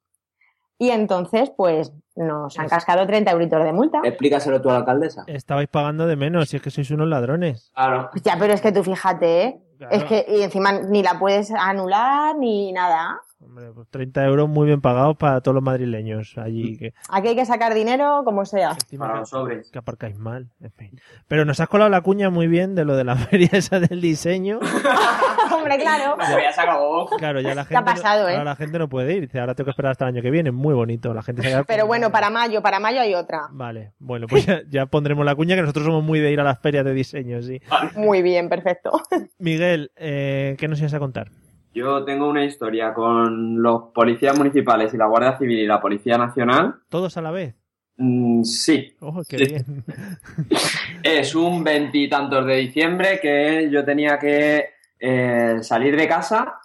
[0.78, 4.00] Y entonces, pues nos han cascado 30 euritos de multa.
[4.04, 5.24] Explícaselo tú a la alcaldesa.
[5.26, 7.70] Estabais pagando de menos, si es que sois unos ladrones.
[7.74, 8.10] Claro.
[8.22, 9.60] Ya, pero es que tú fíjate, ¿eh?
[9.78, 9.94] Claro.
[9.94, 13.20] Es que, y encima ni la puedes anular ni nada.
[13.55, 16.76] Hombre, pues 30 euros muy bien pagados para todos los madrileños allí.
[16.76, 18.76] Que, Aquí hay que sacar dinero como sea.
[18.98, 19.70] Para los sobres.
[19.70, 20.48] que aparcáis mal.
[20.61, 21.00] En fin.
[21.28, 24.00] Pero nos has colado la cuña muy bien de lo de la feria esa del
[24.00, 24.59] diseño.
[25.55, 26.16] Hombre, claro.
[26.18, 27.07] Ya se acabó.
[27.16, 28.32] Claro, ya la ¿Qué ha gente, pasado, no, eh?
[28.32, 29.20] ahora la gente no puede ir.
[29.20, 30.50] Dice, ahora tengo que esperar hasta el año que viene.
[30.50, 31.14] Muy bonito.
[31.14, 33.42] La gente se Pero bueno, para mayo, para mayo hay otra.
[33.52, 36.44] Vale, bueno, pues ya, ya pondremos la cuña que nosotros somos muy de ir a
[36.44, 37.61] las ferias de diseño, sí.
[37.94, 38.90] Muy bien, perfecto.
[39.38, 41.28] Miguel, eh, ¿qué nos ibas a contar?
[41.74, 46.16] Yo tengo una historia con los policías municipales y la Guardia Civil y la Policía
[46.16, 46.76] Nacional.
[46.88, 47.56] ¿Todos a la vez?
[47.96, 48.94] Mm, sí.
[49.00, 49.84] Ojo, qué bien.
[51.02, 54.70] Es un veintitantos de diciembre que yo tenía que
[55.00, 56.60] eh, salir de casa.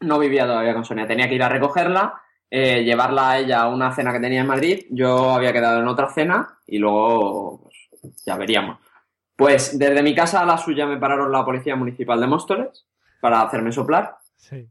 [0.00, 2.14] No vivía todavía con Sonia, tenía que ir a recogerla,
[2.50, 4.86] eh, llevarla a ella a una cena que tenía en Madrid.
[4.90, 7.68] Yo había quedado en otra cena y luego
[8.00, 8.78] pues, ya veríamos.
[9.36, 12.86] Pues desde mi casa a la suya me pararon la Policía Municipal de Móstoles
[13.20, 14.16] para hacerme soplar.
[14.38, 14.66] Sí.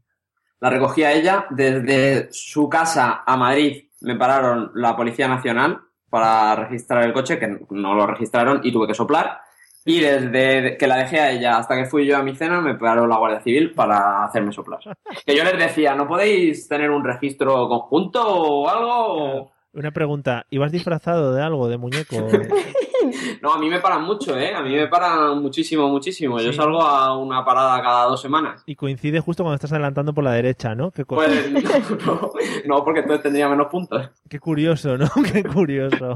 [0.60, 1.46] La recogí a ella.
[1.50, 7.60] Desde su casa a Madrid me pararon la Policía Nacional para registrar el coche, que
[7.70, 9.40] no lo registraron y tuve que soplar.
[9.84, 12.74] Y desde que la dejé a ella hasta que fui yo a mi cena, me
[12.74, 14.80] paró la Guardia Civil para hacerme soplar.
[15.26, 19.52] Que yo les decía, ¿no podéis tener un registro conjunto o algo?
[19.72, 22.16] Una pregunta, ¿ibas disfrazado de algo, de muñeco?
[23.42, 24.54] No, a mí me paran mucho, ¿eh?
[24.54, 26.40] A mí me paran muchísimo, muchísimo.
[26.40, 26.56] Yo Sí.
[26.58, 28.62] salgo a una parada cada dos semanas.
[28.66, 30.90] Y coincide justo cuando estás adelantando por la derecha, ¿no?
[30.90, 31.50] Qué, Pues
[32.06, 32.32] no,
[32.66, 34.10] no, porque entonces tendría menos puntos.
[34.28, 35.08] qué curioso, ¿no?
[35.32, 36.14] Qué curioso.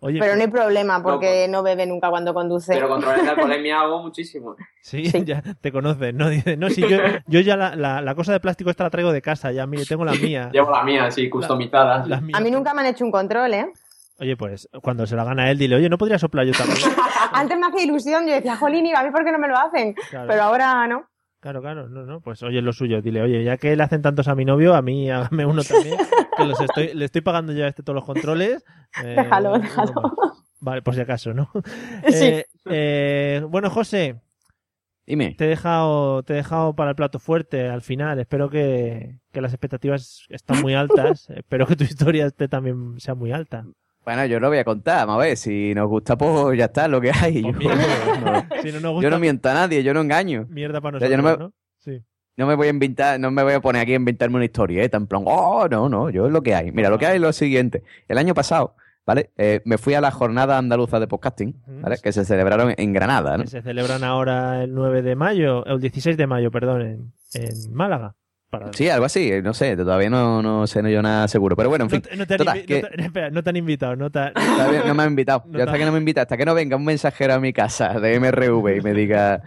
[0.00, 2.72] Oye, Pero no hay problema porque no bebe nunca cuando conduce.
[2.74, 4.56] Pero controles de alcoholemia hago muchísimo.
[4.80, 6.28] Sí, ya te conoces, ¿no?
[6.28, 9.12] Dice, no, si yo, yo ya la, la- la cosa de plástico esta la traigo
[9.12, 10.50] de casa, ya, mire, tengo la mía.
[10.52, 12.04] Llevo la mía, sí, customizada.
[12.32, 13.72] A mí nunca me han hecho un control, ¿eh?
[14.18, 16.78] Oye, pues cuando se la gana él, dile, oye, ¿no podría soplar yo también?
[17.32, 19.56] Antes me hacía ilusión, yo decía, jolín, ¿y a mí por qué no me lo
[19.56, 19.94] hacen?
[20.10, 20.28] Claro.
[20.28, 21.08] Pero ahora no.
[21.40, 24.28] Claro, claro, no, no, pues oye, lo suyo, dile, oye, ya que le hacen tantos
[24.28, 25.98] a mi novio, a mí hágame uno también,
[26.38, 28.64] que los estoy, le estoy pagando yo a este todos los controles.
[29.02, 29.92] eh, Déjalo, déjalo.
[30.60, 31.50] Vale, por si acaso, ¿no?
[32.08, 32.24] Sí.
[32.24, 34.22] Eh, eh, bueno, José,
[35.06, 35.34] Dime.
[35.36, 38.18] te he, dejado, te he dejado para el plato fuerte al final.
[38.20, 41.28] Espero que, que las expectativas están muy altas.
[41.36, 43.66] Espero que tu historia esté también sea muy alta.
[44.04, 46.88] Bueno, yo lo voy a contar, vamos a ver, si nos gusta, pues ya está,
[46.88, 47.42] lo que hay.
[47.42, 50.46] Yo, no, Si no nos gusta, yo no miento a nadie, yo no engaño.
[50.50, 51.52] mierda para O sea, nosotros, yo no me- ¿no?
[51.78, 52.02] Sí.
[52.36, 54.96] No me voy a inventar, no me voy a poner aquí a inventarme una historieta,
[54.96, 56.72] en plan, oh, no, no, yo es lo que hay.
[56.72, 57.84] Mira, lo que hay es lo siguiente.
[58.08, 58.74] El año pasado,
[59.06, 59.30] ¿vale?
[59.36, 61.96] Eh, me fui a la jornada andaluza de podcasting, ¿vale?
[62.02, 63.44] Que se celebraron en Granada, ¿no?
[63.44, 67.72] Que se celebran ahora el 9 de mayo, el 16 de mayo, perdón, en, en
[67.72, 68.16] Málaga.
[68.58, 71.56] Para- Sí, algo así, no sé, todavía no, no sé no yo nada seguro.
[71.56, 72.02] Pero bueno, en fin.
[72.16, 74.18] no te han total, invi- que- no te- espera, no te han invitado, no te
[74.18, 74.32] han-
[74.86, 75.44] no me han invitado.
[75.52, 78.00] Yo hasta que no me invita, hasta que no venga un mensajero a mi casa
[78.00, 79.42] de MRV y me diga,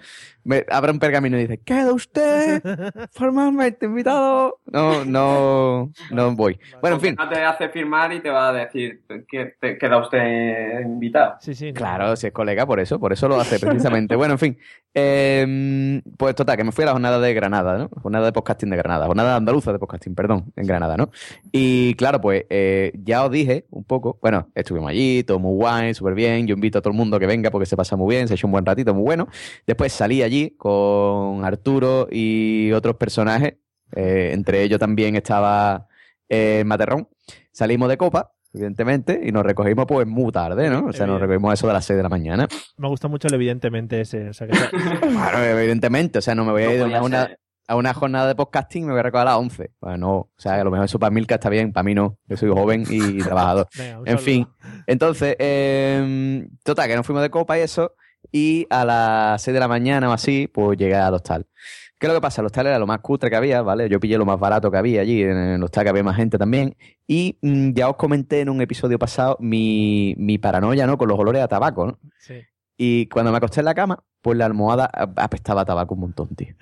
[0.47, 2.63] me abra un pergamino y dice, ¿queda usted
[3.11, 4.59] formalmente invitado?
[4.65, 6.57] No, no, no voy.
[6.81, 7.15] Bueno, en fin.
[7.17, 11.35] No te hace firmar y te va a decir que te queda usted invitado.
[11.41, 11.73] Sí, sí.
[11.73, 14.15] Claro, si es colega, por eso, por eso lo hace precisamente.
[14.15, 14.57] Bueno, en fin.
[14.93, 17.89] Eh, pues total, que me fui a la jornada de Granada, ¿no?
[18.01, 21.11] Jornada de podcasting de Granada, jornada andaluza de podcasting, perdón, en Granada, ¿no?
[21.51, 25.93] Y claro, pues eh, ya os dije un poco, bueno, estuvimos allí, todo muy guay,
[25.93, 28.27] súper bien, yo invito a todo el mundo que venga porque se pasa muy bien,
[28.27, 29.27] se ha hecho un buen ratito, muy bueno.
[29.67, 33.55] Después salí allí con Arturo y otros personajes,
[33.95, 35.87] eh, entre ellos también estaba
[36.29, 37.07] eh, Materrón.
[37.51, 40.85] Salimos de copa, evidentemente, y nos recogimos pues muy tarde, ¿no?
[40.87, 42.47] O sea, nos recogimos a eso de las 6 de la mañana.
[42.77, 44.29] Me gusta mucho el evidentemente ese.
[44.29, 44.53] O sea, que
[44.99, 47.39] Claro, evidentemente, o sea, no me voy a ir a una, ser.
[47.67, 49.71] a una jornada de podcasting y me voy a recoger a las 11.
[49.81, 52.17] Bueno, no, o sea, a lo mejor eso para Milka está bien, para mí no,
[52.27, 53.67] yo soy joven y trabajador.
[53.77, 54.17] Venga, en saludo.
[54.19, 54.47] fin,
[54.85, 57.93] entonces, eh, total, que nos fuimos de copa y eso,
[58.31, 61.45] y a las 6 de la mañana o así, pues llegué al hostal.
[61.99, 62.41] ¿Qué es lo que pasa?
[62.41, 63.89] El hostal era lo más cutre que había, ¿vale?
[63.89, 66.37] Yo pillé lo más barato que había allí, en el hostal que había más gente
[66.37, 66.77] también.
[67.07, 70.97] Y mm, ya os comenté en un episodio pasado mi, mi paranoia, ¿no?
[70.97, 71.99] Con los olores a tabaco, ¿no?
[72.19, 72.35] Sí.
[72.77, 76.01] Y cuando me acosté en la cama, pues la almohada ap- apestaba a tabaco un
[76.01, 76.53] montón, tío.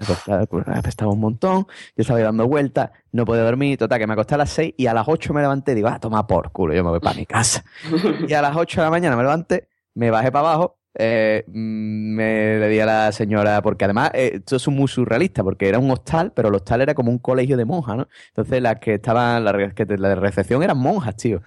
[0.00, 0.44] Apestaba,
[0.74, 4.38] apestaba un montón, yo estaba dando vueltas, no podía dormir, total, que me acosté a
[4.38, 6.82] las 6 y a las 8 me levanté y digo, ah, toma por culo, yo
[6.82, 7.62] me voy para mi casa.
[8.26, 12.14] y a las 8 de la mañana me levanté, me bajé para abajo, eh, mm,
[12.14, 15.78] me le di a la señora, porque además eh, esto es muy surrealista, porque era
[15.78, 18.08] un hostal, pero el hostal era como un colegio de monjas, ¿no?
[18.28, 21.40] Entonces las que estaban, las que la recepción eran monjas, tío.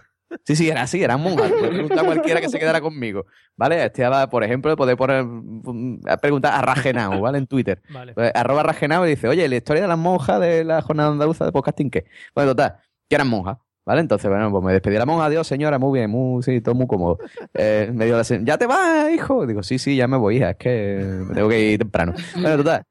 [0.45, 1.51] Sí, sí, era así, eran monjas.
[1.51, 3.25] Puedes preguntar a cualquiera que se quedara conmigo.
[3.55, 3.85] ¿Vale?
[3.85, 7.37] Estaba, por ejemplo, poder poner, mm, preguntar a Ragenau, ¿vale?
[7.37, 7.81] En Twitter.
[7.89, 8.13] Vale.
[8.13, 11.45] Pues, arroba Ragenau y dice, oye, la historia de las monjas de la jornada andaluza
[11.45, 12.05] de podcasting, ¿qué?
[12.33, 13.57] Bueno, total, que eran monjas.
[13.85, 13.99] ¿Vale?
[14.01, 16.73] Entonces, bueno, pues me despedí de la monja, adiós, señora, muy bien, muy, sí, todo
[16.73, 17.17] muy cómodo.
[17.53, 19.45] Eh, me dio la ¿ya te vas, hijo?
[19.45, 22.13] Digo, sí, sí, ya me voy, hija, es que me tengo que ir temprano.
[22.35, 22.83] Bueno, total,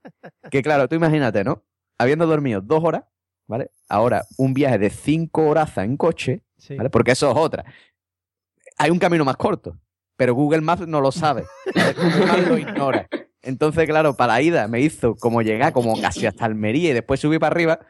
[0.51, 1.63] que claro, tú imagínate, ¿no?
[1.99, 3.05] Habiendo dormido dos horas,
[3.49, 3.71] ¿vale?
[3.89, 6.77] Ahora, un viaje de cinco horas en coche, Sí.
[6.77, 6.91] ¿vale?
[6.91, 7.65] Porque eso es otra.
[8.79, 9.79] Hay un camino más corto,
[10.17, 11.45] pero Google Maps no lo sabe.
[11.75, 13.09] Google Maps lo ignora.
[13.43, 17.19] Entonces, claro, para la ida me hizo como llegar como casi hasta Almería y después
[17.19, 17.81] subí para arriba.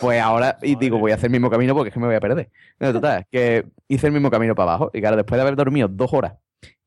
[0.00, 2.16] Pues ahora, y digo, voy a hacer el mismo camino porque es que me voy
[2.16, 2.50] a perder.
[2.78, 4.90] No, total, que hice el mismo camino para abajo.
[4.92, 6.34] Y claro, después de haber dormido dos horas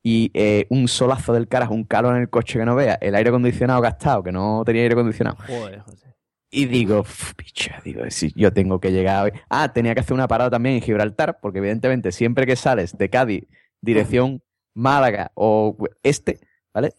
[0.04, 3.16] y eh, un solazo del carajo, un calor en el coche que no vea, el
[3.16, 5.38] aire acondicionado gastado, que no tenía aire acondicionado.
[5.48, 6.08] Joder, José.
[6.54, 9.32] Y digo, "Uf, picha, digo, si yo tengo que llegar hoy.
[9.50, 13.10] Ah, tenía que hacer una parada también en Gibraltar, porque evidentemente siempre que sales de
[13.10, 13.46] Cádiz,
[13.80, 14.42] dirección
[14.76, 16.40] Málaga o este,
[16.74, 16.94] ¿vale?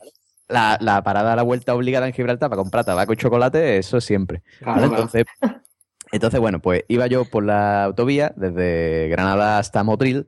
[0.48, 4.00] La, la parada a la vuelta obligada en Gibraltar para comprar tabaco y chocolate, eso
[4.00, 4.42] siempre.
[4.60, 4.80] ¿vale?
[4.80, 4.84] Claro.
[4.94, 5.24] Entonces,
[6.12, 10.26] entonces, bueno, pues iba yo por la autovía desde Granada hasta Motril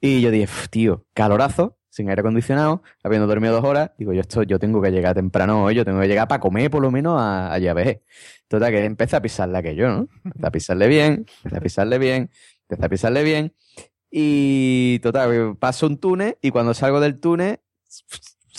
[0.00, 4.22] y yo dije, "Uf, tío, calorazo, sin aire acondicionado, habiendo dormido dos horas, digo, yo
[4.22, 6.90] esto, yo tengo que llegar temprano hoy, yo tengo que llegar para comer por lo
[6.90, 8.02] menos a, a Llaveje.
[8.48, 10.08] Total, que empecé a pisarle aquello, ¿no?
[10.24, 12.30] Empecé a pisarle bien, empecé a pisarle bien,
[12.62, 13.54] empecé a pisarle bien.
[14.10, 17.60] Y total, paso un túnel y cuando salgo del túnel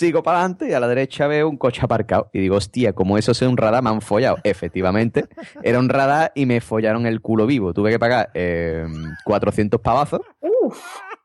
[0.03, 2.29] sigo para adelante y a la derecha veo un coche aparcado.
[2.33, 4.37] Y digo, hostia, como eso sea un radar, me han follado.
[4.43, 5.27] Efectivamente,
[5.61, 7.73] era un radar y me follaron el culo vivo.
[7.73, 8.85] Tuve que pagar eh,
[9.23, 10.21] 400 pavazos.
[10.41, 10.77] Uf,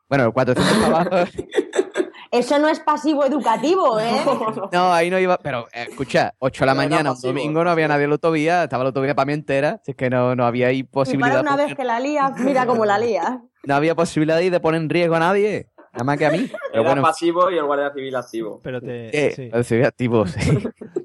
[0.07, 1.29] Bueno, 400 pavazos.
[2.31, 4.11] eso no es pasivo educativo, ¿eh?
[4.71, 5.37] No, ahí no iba.
[5.39, 8.15] Pero eh, escucha, 8 de la No mañana, un domingo, no había nadie en la
[8.15, 8.63] autovía.
[8.63, 9.81] Estaba la autovía para mí entera.
[9.83, 11.41] Si es que no, no había ahí Y para posibilidad.
[11.41, 13.41] una vez que la lía, mira cómo la lía.
[13.65, 15.69] No había posibilidad ahí de poner en riesgo a nadie.
[15.99, 16.49] Nada más que a mí.
[16.49, 18.61] Pero Era bueno, pasivo y el guardia civil activo.
[18.63, 19.63] Pero te, eh, sí.
[19.63, 20.57] soy activo, sí.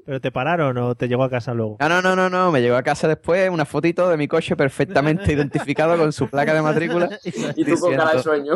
[0.05, 1.75] Pero te pararon o te llegó a casa luego.
[1.81, 2.51] No, no, no, no, no.
[2.51, 6.53] Me llegó a casa después una fotito de mi coche perfectamente identificado con su placa
[6.53, 7.09] de matrícula.
[7.57, 8.55] Y tú con cara de sueño.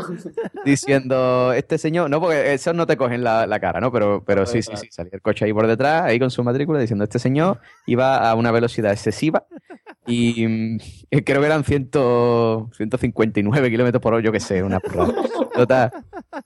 [0.64, 3.92] diciendo, este señor, no, porque esos no te cogen la, la cara, ¿no?
[3.92, 6.80] Pero, pero sí, sí, sí, salía el coche ahí por detrás, ahí con su matrícula,
[6.80, 9.46] diciendo, este señor iba a una velocidad excesiva
[10.10, 10.78] y mm,
[11.26, 11.90] creo que eran 100,
[12.72, 15.14] 159 kilómetros por hora, yo qué sé, una porrada.
[15.54, 15.92] Total,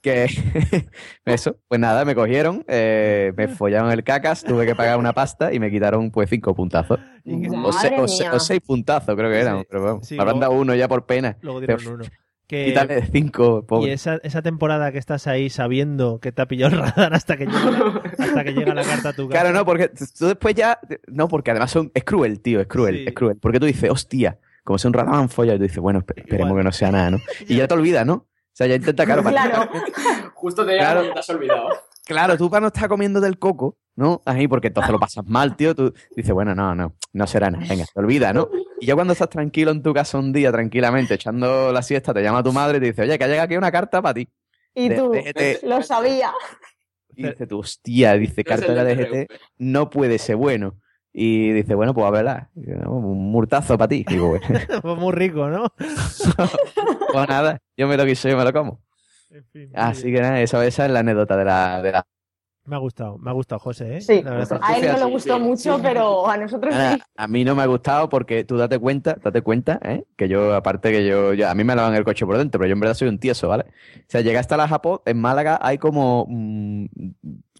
[0.02, 0.26] que
[1.24, 5.52] eso, pues nada, me cogieron, eh, me follaron el cacas, tuve que pagar una pasta
[5.52, 6.98] y me quitaron pues cinco puntazos.
[6.98, 8.32] O, se- Madre o se- mía.
[8.34, 10.88] o seis puntazos creo que eran, Sí, pero sí, me habrán luego- dado uno ya
[10.88, 11.36] por pena.
[11.42, 12.04] Luego dieron Pero- uno.
[12.46, 16.74] Que- Quítale cinco, y esa, esa temporada que estás ahí sabiendo que te ha pillado
[16.76, 19.40] el radar hasta que llega, hasta que llega la carta a tu casa.
[19.40, 20.78] Claro, no, porque tú después ya.
[21.06, 23.04] No, porque además son, es cruel, tío, es cruel, Sí.
[23.08, 23.38] es cruel.
[23.40, 26.56] Porque tú dices, hostia, como sea un radar folla, y tú dices, bueno, espe- esperemos
[26.58, 27.18] que no sea nada, ¿no?
[27.48, 28.12] Y ya te olvidas, ¿no?
[28.14, 29.70] O sea, ya intenta, claro, para- Claro.
[30.34, 31.12] Justo te llega Claro.
[31.14, 31.68] te has olvidado.
[32.04, 34.22] claro, tú para no estar comiendo del coco, ¿no?
[34.24, 35.74] Ahí, porque entonces lo pasas mal, tío.
[35.74, 37.64] Tú dices, bueno, no, no, no será nada.
[37.68, 38.48] Venga, te olvidas, ¿no?
[38.80, 42.22] Y ya cuando estás tranquilo en tu casa un día, tranquilamente, echando la siesta, te
[42.22, 44.28] llama tu madre y te dice, oye, que ha llegado aquí una carta para ti.
[44.74, 46.32] Y De- tú, de- lo sabía.
[47.16, 48.96] Y dice tú, hostia, dice, carta de de
[49.26, 50.74] DGT no puede ser bueno.
[51.16, 52.50] Y dice, bueno, pues a verla.
[52.56, 54.04] Y yo, "No, Un murtazo para ti.
[54.08, 54.44] Digo, bueno,
[54.82, 55.72] Fue muy rico, ¿no?
[57.12, 58.80] pues nada, yo me lo quiso, yo me lo como.
[59.30, 60.16] En fin, muy Así bien.
[60.16, 61.82] que nada, esa, esa es la anécdota de la...
[61.82, 62.06] De la...
[62.66, 64.00] Me ha gustado, me ha gustado, José, ¿eh?
[64.00, 65.40] Sí, a él no le gustó sí.
[65.42, 66.98] mucho, pero a nosotros sí.
[67.14, 70.04] a mí no me ha gustado porque tú date cuenta, date cuenta, ¿eh?
[70.16, 72.68] que yo, aparte que yo, yo- a mí me lavan el coche por dentro, pero
[72.68, 73.64] yo en verdad soy un tieso, ¿vale?
[73.98, 76.86] O sea, llegué hasta la Japón, en Málaga hay como, mm,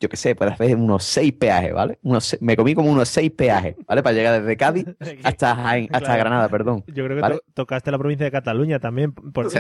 [0.00, 1.98] yo qué sé, puedes hacer unos seis peajes, ¿vale?
[2.02, 4.02] Unos, me comí como unos seis peajes, ¿vale?
[4.02, 4.86] Para llegar desde Cádiz
[5.24, 6.18] hasta, Jaén- hasta Claro.
[6.20, 6.84] Granada, perdón.
[6.88, 7.34] Yo creo que ¿Vale?
[7.36, 9.46] to- tocaste la provincia de Cataluña también, por.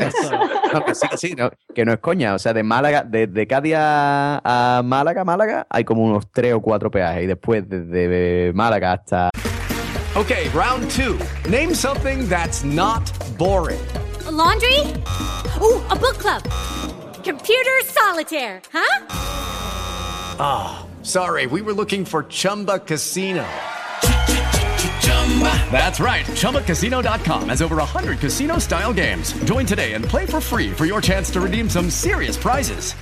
[0.74, 2.34] No, que sí, que sí, no, que no es coña.
[2.34, 4.40] O sea, de Málaga, de, de Cádiz a,
[4.78, 7.22] a Málaga, Málaga, hay como unos tres o cuatro peajes.
[7.22, 9.30] Y después, desde Málaga hasta
[10.16, 11.16] Okay, round two.
[11.48, 13.02] Name something that's not
[13.38, 13.78] boring.
[14.26, 14.78] A laundry?
[15.60, 16.42] Ooh, a book club.
[17.24, 19.04] Computer solitaire, huh?
[20.38, 23.44] Ah, sorry, we were looking for Chumba Casino.
[25.72, 26.24] That's right.
[26.26, 29.32] ChumbaCasino.com has over 100 casino style games.
[29.44, 32.94] Join today and play for free for your chance to redeem some serious prizes.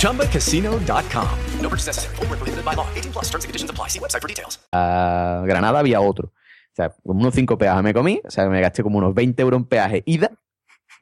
[0.00, 1.28] ChumbaCasino.com.
[1.60, 2.16] No purchase necessary.
[2.16, 2.86] Void where prohibited by law.
[2.94, 3.88] 18 plus terms and conditions apply.
[3.88, 4.58] See website for details.
[4.72, 6.28] a Granada había otro.
[6.28, 8.20] O sea, como unos cinco peajes me comí.
[8.24, 10.30] O sea, me gasté como unos 20 euros en peaje ida.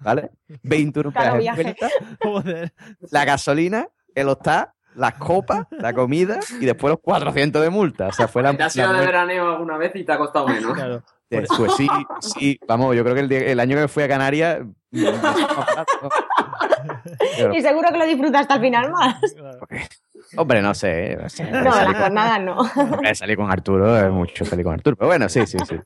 [0.01, 0.31] ¿Vale?
[0.62, 1.62] 20 euros en peaje viaje.
[1.62, 1.89] vuelta.
[2.22, 2.72] Joder.
[3.10, 8.09] La gasolina, el hostal, las copas, la comida y después los 400 de multa.
[8.09, 10.49] O sea, fue la, Te has ido de veraneo alguna vez y te ha costado
[10.49, 10.74] menos.
[10.74, 11.03] Claro.
[11.32, 11.87] Eh, Pues sí,
[12.20, 14.62] sí, vamos, yo creo que el, día- el año que me fui a Canarias.
[14.91, 15.05] mm,
[17.37, 19.16] Pero, Y seguro que lo disfrutas hasta el final más.
[20.37, 21.16] hombre, no sé.
[21.20, 22.59] No, sé, No, salí la con- jornada no.
[23.15, 24.97] salí con Arturo, es mucho salí con Arturo.
[24.97, 25.77] Pero bueno, sí, sí, sí.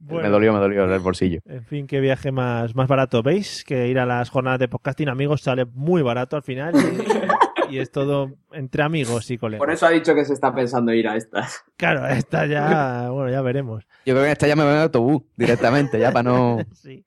[0.00, 0.22] Bueno.
[0.22, 1.40] Me dolió, me dolió el bolsillo.
[1.44, 3.22] En fin, qué viaje más, más barato.
[3.22, 3.64] ¿Veis?
[3.64, 6.78] Que ir a las jornadas de podcasting amigos sale muy barato al final y,
[7.70, 9.58] y es todo entre amigos y colegas.
[9.58, 11.64] Por eso ha dicho que se está pensando ir a estas.
[11.76, 13.84] Claro, esta ya, bueno, ya veremos.
[14.06, 16.58] Yo creo que esta ya me voy en autobús directamente, ya para no.
[16.74, 17.04] Sí.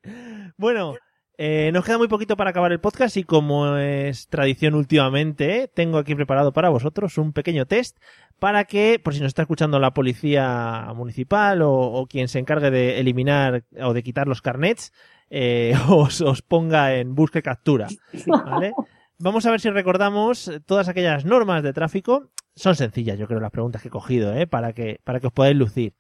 [0.58, 0.96] Bueno,
[1.38, 5.98] eh, nos queda muy poquito para acabar el podcast y como es tradición últimamente, tengo
[5.98, 7.98] aquí preparado para vosotros un pequeño test
[8.38, 12.72] para que, por si nos está escuchando la policía municipal o, o quien se encargue
[12.72, 14.92] de eliminar o de quitar los carnets,
[15.32, 17.88] eh, os, os ponga en busca y captura.
[18.28, 18.74] ¿vale?
[19.22, 22.30] Vamos a ver si recordamos todas aquellas normas de tráfico.
[22.56, 24.48] Son sencillas, yo creo, las preguntas que he cogido, ¿eh?
[24.48, 25.94] para, que, para que os podáis lucir.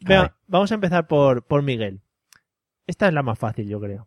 [0.00, 2.00] Venga, vamos a empezar por, por Miguel.
[2.86, 4.06] Esta es la más fácil, yo creo.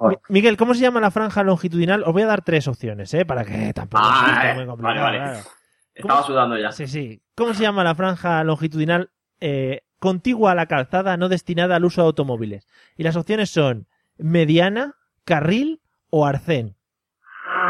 [0.00, 2.02] Mi- Miguel, ¿cómo se llama la franja longitudinal?
[2.04, 3.24] Os voy a dar tres opciones, ¿eh?
[3.24, 5.02] Para que tampoco Ah, sea muy complicado.
[5.04, 5.32] vale, vale.
[5.32, 5.48] claro.
[5.94, 6.72] Estaba sudando ya.
[6.72, 7.22] Sí, sí.
[7.36, 12.00] ¿Cómo se llama la franja longitudinal eh, contigua a la calzada no destinada al uso
[12.02, 12.66] de automóviles?
[12.96, 13.86] Y las opciones son
[14.18, 15.80] mediana, carril
[16.10, 16.74] o arcén.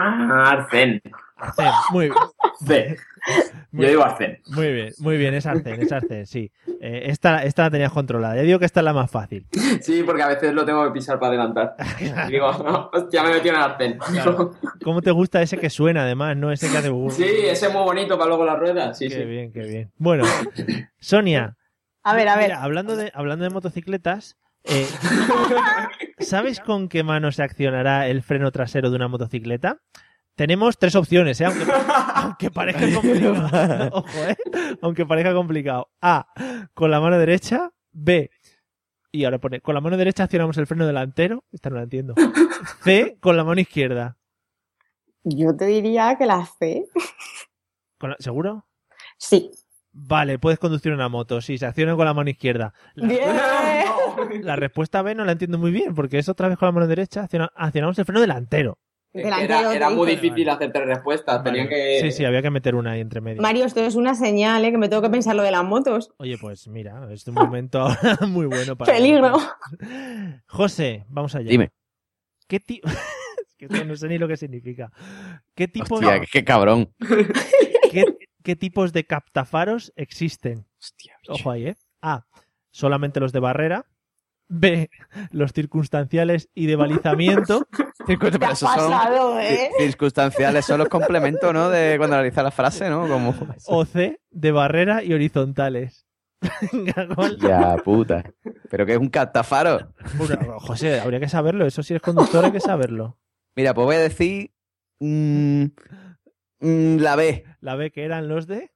[0.05, 1.01] Arcén.
[1.37, 2.11] Arcén, muy
[2.61, 2.97] bien.
[3.73, 4.41] Yo digo Arcén.
[4.49, 6.53] Muy bien, muy bien, es arcén, es arcén, sí.
[6.81, 8.37] Eh, esta, esta la tenías controlada.
[8.37, 9.47] Ya digo que esta es la más fácil.
[9.81, 11.75] Sí, porque a veces lo tengo que pisar para adelantar.
[11.99, 12.47] Y digo,
[12.93, 13.99] hostia, me he metido en el Arcén.
[14.83, 16.53] ¿Cómo te gusta ese que suena, además, no?
[16.53, 16.91] Ese que hace...
[17.11, 18.99] Sí, ese es muy bonito para luego las ruedas.
[18.99, 19.25] Sí, Qué sí.
[19.25, 19.93] bien, qué bien.
[19.97, 20.25] Bueno,
[21.01, 21.57] Sonia.
[22.03, 22.45] A ver, a ver.
[22.51, 24.87] Mira, hablando de, hablando de motocicletas, eh,
[26.19, 29.81] ¿sabes con qué mano se accionará el freno trasero de una motocicleta?
[30.37, 31.45] Tenemos tres opciones, ¿eh?
[31.45, 31.65] aunque,
[32.15, 33.89] aunque parezca complicado.
[33.93, 34.37] Ojo, ¿eh?
[34.83, 35.91] Aunque parezca complicado.
[36.03, 36.27] A,
[36.75, 37.71] con la mano derecha.
[37.93, 38.31] B,
[39.13, 41.45] y ahora pone, con la mano derecha accionamos el freno delantero.
[41.53, 42.15] Esta no la entiendo.
[42.83, 44.17] C, con la mano izquierda.
[45.23, 46.85] Yo te diría que la C.
[47.99, 48.67] ¿Con la- ¿Seguro?
[49.17, 49.53] Sí.
[49.93, 51.41] Vale, puedes conducir una moto.
[51.41, 52.75] Sí, se acciona con la mano izquierda.
[52.95, 53.21] La, Bien.
[54.43, 56.87] la respuesta B no la entiendo muy bien, porque es otra vez con la mano
[56.87, 57.23] derecha.
[57.25, 58.79] acciona- accionamos el freno delantero.
[59.13, 61.45] Delantero, Era, muy difícil hacer tres respuestas.
[61.45, 62.01] Tenían que.
[62.01, 63.41] Sí, sí, había que meter una ahí entre medio.
[63.41, 64.73] Mario, esto es una señal, ¿eh?
[64.73, 66.13] Que me tengo que pensar lo de las motos.
[66.19, 68.93] Oye, pues mira, es un momento ahora muy bueno para.
[68.93, 69.39] Peligro.
[70.49, 71.49] José, vamos allá.
[71.49, 71.71] Dime.
[72.49, 72.89] ¿Qué tipo.?
[72.89, 74.91] es que esto no sé ni lo que significa.
[75.55, 76.93] ¿Qué tipo Hostia, qué, qué cabrón.
[77.93, 78.05] ¿Qué,
[78.43, 80.67] qué tipos de captafaros existen?
[81.29, 81.77] Ojo ahí, ¿eh?
[82.03, 82.27] A.
[82.73, 83.87] Solamente los de barrera.
[84.49, 84.91] B.
[85.31, 87.67] Los circunstanciales y de balizamiento.
[88.07, 89.71] Pero son pasado, ¿eh?
[89.79, 91.71] ci- circunstanciales, son los complementos, ¿no?
[91.71, 93.09] De cuando analiza la frase, ¿no?
[93.09, 93.35] Como.
[93.67, 94.21] O C.
[94.31, 96.07] De barrera y horizontales.
[96.73, 97.39] Venga, gol.
[97.41, 98.23] Ya, puta.
[98.71, 99.93] Pero que es un catafaro.
[100.19, 101.65] Bueno, José, habría que saberlo.
[101.67, 103.19] Eso si eres conductor hay que saberlo.
[103.57, 104.51] Mira, pues voy a decir.
[105.01, 105.65] mm,
[106.61, 107.45] mm, la B.
[107.61, 108.71] La B que eran los de.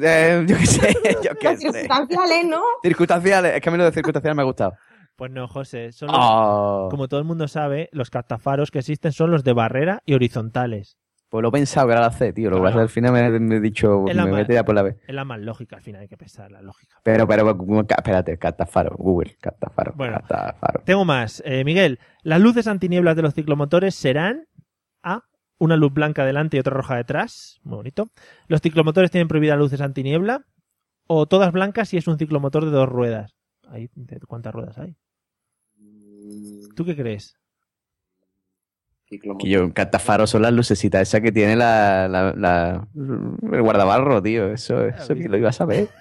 [0.00, 0.94] Eh, yo qué sé,
[1.24, 1.72] yo qué sé.
[1.72, 2.62] circunstanciales, ¿no?
[2.82, 4.74] Circunstanciales, es que a mí lo de circunstanciales me ha gustado.
[5.18, 5.90] Pues no, José.
[5.90, 6.86] Son los- Oh.
[6.90, 10.96] Como todo el mundo sabe, los captafaros que existen son los de barrera y horizontales.
[11.28, 12.48] Pues lo he pensado que era la C, tío.
[12.50, 14.64] Lo que pasa al final me, me he dicho, Es la me más- metí ya
[14.64, 14.96] por la B.
[15.06, 17.00] Es la más lógica, al final hay que pensar la lógica.
[17.02, 20.18] Pero, pero, espérate, catafaro, Google, catafaro, Bueno.
[20.20, 20.82] catafaro.
[20.84, 21.42] Tengo más.
[21.44, 24.46] Eh, Miguel, las luces antinieblas de los ciclomotores serán
[25.02, 25.24] A.
[25.58, 27.58] Una luz blanca delante y otra roja detrás.
[27.64, 28.08] Muy bonito.
[28.46, 30.46] Los ciclomotores tienen prohibidas luces antiniebla.
[31.08, 33.34] O todas blancas si es un ciclomotor de dos ruedas.
[33.68, 34.96] Ahí, ¿de ¿Cuántas ruedas hay?
[36.74, 37.36] ¿Tú qué crees?
[39.06, 39.18] Que
[39.48, 44.52] yo, catafaro son las lucecitas esas que tiene la, la, la- el guardabarro, tío.
[44.52, 45.88] Eso, eso que lo iba a saber.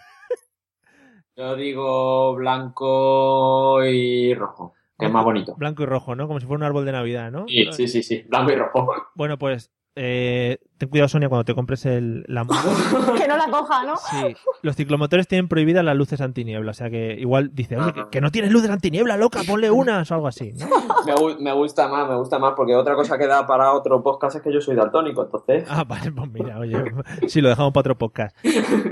[1.38, 5.56] Yo digo blanco y rojo, que es más bonito.
[5.56, 6.28] Blanco y rojo, ¿no?
[6.28, 7.48] Como si fuera un árbol de Navidad, ¿no?
[7.48, 8.92] Sí, sí, sí, sí, blanco y rojo.
[9.14, 12.60] Bueno, pues eh, ten cuidado, Sonia, cuando te compres el, la moto.
[13.18, 13.96] que no la coja, ¿no?
[13.98, 16.72] Sí, los ciclomotores tienen prohibidas las luces antiniebla.
[16.72, 20.10] O sea que igual dice, oye, que, que no tienes luces antiniebla, loca, ponle unas
[20.12, 20.68] o algo así, ¿no?
[21.08, 24.04] Me, gu- me gusta más, me gusta más, porque otra cosa que da para otro
[24.04, 25.64] podcast es que yo soy daltónico, entonces.
[25.70, 26.76] Ah, vale, pues mira, oye,
[27.28, 28.36] sí, lo dejamos para otro podcast.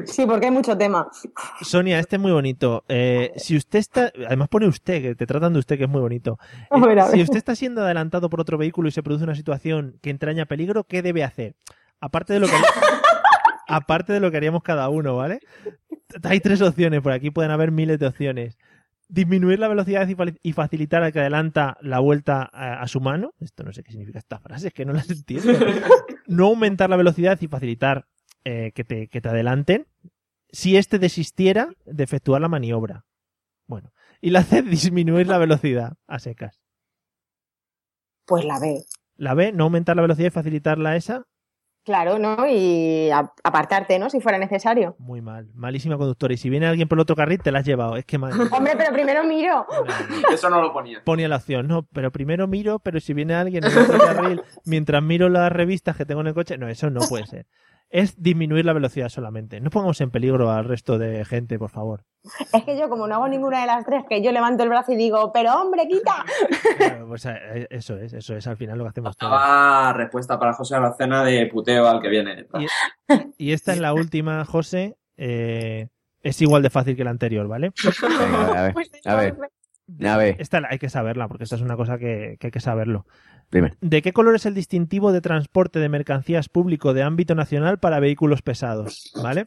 [0.06, 1.10] Sí, porque hay mucho tema.
[1.62, 2.86] Sonia, este es muy bonito.
[2.88, 5.99] Eh, si usted está, además pone usted, que te tratan de usted, que es muy
[5.99, 6.40] bonito.
[6.70, 9.36] A ver, a Si usted está siendo adelantado por otro vehículo y se produce una
[9.36, 11.56] situación que entraña peligro, ¿qué debe hacer?
[12.06, 12.53] Aparte de lo que
[13.68, 15.40] aparte de lo que haríamos cada uno, ¿vale?
[16.23, 18.57] Hay tres opciones, por aquí pueden haber miles de opciones.
[19.07, 23.02] Disminuir la velocidad y fa- y facilitar al que adelanta la vuelta a, a su
[23.02, 23.34] mano.
[23.40, 25.52] Esto no sé qué significa esta frase, es que no las entiendo.
[26.27, 28.07] No aumentar la velocidad y facilitar
[28.44, 29.88] eh, que, te, que te adelanten.
[30.52, 33.06] Si éste desistiera de efectuar la maniobra.
[33.68, 33.91] Bueno.
[34.22, 36.61] Y la C, disminuir la velocidad a secas.
[38.26, 38.84] Pues la B.
[39.18, 41.26] La B, no aumentar la velocidad y facilitar la esa.
[41.86, 42.48] Claro, ¿no?
[42.49, 43.12] Y
[43.44, 44.10] apartarte, ¿no?
[44.10, 44.95] Si fuera necesario.
[44.98, 45.48] Muy mal.
[45.53, 46.34] Malísima conductora.
[46.34, 47.95] Y si viene alguien por el otro carril, te la has llevado.
[47.95, 48.34] Es que mal.
[48.52, 49.68] Hombre, pero primero miro.
[50.34, 51.03] Eso no lo ponía.
[51.03, 54.41] Ponía la opción, no, pero primero miro, pero si viene alguien en el otro carril
[54.66, 57.45] mientras miro las revistas que tengo en el coche, no, eso no puede ser.
[57.90, 59.62] Es disminuir la velocidad solamente.
[59.62, 62.03] No pongamos en peligro al resto de gente, por favor.
[62.52, 64.91] Es que yo, como no hago ninguna de las tres, que yo levanto el brazo
[64.94, 66.26] y digo, pero hombre, quita.
[66.78, 69.32] Claro, pues, eh, eso es, eso es al final lo que hacemos todos.
[69.34, 72.48] Estaba respuesta para José Aracena de puteo al que viene.
[73.38, 74.98] Y esta es la última, José.
[75.18, 75.88] eh,
[76.22, 77.72] es igual de fácil que la anterior, ¿vale?
[78.02, 78.74] Venga, a ver,
[79.06, 79.36] a ver.
[80.03, 82.60] A ver, Esta hay que saberla, porque esta es una cosa que, que hay que
[82.60, 83.06] saberlo.
[83.52, 83.76] Dime.
[83.82, 88.00] ¿De qué color es el distintivo de transporte de mercancías público de ámbito nacional para
[88.00, 89.12] vehículos pesados?
[89.22, 89.46] ¿Vale?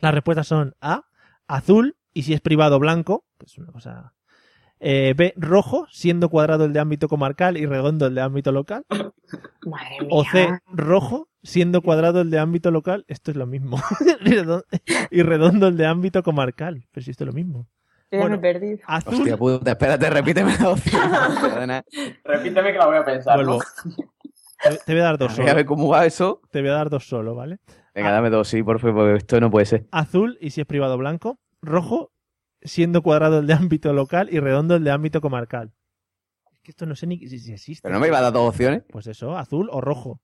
[0.00, 1.04] Las respuestas son A,
[1.46, 4.14] azul, y si es privado, blanco, que es una cosa.
[4.80, 8.84] eh, B, rojo, siendo cuadrado el de ámbito comarcal y redondo el de ámbito local.
[9.66, 10.62] Madre O C, mía.
[10.72, 13.04] rojo, siendo cuadrado el de ámbito local.
[13.08, 13.78] Esto es lo mismo.
[14.24, 14.64] y redondo-
[15.10, 16.86] y redondo el de ámbito comarcal.
[16.92, 17.68] Pero si esto es lo mismo.
[18.10, 18.78] Ya me Bueno, he perdido.
[18.86, 19.14] Azul.
[19.14, 21.02] Hostia puta, espérate, repíteme la opción.
[22.24, 23.38] Repíteme que la voy a pensar.
[24.62, 25.50] Te, te voy a dar dos solo.
[25.50, 26.42] a ver cómo va eso.
[26.50, 27.58] Te voy a dar dos solo, ¿vale?
[27.94, 29.86] Venga, dame dos, sí, por favor, porque esto no puede ser.
[29.90, 32.12] azul y si es privado blanco, rojo
[32.62, 35.72] siendo cuadrado el de ámbito local y redondo el de ámbito comarcal.
[36.52, 37.82] Es que esto no sé ni si, si existe.
[37.82, 38.82] Pero no me iba a dar dos opciones.
[38.90, 40.20] Pues eso, azul o rojo.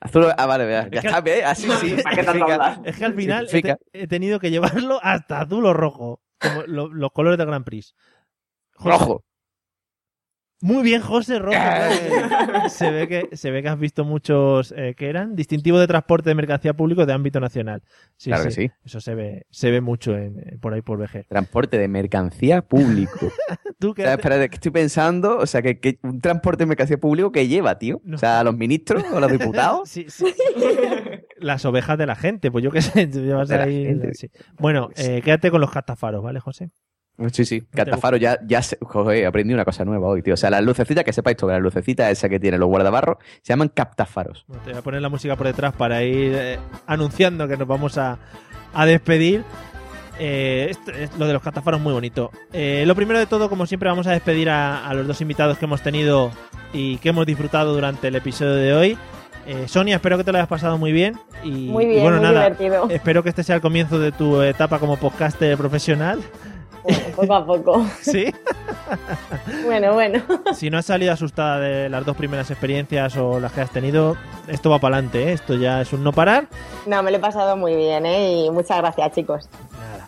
[0.00, 1.44] Azul, ah, vale, vea, ya que- está, ¿ves?
[1.44, 1.96] Así sí.
[1.96, 2.04] Es
[2.96, 6.62] que al final he, significa- te- he tenido que llevarlo hasta azul o rojo, como
[6.66, 7.94] lo- los colores del Grand Prix.
[8.74, 9.24] Rojo.
[10.62, 11.58] Muy bien, José Rojo.
[12.68, 16.30] se, ve que, se ve que has visto muchos eh, que eran distintivos de transporte
[16.30, 17.82] de mercancía público de ámbito nacional.
[18.16, 18.70] Sí, Claro que sí.
[18.84, 21.26] Eso se ve, se ve mucho en, eh, por ahí por VG.
[21.26, 23.32] Transporte de mercancía público.
[23.80, 26.96] Tú O sea, espérate, que estoy pensando, o sea, que, que un transporte de mercancía
[26.96, 28.00] público que lleva, tío.
[28.12, 29.88] O sea, los ministros o los diputados.
[29.88, 30.32] Sí, sí.
[31.38, 33.84] Las ovejas de la gente, pues yo qué sé, llevas ahí.
[33.84, 34.14] gente.
[34.14, 34.30] sí.
[34.60, 36.70] Bueno, eh, quédate con los castafaros, ¿vale, José?
[37.32, 37.62] Sí, sí.
[37.72, 40.34] Catafaro, ya, ya se- joder, aprendí una cosa nueva hoy, tío.
[40.34, 43.18] O sea, las lucecitas, que sepáis todo, que las lucecitas esas que tienen los guardabarros,
[43.42, 44.44] se llaman captafaros.
[44.48, 47.68] Bueno, te voy a poner la música por detrás para ir eh, anunciando que nos
[47.68, 48.18] vamos a,
[48.74, 49.44] a despedir.
[50.18, 52.30] Eh, esto- es- lo de los castafaros es muy bonito.
[52.52, 55.58] Eh, lo primero de todo, como siempre, vamos a despedir a, a los dos invitados
[55.58, 56.30] que hemos tenido
[56.72, 58.98] y que hemos disfrutado durante el episodio de hoy.
[59.46, 61.18] Eh, Sonia, espero que te lo hayas pasado muy bien.
[61.42, 62.88] Y, Muy bien, y bueno, muy nada, divertido.
[62.90, 66.20] espero que este sea el comienzo de tu etapa como podcaster profesional.
[67.16, 67.86] Poco a poco.
[68.00, 68.26] ¿Sí?
[69.64, 70.22] Bueno, bueno.
[70.54, 74.16] Si no has salido asustada de las dos primeras experiencias o las que has tenido,
[74.48, 76.46] esto va para adelante, esto ya es un no parar.
[76.86, 78.44] No, me lo he pasado muy bien, ¿eh?
[78.46, 79.48] Y muchas gracias, chicos.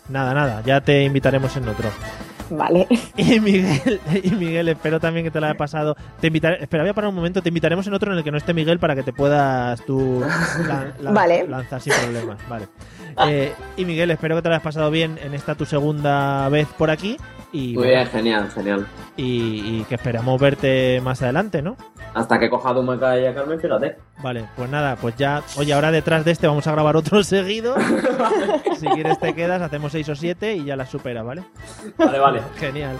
[0.08, 1.88] Nada, nada, ya te invitaremos en otro.
[2.50, 2.86] Vale.
[3.16, 5.96] Y Miguel, y Miguel, espero también que te lo haya pasado.
[6.20, 8.30] Te invitaré, espera, voy a parar un momento, te invitaremos en otro en el que
[8.30, 10.20] no esté Miguel para que te puedas tú
[10.68, 11.48] lan- lan- Vale.
[11.48, 12.36] lanzar sin problemas.
[12.48, 12.66] Vale.
[13.28, 16.66] Eh, y Miguel, espero que te lo hayas pasado bien en esta tu segunda vez
[16.78, 17.16] por aquí.
[17.52, 18.86] Y, Muy bueno, bien, genial, genial.
[19.16, 21.76] y, y que esperamos verte más adelante, ¿no?
[22.12, 23.96] Hasta que coja Dumeca y a Carmen, fíjate.
[24.20, 27.76] Vale, pues nada, pues ya, oye, ahora detrás de este vamos a grabar otro seguido.
[28.80, 31.44] si quieres te quedas, hacemos seis o siete y ya la supera, ¿vale?
[31.96, 32.40] Vale, vale.
[32.58, 32.96] Genial.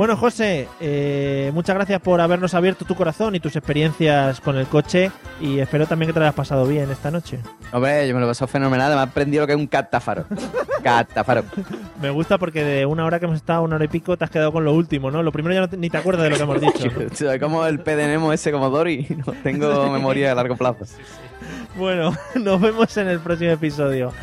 [0.00, 4.66] Bueno, José, eh, muchas gracias por habernos abierto tu corazón y tus experiencias con el
[4.66, 5.12] coche
[5.42, 7.38] y espero también que te lo hayas pasado bien esta noche.
[7.70, 10.24] Hombre, yo me lo he pasado fenomenal, además he aprendido lo que es un catafaro.
[10.82, 11.44] catafaro.
[12.00, 14.30] Me gusta porque de una hora que hemos estado, una hora y pico, te has
[14.30, 15.22] quedado con lo último, ¿no?
[15.22, 16.88] Lo primero ya no te- ni te acuerdas de lo que hemos dicho.
[17.14, 19.06] Soy como el PDNemo ese, como Dory.
[19.26, 20.86] No tengo memoria a largo plazo.
[21.76, 24.14] Bueno, nos vemos en el próximo episodio.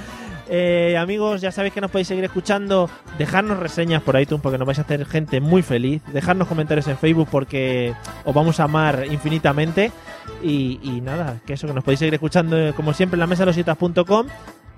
[0.50, 2.90] Eh, amigos, ya sabéis que nos podéis seguir escuchando.
[3.18, 6.02] Dejarnos reseñas por iTunes porque nos vais a hacer gente muy feliz.
[6.14, 7.94] Dejarnos comentarios en Facebook porque
[8.26, 9.92] os vamos a amar infinitamente.
[10.44, 13.28] Y, y nada, que eso, que nos podéis seguir escuchando eh, como siempre en la
[13.28, 13.58] mesa de los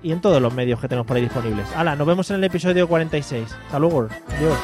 [0.02, 1.66] y en todos los medios que tenemos por ahí disponibles.
[1.76, 3.56] Hala, nos vemos en el episodio 46.
[3.66, 4.08] Hasta luego.
[4.28, 4.58] Adiós.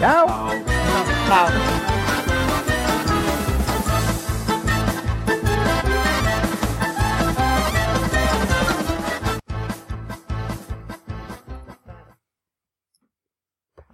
[0.00, 0.26] Chao.
[1.28, 2.07] Chao.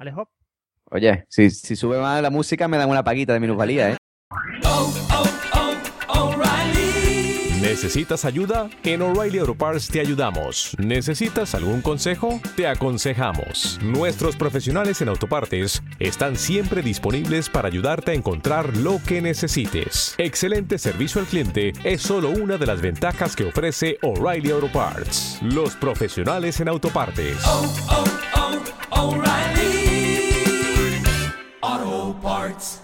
[0.05, 0.29] Alejo.
[0.91, 3.97] Oye, si, si sube más la música me dan una paguita de minusvalía, ¿eh?
[7.61, 8.69] ¿Necesitas ayuda?
[8.85, 10.77] En O'Reilly Auto Parts te ayudamos.
[10.79, 12.39] ¿Necesitas algún consejo?
[12.57, 13.81] Te aconsejamos.
[13.83, 20.15] Nuestros profesionales en autopartes están siempre disponibles para ayudarte a encontrar lo que necesites.
[20.19, 25.41] Excelente servicio al cliente es solo una de las ventajas que ofrece O'Reilly Auto Parts.
[25.43, 27.39] Los profesionales en autopartes.
[28.91, 29.64] O'Reilly
[32.25, 32.84] parts.